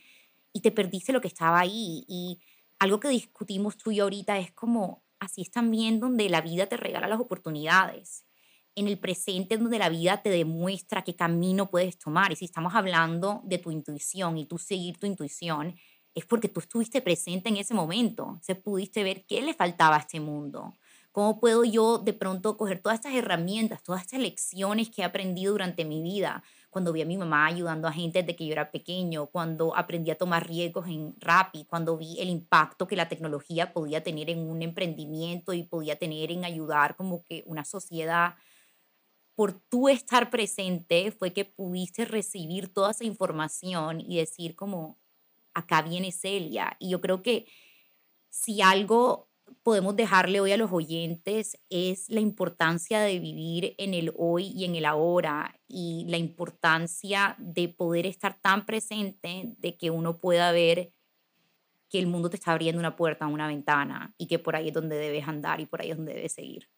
y 0.53 0.61
te 0.61 0.71
perdiste 0.73 1.13
lo 1.13 1.21
que 1.21 1.29
estaba 1.29 1.61
ahí. 1.61 2.05
Y 2.09 2.41
algo 2.79 3.01
que 3.01 3.09
discutimos 3.09 3.77
tú 3.77 3.91
y 3.91 3.97
yo 3.97 4.05
ahorita 4.05 4.39
es 4.39 4.53
como, 4.53 5.05
así 5.21 5.43
es 5.43 5.51
también 5.51 6.01
donde 6.01 6.29
la 6.29 6.41
vida 6.41 6.67
te 6.67 6.77
regala 6.77 7.09
las 7.09 7.21
oportunidades. 7.21 8.25
en 8.75 8.89
el 8.89 8.99
presente 8.99 9.59
donde 9.59 9.79
la 9.79 9.89
vida 9.91 10.23
te 10.23 10.31
demuestra 10.31 11.03
qué 11.05 11.15
camino 11.15 11.71
puedes 11.71 11.99
tomar. 11.99 12.33
Y 12.33 12.37
si 12.37 12.47
estamos 12.47 12.75
hablando 12.75 13.43
de 13.45 13.59
tu 13.59 13.71
intuición 13.71 14.39
y 14.39 14.47
tú 14.47 14.59
seguir 14.59 14.99
tu 14.99 15.07
intuición, 15.07 15.77
es 16.15 16.25
porque 16.27 16.49
tú 16.49 16.61
estuviste 16.61 17.01
presente 17.03 17.49
en 17.49 17.57
ese 17.59 17.75
momento. 17.75 18.39
Se 18.43 18.55
pudiste 18.55 19.03
ver 19.03 19.25
qué 19.27 19.43
le 19.43 19.55
faltaba 19.55 19.97
a 19.97 20.01
este 20.01 20.21
mundo. 20.21 20.79
¿Cómo 21.11 21.39
puedo 21.41 21.65
yo 21.65 21.99
de 21.99 22.15
pronto 22.15 22.57
coger 22.57 22.81
todas 22.81 22.99
estas 23.01 23.15
herramientas, 23.15 23.83
todas 23.83 24.03
estas 24.03 24.21
lecciones 24.21 24.91
que 24.91 25.03
he 25.03 25.05
aprendido 25.05 25.53
durante 25.53 25.85
mi 25.85 26.03
vida? 26.03 26.43
Cuando 26.73 26.91
vi 26.95 27.03
a 27.03 27.05
mi 27.05 27.19
mamá 27.19 27.45
ayudando 27.45 27.87
a 27.87 27.93
gente 27.93 28.23
desde 28.23 28.35
que 28.35 28.47
yo 28.47 28.53
era 28.53 28.71
pequeño, 28.71 29.27
cuando 29.27 29.77
aprendí 29.77 30.11
a 30.11 30.17
tomar 30.17 30.49
riesgos 30.49 30.89
en 30.89 31.15
Rappi, 31.21 31.67
cuando 31.67 31.99
vi 31.99 32.19
el 32.19 32.31
impacto 32.31 32.87
que 32.87 32.97
la 32.97 33.11
tecnología 33.11 33.75
podía 33.75 34.03
tener 34.03 34.31
en 34.31 34.39
un 34.49 34.63
emprendimiento 34.63 35.53
y 35.53 35.65
podía 35.65 35.97
tener 35.99 36.33
en 36.33 36.47
ayudar 36.47 36.97
como 36.97 37.23
que 37.25 37.45
una 37.47 37.67
sociedad 37.67 38.37
por 39.35 39.53
tú 39.53 39.91
estar 39.91 40.31
presente 40.31 41.11
fue 41.13 41.35
que 41.35 41.45
pudiste 41.45 42.07
recibir 42.07 42.73
toda 42.73 42.93
esa 42.93 43.05
información 43.05 44.01
y 44.01 44.17
decir 44.17 44.57
como, 44.57 44.99
acá 45.53 45.83
viene 45.83 46.11
Celia. 46.11 46.75
Y 46.79 46.89
yo 46.89 47.03
creo 47.03 47.23
que 47.23 47.47
si 48.31 48.63
algo 48.63 49.29
podemos 49.63 49.97
dejarle 49.97 50.41
hoy 50.41 50.53
a 50.53 50.57
los 50.57 50.73
oyentes 50.73 51.59
es 51.71 52.09
la 52.09 52.21
importancia 52.21 53.01
de 53.01 53.19
vivir 53.19 53.75
en 53.79 53.95
el 53.95 54.13
hoy 54.17 54.53
y 54.55 54.65
en 54.65 54.75
el 54.75 54.85
ahora 54.85 55.59
y 55.69 56.07
la 56.09 56.17
importancia 56.17 57.35
de 57.39 57.69
poder 57.69 58.07
estar 58.07 58.39
tan 58.41 58.67
presente 58.67 59.55
de 59.59 59.77
que 59.77 59.91
uno 59.91 60.19
pueda 60.19 60.53
ver 60.53 60.93
que 61.89 61.99
el 61.99 62.07
mundo 62.07 62.31
te 62.31 62.37
está 62.37 62.53
abriendo 62.53 62.81
una 62.81 62.97
puerta, 62.97 63.27
una 63.27 63.47
ventana 63.47 64.15
y 64.17 64.27
que 64.27 64.39
por 64.39 64.57
ahí 64.57 64.69
es 64.69 64.75
donde 64.75 64.97
debes 64.97 65.29
andar 65.29 65.61
y 65.61 65.67
por 65.67 65.83
ahí 65.83 65.91
es 65.91 65.97
donde 65.97 66.15
debes 66.15 66.33
seguir. 66.33 66.69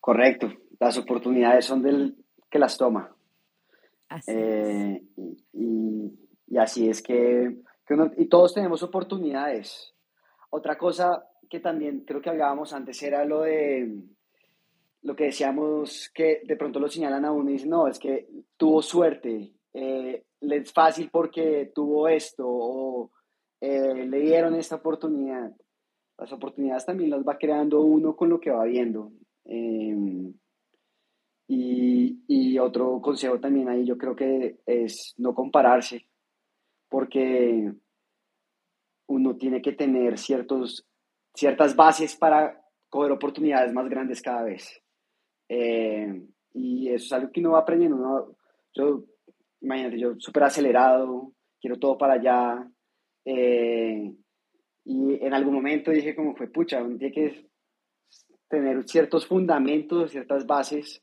Correcto, 0.00 0.52
las 0.80 0.98
oportunidades 0.98 1.64
son 1.64 1.82
del 1.82 2.16
que 2.50 2.58
las 2.58 2.76
toma. 2.76 3.14
Así 4.08 4.32
eh, 4.34 5.02
y, 5.52 6.18
y, 6.48 6.58
así 6.58 6.88
es 6.88 7.00
que, 7.00 7.56
y 8.16 8.26
todos 8.26 8.52
tenemos 8.52 8.82
oportunidades. 8.82 9.94
Otra 10.54 10.76
cosa 10.76 11.26
que 11.48 11.60
también 11.60 12.00
creo 12.00 12.20
que 12.20 12.28
hablábamos 12.28 12.74
antes 12.74 13.02
era 13.02 13.24
lo 13.24 13.40
de 13.40 13.90
lo 15.00 15.16
que 15.16 15.24
decíamos 15.24 16.10
que 16.14 16.42
de 16.44 16.56
pronto 16.56 16.78
lo 16.78 16.88
señalan 16.88 17.24
a 17.24 17.32
uno 17.32 17.48
y 17.48 17.54
dicen, 17.54 17.70
no, 17.70 17.88
es 17.88 17.98
que 17.98 18.28
tuvo 18.58 18.82
suerte, 18.82 19.50
eh, 19.72 20.24
es 20.40 20.72
fácil 20.72 21.08
porque 21.10 21.72
tuvo 21.74 22.06
esto 22.06 22.44
o 22.46 23.10
eh, 23.62 24.06
le 24.06 24.20
dieron 24.20 24.54
esta 24.54 24.76
oportunidad. 24.76 25.52
Las 26.18 26.30
oportunidades 26.34 26.84
también 26.84 27.08
las 27.08 27.26
va 27.26 27.38
creando 27.38 27.80
uno 27.80 28.14
con 28.14 28.28
lo 28.28 28.38
que 28.38 28.50
va 28.50 28.64
viendo. 28.64 29.10
Em, 29.46 30.34
y, 31.48 32.24
y, 32.28 32.58
otro 32.58 33.00
consejo 33.00 33.40
también 33.40 33.70
ahí 33.70 33.86
yo 33.86 33.96
creo 33.96 34.14
que 34.14 34.58
es 34.66 35.14
no 35.16 35.34
compararse, 35.34 36.06
porque 36.90 37.72
uno 39.06 39.36
tiene 39.36 39.60
que 39.60 39.72
tener 39.72 40.18
ciertos, 40.18 40.86
ciertas 41.34 41.76
bases 41.76 42.16
para 42.16 42.62
coger 42.88 43.12
oportunidades 43.12 43.72
más 43.72 43.88
grandes 43.88 44.20
cada 44.20 44.42
vez. 44.42 44.82
Em, 45.48 46.28
y 46.54 46.88
eso 46.88 47.06
es 47.06 47.12
algo 47.12 47.32
que 47.32 47.40
uno 47.40 47.52
va 47.52 47.60
aprendiendo. 47.60 48.36
yo, 48.74 49.04
imagínate, 49.60 49.98
yo 49.98 50.14
súper 50.18 50.44
acelerado, 50.44 51.32
quiero 51.60 51.78
todo 51.78 51.96
para 51.96 52.14
allá. 52.14 52.68
Eh, 53.24 54.14
y 54.84 55.24
en 55.24 55.32
algún 55.32 55.54
momento 55.54 55.90
dije 55.90 56.14
como 56.14 56.34
fue, 56.34 56.48
pucha, 56.48 56.82
uno 56.82 56.98
tiene 56.98 57.14
que 57.14 57.48
tener 58.48 58.82
ciertos 58.84 59.26
fundamentos, 59.26 60.10
ciertas 60.10 60.46
bases 60.46 61.02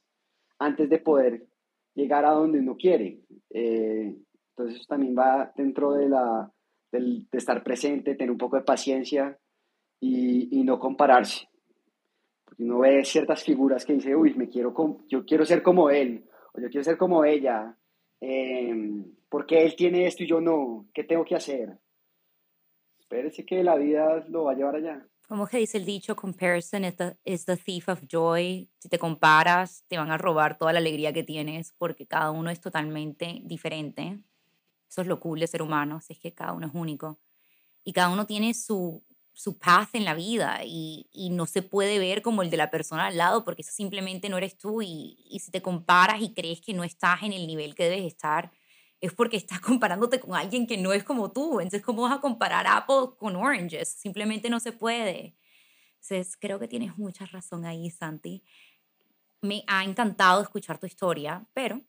antes 0.60 0.90
de 0.90 1.00
poder 1.00 1.48
llegar 1.96 2.26
a 2.26 2.32
donde 2.32 2.60
uno 2.60 2.76
quiere. 2.76 3.22
Eh, 3.50 4.16
entonces 4.50 4.76
eso 4.76 4.86
también 4.88 5.16
va 5.18 5.52
dentro 5.56 5.94
de, 5.94 6.10
la, 6.10 6.52
de 6.92 7.26
estar 7.32 7.64
presente, 7.64 8.16
tener 8.16 8.32
un 8.32 8.38
poco 8.38 8.56
de 8.56 8.64
paciencia 8.64 9.38
y, 10.00 10.60
y, 10.60 10.64
no 10.64 10.80
compararse. 10.80 11.48
Porque 12.46 12.64
uno 12.64 12.80
ve 12.80 13.04
ciertas 13.06 13.44
figuras 13.44 13.86
que 13.86 13.94
dice, 13.94 14.16
uy, 14.16 14.34
me 14.34 14.50
quiero 14.50 14.74
yo 15.08 15.26
quiero 15.26 15.46
ser 15.46 15.62
como 15.62 15.90
él, 15.90 16.26
o 16.54 16.62
yo 16.62 16.70
quiero 16.70 16.84
ser 16.84 16.98
como 16.98 17.24
ella, 17.26 17.78
eh, 18.22 19.04
porque 19.30 19.64
él 19.64 19.76
tiene 19.76 20.06
esto 20.06 20.24
y 20.24 20.28
yo 20.28 20.42
no, 20.42 20.88
¿qué 20.94 21.04
tengo 21.04 21.24
que 21.24 21.36
hacer? 21.36 21.78
Espérese 23.00 23.46
que 23.46 23.64
la 23.64 23.76
vida 23.76 24.26
lo 24.28 24.46
va 24.46 24.52
a 24.52 24.56
llevar 24.56 24.76
allá. 24.76 25.06
Como 25.28 25.46
que 25.46 25.58
dice 25.58 25.78
el 25.78 25.86
dicho, 25.86 26.16
comparison 26.16 26.84
is 26.86 27.46
the, 27.46 27.58
thief 27.58 27.88
of 27.88 28.02
joy. 28.08 28.68
Si 28.80 28.90
te 28.90 28.98
comparas, 28.98 29.86
te 29.88 29.98
van 29.98 30.10
a 30.10 30.18
robar 30.18 30.58
toda 30.58 30.74
la 30.74 30.80
alegría 30.80 31.14
que 31.14 31.24
tienes 31.24 31.72
porque 31.78 32.08
cada 32.08 32.32
uno 32.32 32.50
es 32.50 32.60
totalmente 32.60 33.42
diferente. 33.44 34.24
Eso 34.90 35.02
es 35.02 35.08
lo 35.08 35.20
cool 35.20 35.40
de 35.40 35.48
ser 35.48 35.62
humano, 35.62 36.00
es 36.08 36.20
que 36.20 36.34
cada 36.34 36.54
uno 36.54 36.68
es 36.68 36.74
único. 36.74 37.20
Y 37.84 37.94
cada 37.94 38.10
uno 38.10 38.26
tiene 38.26 38.54
su, 38.54 39.04
su 39.34 39.58
path 39.58 39.90
en 39.94 40.06
la 40.06 40.16
vida 40.16 40.62
y, 40.66 41.08
y, 41.12 41.30
no 41.30 41.46
se 41.46 41.62
puede 41.62 42.00
ver 42.00 42.22
como 42.22 42.42
el 42.42 42.50
de 42.50 42.58
la 42.58 42.72
persona 42.72 43.08
al 43.08 43.18
lado 43.18 43.46
porque 43.46 43.62
eso 43.62 43.72
simplemente 43.72 44.30
no 44.30 44.38
eres 44.38 44.58
tú 44.58 44.82
y, 44.82 45.18
y 45.30 45.40
si 45.40 45.52
te 45.52 45.62
comparas 45.62 46.22
y 46.22 46.34
crees 46.34 46.62
que 46.62 46.74
no 46.74 46.84
estás 46.84 47.24
en 47.24 47.34
el 47.34 47.48
nivel 47.48 47.76
que 47.76 47.86
debes 47.86 48.06
estar, 48.06 48.52
es 49.02 49.14
porque 49.14 49.38
estás 49.38 49.60
comparándote 49.62 50.20
con 50.20 50.36
alguien 50.36 50.68
que 50.68 50.78
no 50.78 50.94
es 50.94 51.04
como 51.04 51.32
tú. 51.32 51.60
Entonces, 51.60 51.82
¿cómo 51.82 52.04
vas 52.04 52.18
a 52.18 52.22
comparar 52.22 52.68
Apple 52.68 53.16
con 53.18 53.36
Oranges? 53.36 53.90
Simplemente 53.90 54.50
no 54.50 54.60
se 54.60 54.72
puede. 54.72 55.36
Entonces, 56.02 56.38
creo 56.38 56.60
que 56.60 56.68
tienes 56.68 56.98
mucha 56.98 57.26
razón 57.26 57.66
ahí, 57.66 57.90
Santi. 57.90 58.44
Me 59.42 59.64
ha 59.68 59.84
encantado 59.84 60.42
escuchar 60.42 60.80
tu 60.80 60.86
historia, 60.86 61.48
pero 61.54 61.82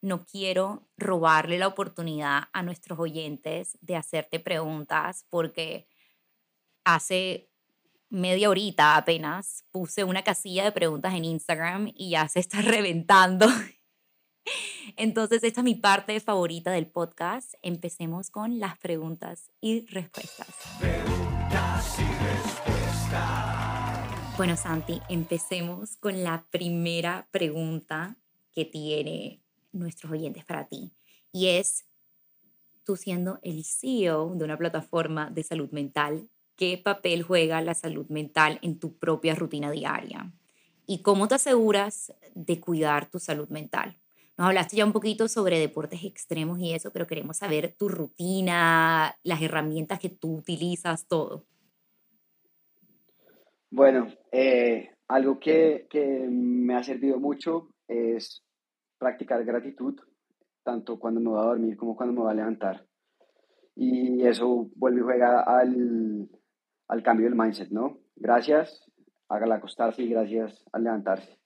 no 0.00 0.24
quiero 0.24 0.88
robarle 0.96 1.58
la 1.58 1.68
oportunidad 1.68 2.44
a 2.52 2.62
nuestros 2.62 2.98
oyentes 2.98 3.78
de 3.80 3.96
hacerte 3.96 4.40
preguntas 4.40 5.26
porque 5.28 5.86
hace 6.84 7.50
media 8.08 8.50
horita 8.50 8.96
apenas 8.96 9.64
puse 9.70 10.04
una 10.04 10.22
casilla 10.22 10.64
de 10.64 10.72
preguntas 10.72 11.14
en 11.14 11.24
Instagram 11.24 11.92
y 11.94 12.10
ya 12.10 12.28
se 12.28 12.40
está 12.40 12.62
reventando 12.62 13.46
entonces, 14.96 15.44
esta 15.44 15.60
es 15.60 15.64
mi 15.64 15.74
parte 15.74 16.18
favorita 16.20 16.72
del 16.72 16.86
podcast. 16.86 17.54
Empecemos 17.62 18.30
con 18.30 18.58
las 18.58 18.78
preguntas 18.78 19.50
y 19.60 19.86
respuestas. 19.86 20.48
Preguntas 20.78 21.98
y 21.98 22.24
respuestas. 22.24 24.36
Bueno, 24.36 24.56
Santi, 24.56 25.00
empecemos 25.08 25.96
con 25.96 26.22
la 26.22 26.46
primera 26.50 27.28
pregunta 27.30 28.16
que 28.52 28.64
tiene 28.64 29.39
nuestros 29.72 30.12
oyentes 30.12 30.44
para 30.44 30.66
ti. 30.66 30.92
Y 31.32 31.48
es, 31.48 31.86
tú 32.84 32.96
siendo 32.96 33.38
el 33.42 33.64
CEO 33.64 34.34
de 34.34 34.44
una 34.44 34.58
plataforma 34.58 35.30
de 35.30 35.42
salud 35.42 35.70
mental, 35.70 36.28
¿qué 36.56 36.80
papel 36.82 37.22
juega 37.22 37.60
la 37.60 37.74
salud 37.74 38.06
mental 38.08 38.58
en 38.62 38.78
tu 38.78 38.98
propia 38.98 39.34
rutina 39.34 39.70
diaria? 39.70 40.32
¿Y 40.86 41.02
cómo 41.02 41.28
te 41.28 41.36
aseguras 41.36 42.12
de 42.34 42.60
cuidar 42.60 43.08
tu 43.10 43.18
salud 43.18 43.48
mental? 43.48 43.96
Nos 44.36 44.48
hablaste 44.48 44.76
ya 44.76 44.86
un 44.86 44.92
poquito 44.92 45.28
sobre 45.28 45.58
deportes 45.58 46.02
extremos 46.02 46.58
y 46.58 46.72
eso, 46.72 46.90
pero 46.92 47.06
queremos 47.06 47.36
saber 47.36 47.74
tu 47.76 47.88
rutina, 47.88 49.14
las 49.22 49.42
herramientas 49.42 50.00
que 50.00 50.08
tú 50.08 50.36
utilizas, 50.36 51.06
todo. 51.06 51.44
Bueno, 53.70 54.08
eh, 54.32 54.90
algo 55.08 55.38
que, 55.38 55.86
que, 55.90 56.26
me 56.28 56.74
ha 56.74 56.82
servido 56.82 57.20
mucho 57.20 57.68
es 57.86 58.42
practicar 59.00 59.44
gratitud, 59.44 59.98
tanto 60.62 61.00
cuando 61.00 61.18
me 61.20 61.30
voy 61.30 61.40
a 61.40 61.46
dormir 61.46 61.76
como 61.76 61.96
cuando 61.96 62.12
me 62.12 62.20
voy 62.20 62.30
a 62.30 62.34
levantar. 62.34 62.86
Y 63.74 64.24
eso 64.24 64.70
vuelve 64.76 65.00
y 65.00 65.02
juega 65.02 65.40
al, 65.40 66.28
al 66.86 67.02
cambio 67.02 67.26
del 67.26 67.34
mindset, 67.36 67.70
¿no? 67.70 67.98
Gracias, 68.14 68.88
hágala 69.28 69.56
acostarse 69.56 70.02
y 70.02 70.10
gracias 70.10 70.64
al 70.70 70.84
levantarse. 70.84 71.40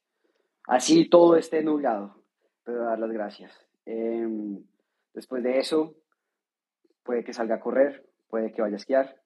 Así 0.66 1.08
todo 1.08 1.36
esté 1.36 1.62
nublado 1.62 2.24
pero 2.64 2.84
dar 2.84 2.98
las 2.98 3.12
gracias. 3.12 3.52
Em, 3.84 4.64
después 5.12 5.42
de 5.42 5.58
eso, 5.58 5.94
puede 7.04 7.22
que 7.22 7.32
salga 7.32 7.56
a 7.56 7.60
correr, 7.60 8.04
puede 8.28 8.52
que 8.52 8.62
vaya 8.62 8.74
a 8.74 8.78
esquiar, 8.78 9.20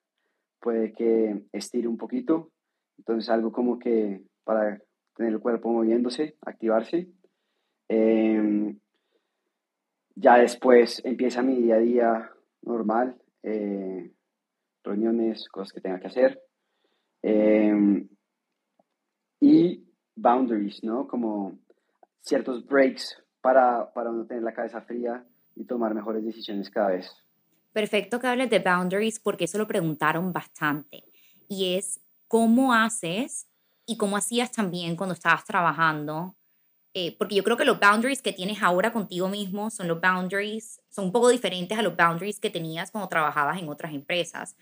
puede 0.59 0.93
que 0.93 1.45
estire 1.53 1.87
un 1.87 1.97
poquito. 1.97 2.51
Entonces, 2.97 3.29
algo 3.29 3.51
como 3.51 3.79
que 3.79 4.21
para 4.43 4.81
tener 5.15 5.33
el 5.33 5.39
cuerpo 5.39 5.71
moviéndose, 5.71 6.37
activarse. 6.41 7.09
Em, 7.89 8.79
ya 10.15 10.37
después 10.37 11.01
empieza 11.03 11.41
mi 11.41 11.55
día 11.55 11.75
a 11.75 11.79
día 11.79 12.31
normal, 12.61 13.21
eh, 13.43 14.11
reuniones, 14.83 15.49
cosas 15.49 15.73
que 15.73 15.81
tenga 15.81 15.99
que 15.99 16.07
hacer. 16.07 16.41
Em, 17.21 18.07
y 19.41 19.83
boundaries, 20.15 20.83
¿no? 20.83 21.07
Como 21.07 21.57
ciertos 22.21 22.65
breaks 22.65 23.21
para, 23.41 23.91
para 23.93 24.11
no 24.11 24.25
tener 24.25 24.43
la 24.43 24.53
cabeza 24.53 24.81
fría 24.81 25.25
y 25.55 25.65
tomar 25.65 25.93
mejores 25.93 26.23
decisiones 26.23 26.69
cada 26.69 26.89
vez. 26.89 27.11
Perfecto 27.73 28.19
que 28.19 28.27
hables 28.27 28.49
de 28.49 28.59
boundaries 28.59 29.19
porque 29.19 29.45
eso 29.45 29.57
lo 29.57 29.67
preguntaron 29.67 30.31
bastante. 30.31 31.03
Y 31.47 31.75
es, 31.75 32.01
¿cómo 32.27 32.73
haces 32.73 33.49
y 33.89 33.97
cómo 33.97 34.17
hacías 34.17 34.51
también 34.51 34.95
cuando 34.95 35.13
estabas 35.13 35.43
trabajando. 35.45 36.35
Eh, 36.93 37.15
porque 37.17 37.35
yo 37.35 37.43
creo 37.43 37.55
que 37.55 37.65
los 37.65 37.79
boundaries 37.79 38.21
que 38.21 38.33
tienes 38.33 38.63
ahora 38.63 38.91
contigo 38.91 39.29
mismo 39.29 39.69
son 39.69 39.87
los 39.87 40.01
boundaries, 40.01 40.81
son 40.89 41.05
un 41.05 41.11
poco 41.11 41.29
diferentes 41.29 41.77
a 41.77 41.83
los 41.83 41.95
boundaries 41.95 42.39
que 42.39 42.49
tenías 42.49 42.91
cuando 42.91 43.07
trabajabas 43.09 43.59
en 43.59 43.69
otras 43.69 43.93
empresas. 43.93 44.55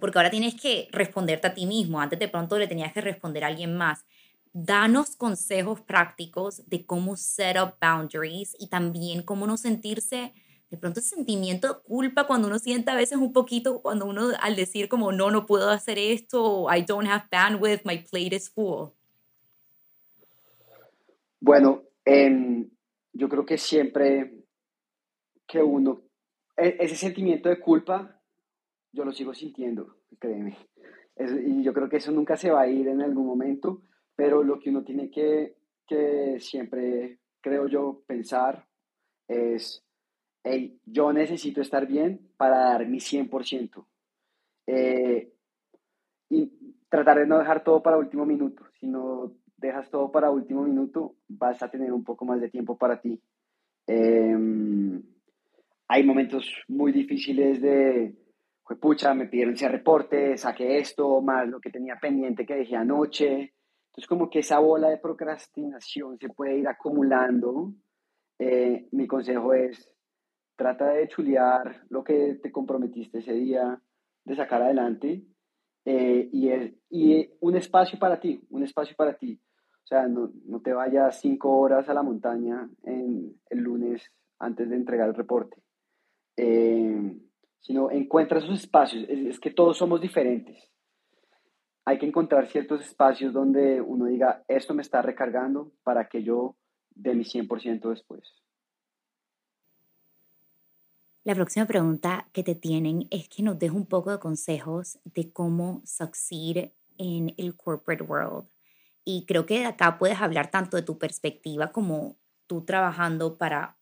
Porque 0.00 0.18
ahora 0.18 0.30
tienes 0.30 0.60
que 0.60 0.88
responderte 0.92 1.46
a 1.46 1.54
ti 1.54 1.66
mismo. 1.66 2.00
Antes 2.00 2.18
de 2.18 2.28
pronto 2.28 2.58
le 2.58 2.66
tenías 2.66 2.92
que 2.92 3.00
responder 3.00 3.44
a 3.44 3.48
alguien 3.48 3.76
más. 3.76 4.04
Danos 4.52 5.16
consejos 5.16 5.80
prácticos 5.82 6.62
de 6.68 6.86
cómo 6.86 7.16
set 7.16 7.56
up 7.60 7.74
boundaries 7.80 8.56
y 8.58 8.68
también 8.68 9.22
cómo 9.22 9.46
no 9.46 9.56
sentirse 9.56 10.32
de 10.70 10.78
pronto 10.78 11.00
el 11.00 11.06
sentimiento 11.06 11.68
de 11.68 11.80
culpa 11.82 12.26
cuando 12.26 12.48
uno 12.48 12.58
siente 12.58 12.90
a 12.90 12.96
veces 12.96 13.18
un 13.18 13.32
poquito, 13.32 13.80
cuando 13.82 14.06
uno 14.06 14.30
al 14.40 14.56
decir 14.56 14.88
como 14.88 15.12
no, 15.12 15.30
no 15.30 15.46
puedo 15.46 15.70
hacer 15.70 15.98
esto, 15.98 16.66
I 16.74 16.82
don't 16.82 17.06
have 17.08 17.26
bandwidth, 17.30 17.84
my 17.84 17.98
plate 17.98 18.34
is 18.34 18.50
full. 18.50 18.90
Bueno, 21.46 21.82
yo 23.12 23.28
creo 23.28 23.44
que 23.44 23.58
siempre 23.58 24.46
que 25.46 25.62
uno, 25.62 26.00
e, 26.56 26.78
ese 26.80 26.96
sentimiento 26.96 27.50
de 27.50 27.60
culpa, 27.60 28.18
yo 28.90 29.04
lo 29.04 29.12
sigo 29.12 29.34
sintiendo, 29.34 29.98
créeme. 30.18 30.56
y 31.46 31.62
yo 31.62 31.74
creo 31.74 31.90
que 31.90 31.98
eso 31.98 32.12
nunca 32.12 32.38
se 32.38 32.50
va 32.50 32.62
a 32.62 32.66
ir 32.66 32.88
en 32.88 33.02
algún 33.02 33.26
momento, 33.26 33.82
pero 34.16 34.42
lo 34.42 34.58
que 34.58 34.70
uno 34.70 34.84
tiene 34.84 35.10
que, 35.10 35.58
que 35.86 36.40
siempre, 36.40 37.18
creo 37.42 37.68
yo, 37.68 38.02
pensar 38.06 38.66
es 39.28 39.84
hey, 40.44 40.80
yo 40.86 41.12
necesito 41.12 41.60
estar 41.60 41.86
bien 41.86 42.30
para 42.38 42.56
dar 42.70 42.88
mi 42.88 43.00
100%. 43.00 43.86
Eh, 44.66 45.30
y 46.30 46.46
tratar 46.88 47.18
de 47.18 47.26
no 47.26 47.38
dejar 47.38 47.62
todo 47.62 47.82
para 47.82 47.98
último 47.98 48.24
minuto. 48.24 48.64
Si 48.80 48.86
no 48.86 49.43
dejas 49.56 49.90
todo 49.90 50.10
para 50.10 50.30
último 50.30 50.62
minuto, 50.62 51.16
vas 51.28 51.62
a 51.62 51.70
tener 51.70 51.92
un 51.92 52.04
poco 52.04 52.24
más 52.24 52.40
de 52.40 52.50
tiempo 52.50 52.76
para 52.76 53.00
ti. 53.00 53.20
Em, 53.86 55.02
hay 55.88 56.04
momentos 56.04 56.48
muy 56.68 56.92
difíciles 56.92 57.60
de, 57.60 58.14
pucha, 58.80 59.14
me 59.14 59.26
pidieron 59.26 59.54
ese 59.54 59.68
reporte, 59.68 60.36
saqué 60.36 60.78
esto, 60.78 61.20
más 61.20 61.48
lo 61.48 61.60
que 61.60 61.70
tenía 61.70 61.96
pendiente 62.00 62.46
que 62.46 62.56
dejé 62.56 62.76
anoche. 62.76 63.54
Entonces, 63.86 64.08
como 64.08 64.28
que 64.28 64.40
esa 64.40 64.58
bola 64.58 64.88
de 64.88 64.98
procrastinación 64.98 66.18
se 66.18 66.28
puede 66.28 66.58
ir 66.58 66.68
acumulando. 66.68 67.72
Eh, 68.38 68.88
mi 68.92 69.06
consejo 69.06 69.54
es, 69.54 69.88
trata 70.56 70.88
de 70.88 71.08
chulear 71.08 71.82
lo 71.90 72.02
que 72.02 72.40
te 72.42 72.50
comprometiste 72.50 73.18
ese 73.18 73.32
día 73.32 73.80
de 74.24 74.36
sacar 74.36 74.62
adelante 74.62 75.22
eh, 75.84 76.28
y, 76.32 76.50
y 76.90 77.30
un 77.40 77.56
espacio 77.56 77.98
para 77.98 78.18
ti, 78.18 78.40
un 78.50 78.62
espacio 78.62 78.96
para 78.96 79.16
ti. 79.16 79.38
O 79.84 79.86
sea, 79.86 80.08
no, 80.08 80.32
no, 80.46 80.60
te 80.60 80.72
vayas 80.72 81.20
cinco 81.20 81.58
horas 81.58 81.88
a 81.88 81.94
la 81.94 82.02
montaña 82.02 82.68
en, 82.84 83.38
el 83.50 83.58
lunes 83.58 84.02
antes 84.38 84.70
de 84.70 84.76
entregar 84.76 85.08
el 85.08 85.14
reporte, 85.14 85.62
eh, 86.36 87.16
sino 87.60 87.90
encuentra 87.90 88.38
esos 88.38 88.58
espacios. 88.60 89.04
Es, 89.08 89.18
es 89.18 89.40
que 89.40 89.50
todos 89.50 89.76
somos 89.76 90.00
diferentes. 90.00 90.70
Hay 91.84 91.98
que 91.98 92.06
encontrar 92.06 92.46
ciertos 92.46 92.80
espacios 92.80 93.34
donde 93.34 93.82
uno 93.82 94.06
diga, 94.06 94.42
esto 94.48 94.72
me 94.72 94.80
está 94.80 95.02
recargando 95.02 95.72
para 95.82 96.08
que 96.08 96.22
yo 96.22 96.56
dé 96.94 97.14
mi 97.14 97.24
100% 97.24 97.90
después. 97.90 98.43
La 101.24 101.34
próxima 101.34 101.64
pregunta 101.64 102.28
que 102.34 102.42
te 102.42 102.54
tienen 102.54 103.08
es 103.10 103.30
que 103.30 103.42
nos 103.42 103.58
des 103.58 103.70
un 103.70 103.86
poco 103.86 104.10
de 104.10 104.18
consejos 104.18 104.98
de 105.04 105.32
cómo 105.32 105.80
succeed 105.86 106.72
en 106.98 107.34
el 107.38 107.56
corporate 107.56 108.04
world. 108.04 108.46
Y 109.06 109.24
creo 109.24 109.46
que 109.46 109.64
acá 109.64 109.98
puedes 109.98 110.20
hablar 110.20 110.50
tanto 110.50 110.76
de 110.76 110.82
tu 110.82 110.98
perspectiva 110.98 111.72
como 111.72 112.18
tú 112.46 112.66
trabajando 112.66 113.38
para 113.38 113.78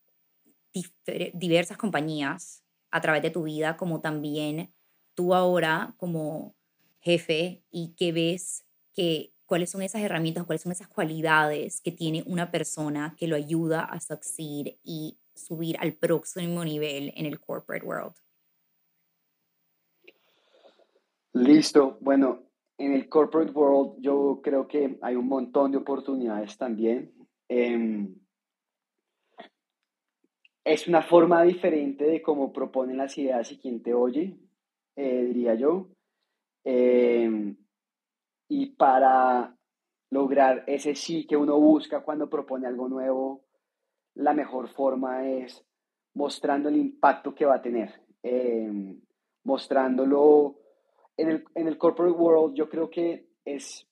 diversas 1.33 1.75
compañías 1.75 2.63
a 2.91 3.01
través 3.01 3.21
de 3.21 3.29
tu 3.29 3.43
vida, 3.43 3.75
como 3.75 3.99
también 3.99 4.73
tú 5.13 5.35
ahora 5.35 5.95
como 5.97 6.55
jefe 7.01 7.61
y 7.69 7.89
que 7.97 8.13
ves 8.13 8.63
que 8.93 9.33
cuáles 9.45 9.69
son 9.69 9.81
esas 9.81 10.01
herramientas, 10.01 10.45
cuáles 10.45 10.61
son 10.61 10.71
esas 10.71 10.87
cualidades 10.87 11.81
que 11.81 11.91
tiene 11.91 12.23
una 12.25 12.51
persona 12.51 13.15
que 13.17 13.27
lo 13.27 13.35
ayuda 13.35 13.83
a 13.83 13.99
succeed 13.99 14.75
y 14.81 15.17
subir 15.35 15.77
al 15.79 15.93
próximo 15.93 16.63
nivel 16.63 17.13
en 17.15 17.25
el 17.25 17.39
corporate 17.39 17.85
world? 17.85 18.13
Listo. 21.33 21.97
Bueno, 22.01 22.43
en 22.77 22.93
el 22.93 23.09
corporate 23.09 23.51
world 23.51 24.01
yo 24.01 24.39
creo 24.43 24.67
que 24.67 24.97
hay 25.01 25.15
un 25.15 25.27
montón 25.27 25.71
de 25.71 25.77
oportunidades 25.77 26.57
también. 26.57 27.13
Em, 27.49 28.15
es 30.63 30.87
una 30.87 31.01
forma 31.01 31.43
diferente 31.43 32.05
de 32.05 32.21
cómo 32.21 32.53
proponen 32.53 32.97
las 32.97 33.17
ideas 33.17 33.51
y 33.51 33.57
quién 33.57 33.81
te 33.81 33.93
oye, 33.93 34.37
eh, 34.95 35.23
diría 35.25 35.55
yo. 35.55 35.89
Em, 36.63 37.57
y 38.47 38.67
para 38.67 39.57
lograr 40.11 40.63
ese 40.67 40.95
sí 40.95 41.25
que 41.25 41.35
uno 41.35 41.59
busca 41.59 42.03
cuando 42.03 42.29
propone 42.29 42.67
algo 42.67 42.87
nuevo, 42.87 43.42
la 44.15 44.33
mejor 44.33 44.69
forma 44.69 45.27
es 45.27 45.65
mostrando 46.13 46.69
el 46.69 46.77
impacto 46.77 47.33
que 47.33 47.45
va 47.45 47.55
a 47.55 47.61
tener, 47.61 47.91
em, 48.21 48.99
mostrándolo 49.43 50.59
en 51.17 51.29
el, 51.29 51.43
en 51.55 51.67
el 51.67 51.77
corporate 51.77 52.15
world. 52.15 52.55
Yo 52.55 52.69
creo 52.69 52.89
que 52.89 53.27
es 53.45 53.87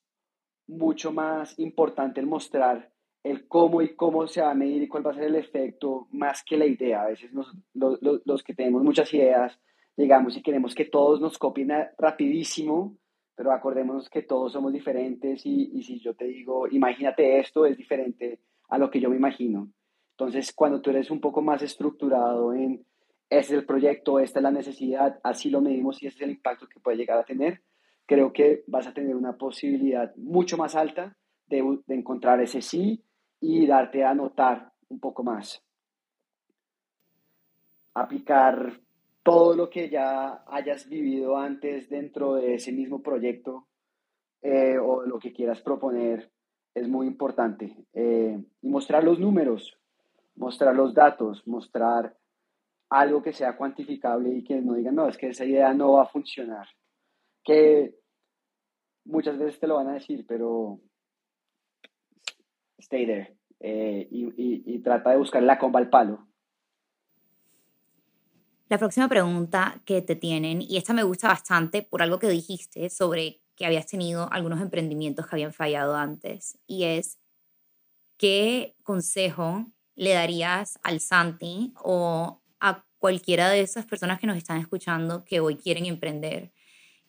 mucho 0.66 1.12
más 1.12 1.58
importante 1.58 2.20
el 2.20 2.26
mostrar 2.26 2.90
el 3.24 3.46
cómo 3.46 3.82
y 3.82 3.94
cómo 3.94 4.26
se 4.26 4.40
va 4.40 4.50
a 4.50 4.54
medir 4.54 4.82
y 4.82 4.88
cuál 4.88 5.06
va 5.06 5.12
a 5.12 5.14
ser 5.14 5.24
el 5.24 5.36
efecto, 5.36 6.08
más 6.10 6.42
que 6.42 6.56
la 6.56 6.66
idea. 6.66 7.02
A 7.02 7.06
veces 7.06 7.32
los, 7.32 7.52
los, 7.72 8.42
que 8.42 8.54
tenemos 8.54 8.82
muchas 8.82 9.12
ideas 9.14 9.58
llegamos 9.96 10.36
y 10.36 10.42
queremos 10.42 10.74
que 10.74 10.86
todos 10.86 11.20
nos 11.20 11.38
copien 11.38 11.70
rapidísimo, 11.98 12.96
pero 13.36 13.52
acordémonos 13.52 14.10
que 14.10 14.22
todos 14.22 14.52
somos 14.52 14.72
diferentes 14.72 15.46
y, 15.46 15.70
y 15.72 15.82
si 15.82 16.00
yo 16.00 16.14
te 16.14 16.24
digo, 16.24 16.66
imagínate 16.68 17.38
esto, 17.38 17.64
es 17.64 17.76
diferente 17.76 18.40
a 18.68 18.78
lo 18.78 18.90
que 18.90 19.00
yo 19.00 19.08
me 19.08 19.16
imagino. 19.16 19.68
Entonces, 20.12 20.52
cuando 20.54 20.80
tú 20.80 20.90
eres 20.90 21.10
un 21.10 21.20
poco 21.20 21.42
más 21.42 21.62
estructurado 21.62 22.52
en, 22.52 22.84
este 23.28 23.54
es 23.54 23.60
el 23.60 23.66
proyecto, 23.66 24.18
esta 24.18 24.38
es 24.38 24.42
la 24.42 24.50
necesidad, 24.50 25.18
así 25.22 25.50
lo 25.50 25.60
medimos 25.60 26.02
y 26.02 26.06
ese 26.06 26.16
es 26.18 26.22
el 26.22 26.30
impacto 26.32 26.68
que 26.68 26.80
puede 26.80 26.98
llegar 26.98 27.18
a 27.18 27.24
tener, 27.24 27.62
creo 28.06 28.32
que 28.32 28.62
vas 28.66 28.86
a 28.86 28.92
tener 28.92 29.16
una 29.16 29.36
posibilidad 29.36 30.14
mucho 30.16 30.56
más 30.56 30.74
alta 30.74 31.16
de, 31.46 31.78
de 31.86 31.94
encontrar 31.94 32.40
ese 32.40 32.60
sí 32.60 33.02
y 33.40 33.66
darte 33.66 34.04
a 34.04 34.14
notar 34.14 34.72
un 34.88 35.00
poco 35.00 35.24
más. 35.24 35.64
Aplicar 37.94 38.80
todo 39.22 39.54
lo 39.54 39.70
que 39.70 39.88
ya 39.88 40.44
hayas 40.46 40.88
vivido 40.88 41.36
antes 41.36 41.88
dentro 41.88 42.34
de 42.34 42.54
ese 42.54 42.72
mismo 42.72 43.02
proyecto 43.02 43.68
eh, 44.42 44.76
o 44.78 45.02
lo 45.02 45.18
que 45.18 45.32
quieras 45.32 45.60
proponer 45.60 46.30
es 46.74 46.88
muy 46.88 47.06
importante. 47.06 47.76
Eh, 47.92 48.42
y 48.60 48.68
mostrar 48.68 49.04
los 49.04 49.18
números, 49.18 49.78
mostrar 50.42 50.74
los 50.74 50.92
datos, 50.92 51.46
mostrar 51.46 52.16
algo 52.90 53.22
que 53.22 53.32
sea 53.32 53.56
cuantificable 53.56 54.28
y 54.30 54.44
que 54.44 54.60
no 54.60 54.74
digan, 54.74 54.96
no, 54.96 55.08
es 55.08 55.16
que 55.16 55.28
esa 55.28 55.44
idea 55.44 55.72
no 55.72 55.92
va 55.92 56.02
a 56.02 56.08
funcionar. 56.08 56.66
Que 57.44 57.94
muchas 59.04 59.38
veces 59.38 59.58
te 59.58 59.66
lo 59.66 59.76
van 59.76 59.88
a 59.88 59.94
decir, 59.94 60.26
pero 60.26 60.80
stay 62.78 63.06
there 63.06 63.36
eh, 63.60 64.08
y, 64.10 64.78
trata 64.80 65.10
de 65.10 65.16
buscar 65.16 65.42
la 65.44 65.58
comba 65.58 65.78
al 65.78 65.88
palo. 65.88 66.26
La 68.68 68.78
próxima 68.78 69.08
pregunta 69.08 69.80
que 69.84 70.02
te 70.02 70.16
tienen, 70.16 70.60
y 70.60 70.76
esta 70.76 70.92
me 70.92 71.04
gusta 71.04 71.28
bastante 71.28 71.82
por 71.82 72.02
algo 72.02 72.18
que 72.18 72.28
dijiste 72.28 72.90
sobre 72.90 73.40
que 73.54 73.64
habías 73.64 73.86
tenido 73.86 74.28
algunos 74.32 74.60
emprendimientos 74.60 75.26
que 75.26 75.36
habían 75.36 75.52
fallado 75.52 75.94
antes, 75.94 76.58
y 76.66 76.84
es, 76.84 77.20
¿qué 78.16 78.74
consejo 78.82 79.66
le 79.94 80.12
darías 80.12 80.78
al 80.82 81.00
Santi 81.00 81.72
o 81.82 82.40
a 82.60 82.84
cualquiera 82.98 83.50
de 83.50 83.60
esas 83.60 83.86
personas 83.86 84.20
que 84.20 84.26
nos 84.26 84.36
están 84.36 84.58
escuchando 84.58 85.24
que 85.24 85.40
hoy 85.40 85.56
quieren 85.56 85.86
emprender? 85.86 86.52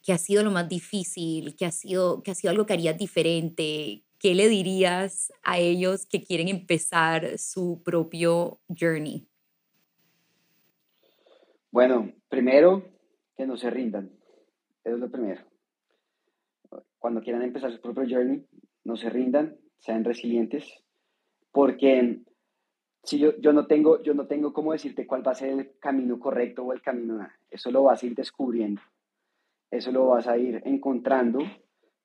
¿Qué 0.02 0.12
ha 0.12 0.18
sido 0.18 0.44
lo 0.44 0.52
más 0.52 0.68
difícil? 0.68 1.56
¿Qué 1.56 1.66
ha 1.66 1.72
sido, 1.72 2.24
qué 2.24 2.32
ha 2.32 2.36
sido 2.36 2.52
algo 2.52 2.66
que 2.66 2.74
harías 2.74 2.98
diferente? 2.98 4.04
¿Qué 4.20 4.36
le 4.36 4.50
dirías 4.50 5.32
a 5.44 5.60
ellos 5.60 6.06
que 6.06 6.24
quieren 6.24 6.50
empezar 6.50 7.38
su 7.38 7.82
propio 7.84 8.60
journey? 8.68 9.28
Bueno, 11.72 12.14
primero, 12.30 12.86
que 13.36 13.46
no 13.46 13.58
se 13.58 13.70
rindan. 13.70 14.12
Eso 14.84 14.96
es 14.96 15.02
lo 15.02 15.10
primero. 15.10 15.42
Cuando 17.00 17.22
quieran 17.22 17.42
empezar 17.42 17.72
su 17.72 17.82
propio 17.82 18.04
journey, 18.08 18.46
no 18.84 18.96
se 18.96 19.10
rindan, 19.10 19.58
sean 19.78 20.04
resilientes, 20.04 20.66
porque 21.52 22.22
si 23.04 23.20
yo, 23.20 23.36
yo, 23.38 23.52
no 23.52 23.68
tengo, 23.68 24.02
yo 24.02 24.14
no 24.14 24.28
tengo 24.28 24.54
cómo 24.54 24.72
decirte 24.72 25.06
cuál 25.06 25.26
va 25.28 25.32
a 25.32 25.36
ser 25.36 25.50
el 25.50 25.78
camino 25.80 26.20
correcto 26.20 26.64
o 26.64 26.74
el 26.74 26.82
camino 26.82 27.16
nada. 27.16 27.38
Eso 27.50 27.70
lo 27.70 27.84
vas 27.84 28.02
a 28.02 28.06
ir 28.06 28.16
descubriendo. 28.16 28.82
Eso 29.70 29.92
lo 29.92 30.08
vas 30.08 30.28
a 30.28 30.38
ir 30.38 30.62
encontrando. 30.66 31.40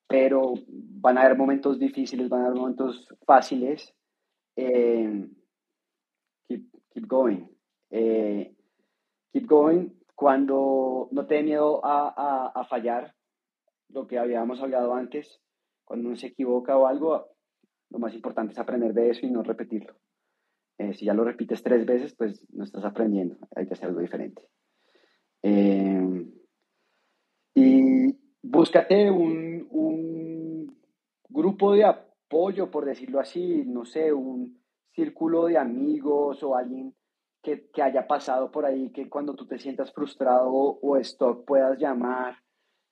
pero 0.08 0.54
van 0.66 1.18
a 1.18 1.22
haber 1.22 1.36
momentos 1.36 1.78
difíciles, 1.78 2.28
van 2.28 2.42
a 2.42 2.46
haber 2.46 2.58
momentos 2.58 3.06
fáciles. 3.24 3.94
Eh, 4.56 5.28
keep, 6.48 6.66
keep, 6.90 7.06
going. 7.06 7.46
Eh, 7.90 8.56
keep 9.32 9.46
going 9.46 9.90
cuando 10.18 11.08
no 11.12 11.26
te 11.26 11.36
dé 11.36 11.42
miedo 11.44 11.84
a, 11.84 12.08
a, 12.08 12.60
a, 12.60 12.64
fallar, 12.64 13.14
lo 13.90 14.08
que 14.08 14.18
habíamos 14.18 14.60
hablado 14.60 14.94
antes, 14.94 15.40
cuando 15.84 16.08
uno 16.08 16.16
se 16.16 16.26
equivoca 16.26 16.76
o 16.76 16.88
algo, 16.88 17.28
lo 17.90 17.98
más 18.00 18.12
importante 18.14 18.52
es 18.52 18.58
aprender 18.58 18.92
de 18.94 19.10
eso 19.10 19.26
y 19.26 19.30
no 19.30 19.44
repetirlo. 19.44 19.94
Eh, 20.78 20.94
si 20.94 21.04
ya 21.06 21.12
lo 21.12 21.24
repites 21.24 21.62
tres 21.62 21.84
veces, 21.84 22.14
pues 22.14 22.46
no 22.52 22.62
estás 22.62 22.84
aprendiendo, 22.84 23.36
hay 23.56 23.66
que 23.66 23.74
hacer 23.74 23.88
algo 23.88 24.00
diferente. 24.00 24.42
Eh, 25.42 26.24
y 27.54 28.16
búscate 28.42 29.10
un, 29.10 29.66
un, 29.70 30.78
grupo 31.28 31.72
de 31.72 31.84
apoyo, 31.84 32.70
por 32.70 32.84
decirlo 32.84 33.18
así, 33.18 33.64
no 33.66 33.84
sé, 33.84 34.12
un 34.12 34.62
círculo 34.92 35.46
de 35.46 35.58
amigos 35.58 36.42
o 36.44 36.56
alguien 36.56 36.94
que, 37.42 37.68
que 37.70 37.82
haya 37.82 38.06
pasado 38.06 38.50
por 38.50 38.64
ahí, 38.64 38.90
que 38.90 39.08
cuando 39.08 39.34
tú 39.34 39.46
te 39.46 39.58
sientas 39.58 39.92
frustrado 39.92 40.50
o 40.52 40.96
stock 40.98 41.44
puedas 41.44 41.78
llamar 41.78 42.36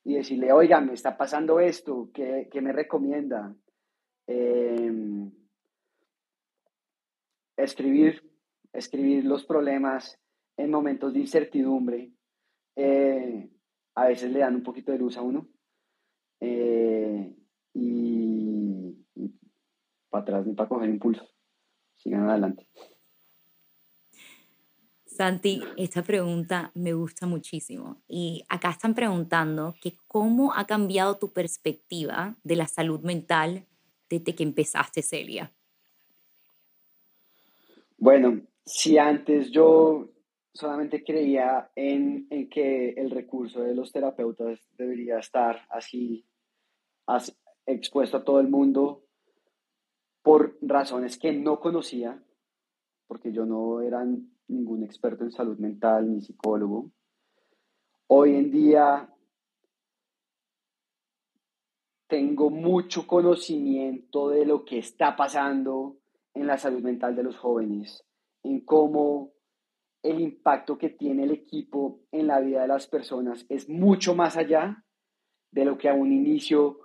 y 0.03 0.15
decirle, 0.15 0.51
oiga, 0.51 0.81
me 0.81 0.93
está 0.93 1.17
pasando 1.17 1.59
esto, 1.59 2.09
¿qué, 2.13 2.49
qué 2.51 2.61
me 2.61 2.73
recomienda? 2.73 3.55
Eh, 4.27 4.91
escribir, 7.57 8.23
escribir 8.71 9.25
los 9.25 9.45
problemas 9.45 10.19
en 10.55 10.71
momentos 10.71 11.13
de 11.13 11.19
incertidumbre, 11.19 12.11
eh, 12.75 13.49
a 13.95 14.07
veces 14.07 14.31
le 14.31 14.39
dan 14.39 14.55
un 14.55 14.63
poquito 14.63 14.91
de 14.91 14.99
luz 14.99 15.17
a 15.17 15.21
uno. 15.21 15.49
Eh, 16.39 17.35
y, 17.73 19.05
y 19.15 19.33
para 20.09 20.21
atrás 20.21 20.45
ni 20.45 20.53
para 20.53 20.69
coger 20.69 20.89
impulso. 20.89 21.27
Sigan 21.95 22.29
adelante. 22.29 22.67
Santi, 25.17 25.63
esta 25.77 26.03
pregunta 26.03 26.71
me 26.75 26.93
gusta 26.93 27.25
muchísimo. 27.25 28.03
Y 28.07 28.45
acá 28.49 28.69
están 28.69 28.93
preguntando 28.93 29.73
que 29.81 29.97
cómo 30.07 30.53
ha 30.53 30.67
cambiado 30.67 31.17
tu 31.17 31.33
perspectiva 31.33 32.35
de 32.43 32.55
la 32.55 32.67
salud 32.67 32.99
mental 33.01 33.65
desde 34.09 34.35
que 34.35 34.43
empezaste, 34.43 35.01
Celia. 35.01 35.56
Bueno, 37.97 38.41
si 38.63 38.97
antes 38.97 39.49
yo 39.49 40.09
solamente 40.53 41.03
creía 41.03 41.71
en, 41.75 42.27
en, 42.29 42.49
que 42.49 42.89
el 42.89 43.09
recurso 43.09 43.61
de 43.61 43.73
los 43.73 43.91
terapeutas 43.91 44.59
debería 44.77 45.17
estar 45.19 45.65
así, 45.69 46.25
así, 47.07 47.33
expuesto 47.65 48.17
a 48.17 48.23
todo 48.23 48.39
el 48.39 48.49
mundo 48.49 49.03
por 50.21 50.57
razones 50.61 51.17
que 51.17 51.33
no 51.33 51.59
conocía, 51.59 52.23
porque 53.07 53.31
yo 53.31 53.45
no 53.45 53.81
era 53.81 54.05
ningún 54.47 54.83
experto 54.83 55.23
en 55.23 55.31
salud 55.31 55.57
mental 55.57 56.11
ni 56.11 56.21
psicólogo. 56.21 56.91
Hoy 58.07 58.35
en 58.35 58.51
día 58.51 59.13
tengo 62.07 62.49
mucho 62.49 63.07
conocimiento 63.07 64.29
de 64.29 64.45
lo 64.45 64.63
que 64.63 64.79
está 64.79 65.15
pasando 65.15 65.97
en 66.39 66.47
la 66.47 66.57
salud 66.57 66.81
mental 66.81 67.15
de 67.15 67.23
los 67.23 67.37
jóvenes, 67.37 68.05
en 68.43 68.61
cómo 68.61 69.33
el 70.03 70.19
impacto 70.21 70.77
que 70.77 70.89
tiene 70.89 71.23
el 71.23 71.31
equipo 71.31 72.01
en 72.11 72.27
la 72.27 72.39
vida 72.39 72.61
de 72.61 72.67
las 72.67 72.87
personas 72.87 73.45
es 73.49 73.67
mucho 73.67 74.15
más 74.15 74.37
allá 74.37 74.83
de 75.51 75.65
lo 75.65 75.77
que 75.77 75.89
a 75.89 75.93
un 75.93 76.11
inicio 76.11 76.79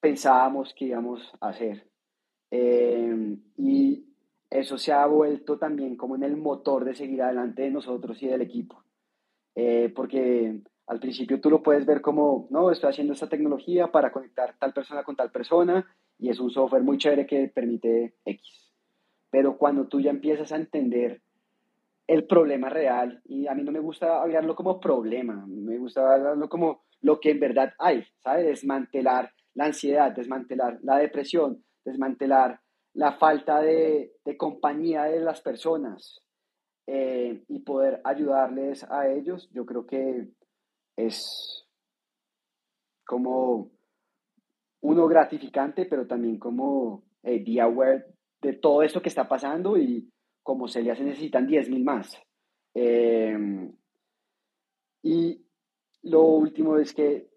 pensábamos 0.00 0.74
que 0.74 0.86
íbamos 0.86 1.32
a 1.40 1.48
hacer. 1.48 1.88
Eh, 2.50 3.38
y 3.56 4.06
eso 4.50 4.78
se 4.78 4.92
ha 4.92 5.06
vuelto 5.06 5.58
también 5.58 5.96
como 5.96 6.16
en 6.16 6.22
el 6.22 6.36
motor 6.36 6.84
de 6.84 6.94
seguir 6.94 7.22
adelante 7.22 7.62
de 7.62 7.70
nosotros 7.70 8.22
y 8.22 8.26
del 8.26 8.42
equipo. 8.42 8.82
Eh, 9.54 9.92
porque 9.94 10.60
al 10.86 11.00
principio 11.00 11.40
tú 11.40 11.50
lo 11.50 11.62
puedes 11.62 11.86
ver 11.86 12.00
como, 12.00 12.46
no, 12.50 12.70
estoy 12.70 12.90
haciendo 12.90 13.14
esta 13.14 13.28
tecnología 13.28 13.90
para 13.90 14.12
conectar 14.12 14.56
tal 14.58 14.72
persona 14.72 15.02
con 15.02 15.16
tal 15.16 15.30
persona 15.30 15.86
y 16.18 16.30
es 16.30 16.40
un 16.40 16.50
software 16.50 16.82
muy 16.82 16.98
chévere 16.98 17.26
que 17.26 17.48
permite 17.48 18.14
X. 18.24 18.72
Pero 19.30 19.56
cuando 19.58 19.86
tú 19.86 20.00
ya 20.00 20.10
empiezas 20.10 20.52
a 20.52 20.56
entender 20.56 21.20
el 22.06 22.26
problema 22.26 22.68
real, 22.68 23.20
y 23.24 23.46
a 23.46 23.54
mí 23.54 23.62
no 23.62 23.72
me 23.72 23.80
gusta 23.80 24.22
hablarlo 24.22 24.54
como 24.54 24.80
problema, 24.80 25.44
me 25.46 25.78
gusta 25.78 26.14
hablarlo 26.14 26.48
como 26.48 26.84
lo 27.00 27.20
que 27.20 27.30
en 27.30 27.40
verdad 27.40 27.74
hay, 27.78 28.04
¿sabes? 28.22 28.46
Desmantelar 28.46 29.32
la 29.54 29.66
ansiedad, 29.66 30.12
desmantelar 30.12 30.78
la 30.82 30.98
depresión, 30.98 31.64
desmantelar 31.84 32.60
la 32.94 33.12
falta 33.12 33.60
de, 33.60 34.12
de 34.24 34.36
compañía 34.36 35.04
de 35.04 35.20
las 35.20 35.40
personas 35.40 36.22
eh, 36.86 37.44
y 37.48 37.58
poder 37.60 38.00
ayudarles 38.04 38.84
a 38.84 39.08
ellos, 39.08 39.50
yo 39.52 39.66
creo 39.66 39.86
que 39.86 40.28
es 40.96 41.66
como 43.04 43.70
uno 44.86 45.08
gratificante, 45.08 45.86
pero 45.86 46.06
también 46.06 46.38
como 46.38 47.02
eh, 47.24 47.42
be 47.44 47.60
aware 47.60 48.04
de 48.40 48.52
todo 48.52 48.82
esto 48.82 49.02
que 49.02 49.08
está 49.08 49.26
pasando 49.26 49.76
y 49.76 50.08
como 50.44 50.68
se 50.68 50.80
le 50.80 50.92
hace 50.92 51.02
necesitan 51.02 51.48
10.000 51.48 51.82
más. 51.82 52.16
Eh, 52.72 53.36
y 55.02 55.44
lo 56.02 56.22
último 56.22 56.78
es 56.78 56.94
que 56.94 57.28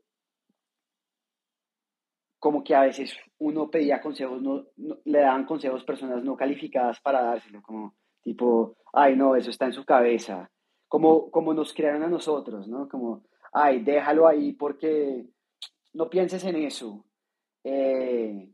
como 2.37 2.63
que 2.63 2.75
a 2.75 2.81
veces 2.81 3.17
uno 3.39 3.69
pedía 3.69 3.99
consejos, 3.99 4.41
no, 4.41 4.67
le 5.05 5.19
daban 5.19 5.45
consejos 5.45 5.83
personas 5.83 6.23
no 6.23 6.37
calificadas 6.37 7.01
para 7.01 7.23
dárselo, 7.23 7.63
como 7.63 7.95
tipo, 8.21 8.77
ay 8.93 9.15
no, 9.15 9.35
eso 9.35 9.49
está 9.49 9.65
en 9.65 9.73
su 9.73 9.83
cabeza, 9.83 10.51
como, 10.87 11.31
como 11.31 11.53
nos 11.53 11.73
crearon 11.73 12.03
a 12.03 12.07
nosotros, 12.09 12.67
¿no? 12.67 12.87
Como, 12.87 13.23
ay, 13.51 13.83
déjalo 13.83 14.27
ahí 14.27 14.53
porque 14.53 15.25
no 15.93 16.09
pienses 16.09 16.43
en 16.45 16.55
eso. 16.57 17.05
Eh, 17.63 18.49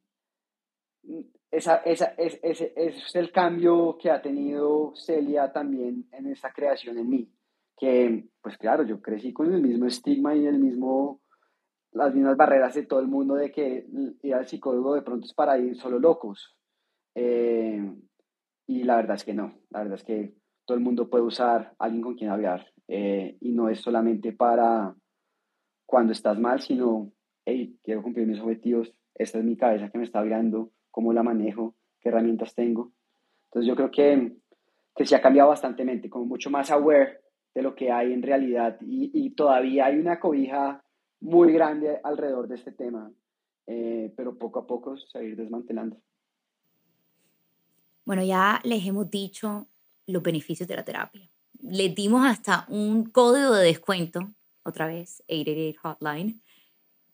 esa, 1.51 1.77
esa, 1.77 2.05
es, 2.17 2.39
ese, 2.43 2.73
es 2.75 3.15
el 3.15 3.31
cambio 3.31 3.97
que 3.97 4.11
ha 4.11 4.21
tenido 4.21 4.93
Celia 4.95 5.51
también 5.51 6.07
en 6.11 6.27
esta 6.27 6.51
creación 6.51 6.97
en 6.97 7.09
mí. 7.09 7.31
Que, 7.77 8.29
pues 8.41 8.57
claro, 8.57 8.83
yo 8.83 9.01
crecí 9.01 9.33
con 9.33 9.53
el 9.53 9.61
mismo 9.61 9.85
estigma 9.85 10.35
y 10.35 10.45
el 10.45 10.59
mismo, 10.59 11.21
las 11.91 12.13
mismas 12.13 12.37
barreras 12.37 12.73
de 12.75 12.85
todo 12.85 12.99
el 12.99 13.07
mundo 13.07 13.35
de 13.35 13.51
que 13.51 13.85
ir 14.21 14.33
al 14.33 14.47
psicólogo 14.47 14.95
de 14.95 15.01
pronto 15.01 15.25
es 15.25 15.33
para 15.33 15.57
ir 15.57 15.75
solo 15.77 15.99
locos. 15.99 16.55
Eh, 17.15 17.81
y 18.67 18.83
la 18.83 18.97
verdad 18.97 19.15
es 19.15 19.23
que 19.23 19.33
no, 19.33 19.59
la 19.69 19.79
verdad 19.79 19.95
es 19.95 20.03
que 20.03 20.33
todo 20.65 20.77
el 20.77 20.83
mundo 20.83 21.09
puede 21.09 21.23
usar 21.23 21.75
alguien 21.79 22.01
con 22.01 22.15
quien 22.15 22.31
hablar. 22.31 22.65
Eh, 22.87 23.37
y 23.39 23.51
no 23.53 23.69
es 23.69 23.79
solamente 23.79 24.33
para 24.33 24.95
cuando 25.85 26.13
estás 26.13 26.39
mal, 26.39 26.61
sino, 26.61 27.11
hey, 27.45 27.77
quiero 27.83 28.03
cumplir 28.03 28.27
mis 28.27 28.39
objetivos, 28.39 28.93
esta 29.13 29.39
es 29.39 29.45
mi 29.45 29.55
cabeza 29.55 29.89
que 29.89 29.97
me 29.97 30.03
está 30.03 30.19
hablando, 30.19 30.71
cómo 30.91 31.13
la 31.13 31.23
manejo, 31.23 31.75
qué 31.99 32.09
herramientas 32.09 32.55
tengo. 32.55 32.91
Entonces 33.45 33.67
yo 33.67 33.75
creo 33.75 33.91
que, 33.91 34.35
que 34.95 35.05
se 35.05 35.15
ha 35.15 35.21
cambiado 35.21 35.49
bastante, 35.49 36.09
como 36.09 36.25
mucho 36.25 36.49
más 36.49 36.71
aware 36.71 37.21
de 37.53 37.61
lo 37.61 37.75
que 37.75 37.91
hay 37.91 38.11
en 38.11 38.21
realidad 38.21 38.77
y, 38.81 39.11
y 39.13 39.29
todavía 39.31 39.85
hay 39.85 39.97
una 39.97 40.19
cobija 40.19 40.83
muy 41.21 41.53
grande 41.53 41.99
alrededor 42.03 42.47
de 42.47 42.55
este 42.55 42.71
tema, 42.71 43.11
eh, 43.67 44.13
pero 44.15 44.37
poco 44.37 44.59
a 44.59 44.67
poco 44.67 44.97
se 44.97 45.17
va 45.17 45.35
desmantelando. 45.35 45.97
Bueno, 48.05 48.23
ya 48.23 48.61
les 48.63 48.85
hemos 48.85 49.09
dicho 49.09 49.67
los 50.05 50.21
beneficios 50.21 50.67
de 50.69 50.75
la 50.75 50.85
terapia. 50.85 51.27
Les 51.61 51.95
dimos 51.95 52.25
hasta 52.25 52.65
un 52.69 53.05
código 53.05 53.53
de 53.53 53.65
descuento, 53.65 54.19
otra 54.63 54.87
vez, 54.87 55.23
888 55.27 55.79
Hotline. 55.81 56.41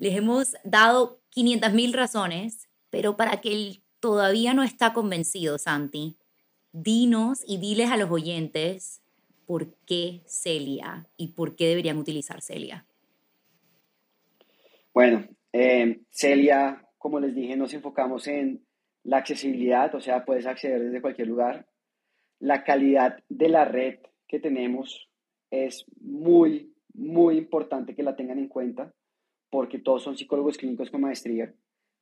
Les 0.02 0.18
hemos 0.18 0.56
dado 0.66 1.22
500 1.30 1.72
mil 1.74 1.94
razones 1.94 2.68
pero 2.92 3.18
para 3.18 3.42
que 3.42 3.52
él 3.52 3.84
todavía 4.00 4.54
no 4.54 4.62
está 4.62 4.94
convencido, 4.94 5.58
Santi, 5.58 6.18
dinos 6.72 7.44
y 7.48 7.58
diles 7.58 7.90
a 7.90 7.98
los 7.98 8.12
oyentes 8.12 9.02
por 9.48 9.74
qué 9.86 10.22
Celia 10.26 11.08
y 11.18 11.30
por 11.30 11.56
qué 11.56 11.68
deberían 11.68 11.98
utilizar 11.98 12.42
Celia. 12.42 12.86
Bueno, 14.94 15.26
eh, 15.54 16.02
Celia, 16.10 16.86
como 16.98 17.20
les 17.20 17.34
dije, 17.34 17.56
nos 17.56 17.74
enfocamos 17.74 18.28
en 18.28 18.62
la 19.04 19.18
accesibilidad, 19.18 19.96
o 19.96 20.02
sea, 20.02 20.26
puedes 20.26 20.46
acceder 20.46 20.82
desde 20.82 21.02
cualquier 21.02 21.30
lugar. 21.30 21.66
La 22.40 22.64
calidad 22.64 23.24
de 23.30 23.50
la 23.50 23.66
red 23.66 24.00
que 24.28 24.40
tenemos 24.40 25.10
es 25.50 25.86
muy, 26.02 26.74
muy 26.94 27.38
importante 27.38 27.96
que 27.96 28.04
la 28.04 28.16
tengan 28.16 28.38
en 28.38 28.48
cuenta, 28.48 28.94
porque 29.52 29.80
todos 29.80 30.02
son 30.02 30.18
psicólogos 30.18 30.58
clínicos 30.58 30.90
con 30.90 31.02
maestría 31.02 31.54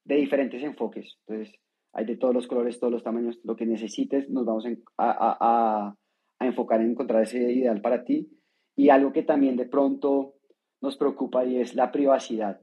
de 0.06 0.16
diferentes 0.16 0.64
enfoques. 0.64 1.18
Entonces, 1.28 1.60
hay 1.92 2.06
de 2.06 2.16
todos 2.16 2.34
los 2.34 2.48
colores, 2.48 2.80
todos 2.80 2.94
los 2.94 3.04
tamaños, 3.04 3.40
lo 3.44 3.56
que 3.56 3.66
necesites, 3.66 4.30
nos 4.30 4.46
vamos 4.46 4.66
a, 4.66 4.70
a, 4.98 5.96
a, 6.40 6.46
enfocar 6.46 6.80
en 6.82 6.92
encontrar 6.92 7.24
ese 7.24 7.52
ideal 7.52 7.82
para 7.82 8.06
ti. 8.06 8.30
Y 8.76 8.90
algo 8.90 9.12
que 9.12 9.24
también 9.24 9.58
de 9.58 9.66
pronto 9.66 10.36
nos 10.82 10.96
preocupa 10.96 11.44
y 11.44 11.58
es 11.58 11.76
la 11.76 11.92
privacidad. 11.92 12.62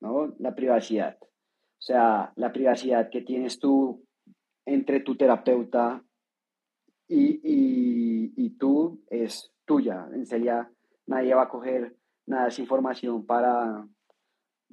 ¿no? 0.00 0.34
La 0.38 0.54
privacidad. 0.54 1.18
O 1.22 1.82
sea, 1.86 2.32
la 2.36 2.52
privacidad 2.52 3.10
que 3.10 3.20
tienes 3.20 3.58
tú 3.58 4.04
entre 4.66 5.00
tu 5.00 5.16
terapeuta 5.16 6.02
y, 7.06 7.40
y, 8.36 8.50
tú 8.56 9.02
es 9.08 9.52
tuya. 9.66 10.08
En 10.12 10.24
serio, 10.24 10.66
nadie 11.06 11.34
va 11.34 11.42
a 11.42 11.48
coger 11.48 11.94
nada 12.26 12.44
de 12.44 12.48
esa 12.48 12.62
información 12.62 13.26
para 13.26 13.86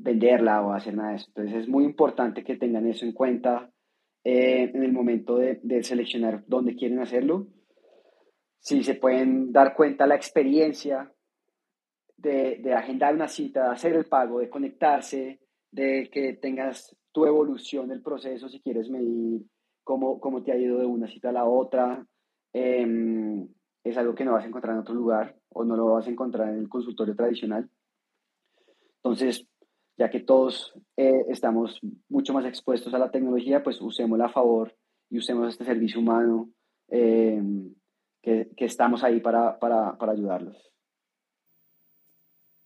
venderla 0.01 0.61
o 0.61 0.73
hacer 0.73 0.95
nada 0.95 1.11
de 1.11 1.15
eso. 1.17 1.27
Entonces 1.29 1.61
es 1.61 1.67
muy 1.69 1.83
importante 1.83 2.43
que 2.43 2.57
tengan 2.57 2.87
eso 2.87 3.05
en 3.05 3.13
cuenta 3.13 3.71
eh, 4.23 4.71
en 4.73 4.83
el 4.83 4.91
momento 4.91 5.37
de, 5.37 5.59
de, 5.63 5.83
seleccionar 5.83 6.43
dónde 6.47 6.75
quieren 6.75 6.99
hacerlo. 6.99 7.47
Si 8.59 8.83
se 8.83 8.95
pueden 8.95 9.51
dar 9.51 9.75
cuenta 9.75 10.05
la 10.05 10.15
experiencia 10.15 11.11
de, 12.17 12.59
de 12.63 12.73
agendar 12.73 13.15
una 13.15 13.27
cita, 13.27 13.63
de 13.63 13.71
hacer 13.71 13.93
el 13.93 14.05
pago, 14.05 14.39
de 14.39 14.49
conectarse, 14.49 15.39
de 15.71 16.09
que 16.11 16.33
tengas 16.33 16.95
tu 17.11 17.25
evolución 17.25 17.87
del 17.87 18.01
proceso, 18.01 18.47
si 18.47 18.61
quieres 18.61 18.89
medir 18.89 19.41
cómo, 19.83 20.19
cómo 20.19 20.43
te 20.43 20.51
ha 20.51 20.57
ido 20.57 20.77
de 20.79 20.85
una 20.85 21.07
cita 21.07 21.29
a 21.29 21.33
la 21.33 21.45
otra, 21.45 22.05
Em, 22.53 23.47
es 23.83 23.97
algo 23.97 24.13
que 24.13 24.25
no 24.25 24.33
vas 24.33 24.43
a 24.43 24.47
encontrar 24.47 24.75
en 24.75 24.81
otro 24.81 24.93
lugar 24.93 25.37
o 25.49 25.63
no 25.63 25.75
lo 25.75 25.85
vas 25.85 26.07
a 26.07 26.09
encontrar 26.09 26.49
en 26.49 26.59
el 26.59 26.69
consultorio 26.69 27.15
tradicional. 27.15 27.69
Entonces, 28.97 29.47
ya 29.97 30.09
que 30.09 30.19
todos 30.19 30.73
eh, 30.97 31.25
estamos 31.29 31.79
mucho 32.09 32.33
más 32.33 32.45
expuestos 32.45 32.93
a 32.93 32.99
la 32.99 33.11
tecnología, 33.11 33.63
pues 33.63 33.81
usémosla 33.81 34.25
a 34.25 34.33
favor 34.33 34.75
y 35.09 35.17
usemos 35.17 35.49
este 35.49 35.65
servicio 35.65 35.99
humano 35.99 36.51
em, 36.87 37.73
que, 38.21 38.49
que, 38.55 38.65
estamos 38.65 39.03
ahí 39.03 39.19
para, 39.19 39.59
para, 39.59 39.97
para 39.97 40.11
ayudarlos. 40.11 40.71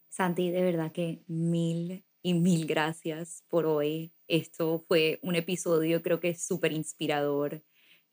Santi, 0.09 0.51
de 0.51 0.61
verdad 0.61 0.91
que 0.91 1.23
mil 1.27 2.05
y 2.21 2.33
mil 2.33 2.65
gracias 2.65 3.43
por 3.49 3.65
hoy. 3.65 4.13
Esto 4.27 4.85
fue 4.87 5.19
un 5.21 5.35
episodio 5.35 6.01
creo 6.01 6.19
que 6.19 6.35
súper 6.35 6.71
inspirador 6.71 7.63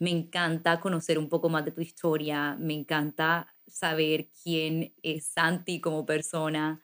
me 0.03 0.11
encanta 0.11 0.81
conocer 0.81 1.17
un 1.17 1.29
poco 1.29 1.49
más 1.49 1.65
de 1.65 1.71
tu 1.71 1.81
historia, 1.81 2.57
me 2.59 2.75
encanta 2.75 3.55
saber 3.69 4.31
quién 4.43 4.93
es 5.01 5.29
Santi 5.29 5.81
como 5.81 6.05
persona. 6.05 6.83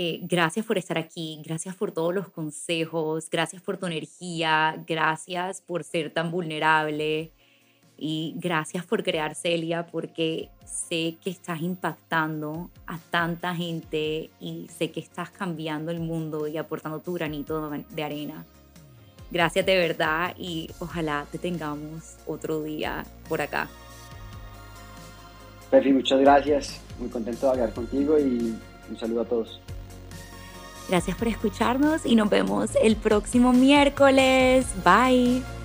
Eh, 0.00 0.20
gracias 0.22 0.64
por 0.64 0.78
estar 0.78 0.96
aquí, 0.96 1.42
gracias 1.44 1.74
por 1.74 1.90
todos 1.90 2.14
los 2.14 2.28
consejos, 2.28 3.28
gracias 3.28 3.60
por 3.60 3.78
tu 3.78 3.86
energía, 3.86 4.80
gracias 4.86 5.60
por 5.60 5.82
ser 5.82 6.12
tan 6.12 6.30
vulnerable 6.30 7.32
y 7.96 8.32
gracias 8.36 8.86
por 8.86 9.02
crear 9.02 9.34
Celia 9.34 9.88
porque 9.88 10.50
sé 10.64 11.16
que 11.20 11.30
estás 11.30 11.62
impactando 11.62 12.70
a 12.86 13.00
tanta 13.10 13.56
gente 13.56 14.30
y 14.38 14.68
sé 14.68 14.92
que 14.92 15.00
estás 15.00 15.30
cambiando 15.30 15.90
el 15.90 15.98
mundo 15.98 16.46
y 16.46 16.58
aportando 16.58 17.00
tu 17.00 17.14
granito 17.14 17.68
de 17.68 18.02
arena. 18.04 18.44
Gracias 19.32 19.66
de 19.66 19.78
verdad 19.78 20.32
y 20.38 20.70
ojalá 20.78 21.26
te 21.32 21.38
tengamos 21.38 22.18
otro 22.24 22.62
día 22.62 23.04
por 23.28 23.42
acá. 23.42 23.68
Perry, 25.72 25.92
muchas 25.92 26.20
gracias. 26.20 26.80
Muy 27.00 27.08
contento 27.08 27.46
de 27.46 27.52
hablar 27.52 27.72
contigo 27.72 28.16
y 28.16 28.54
un 28.88 28.96
saludo 28.96 29.22
a 29.22 29.24
todos. 29.24 29.60
Gracias 30.88 31.16
por 31.16 31.28
escucharnos 31.28 32.06
y 32.06 32.16
nos 32.16 32.30
vemos 32.30 32.70
el 32.82 32.96
próximo 32.96 33.52
miércoles. 33.52 34.66
Bye. 34.84 35.57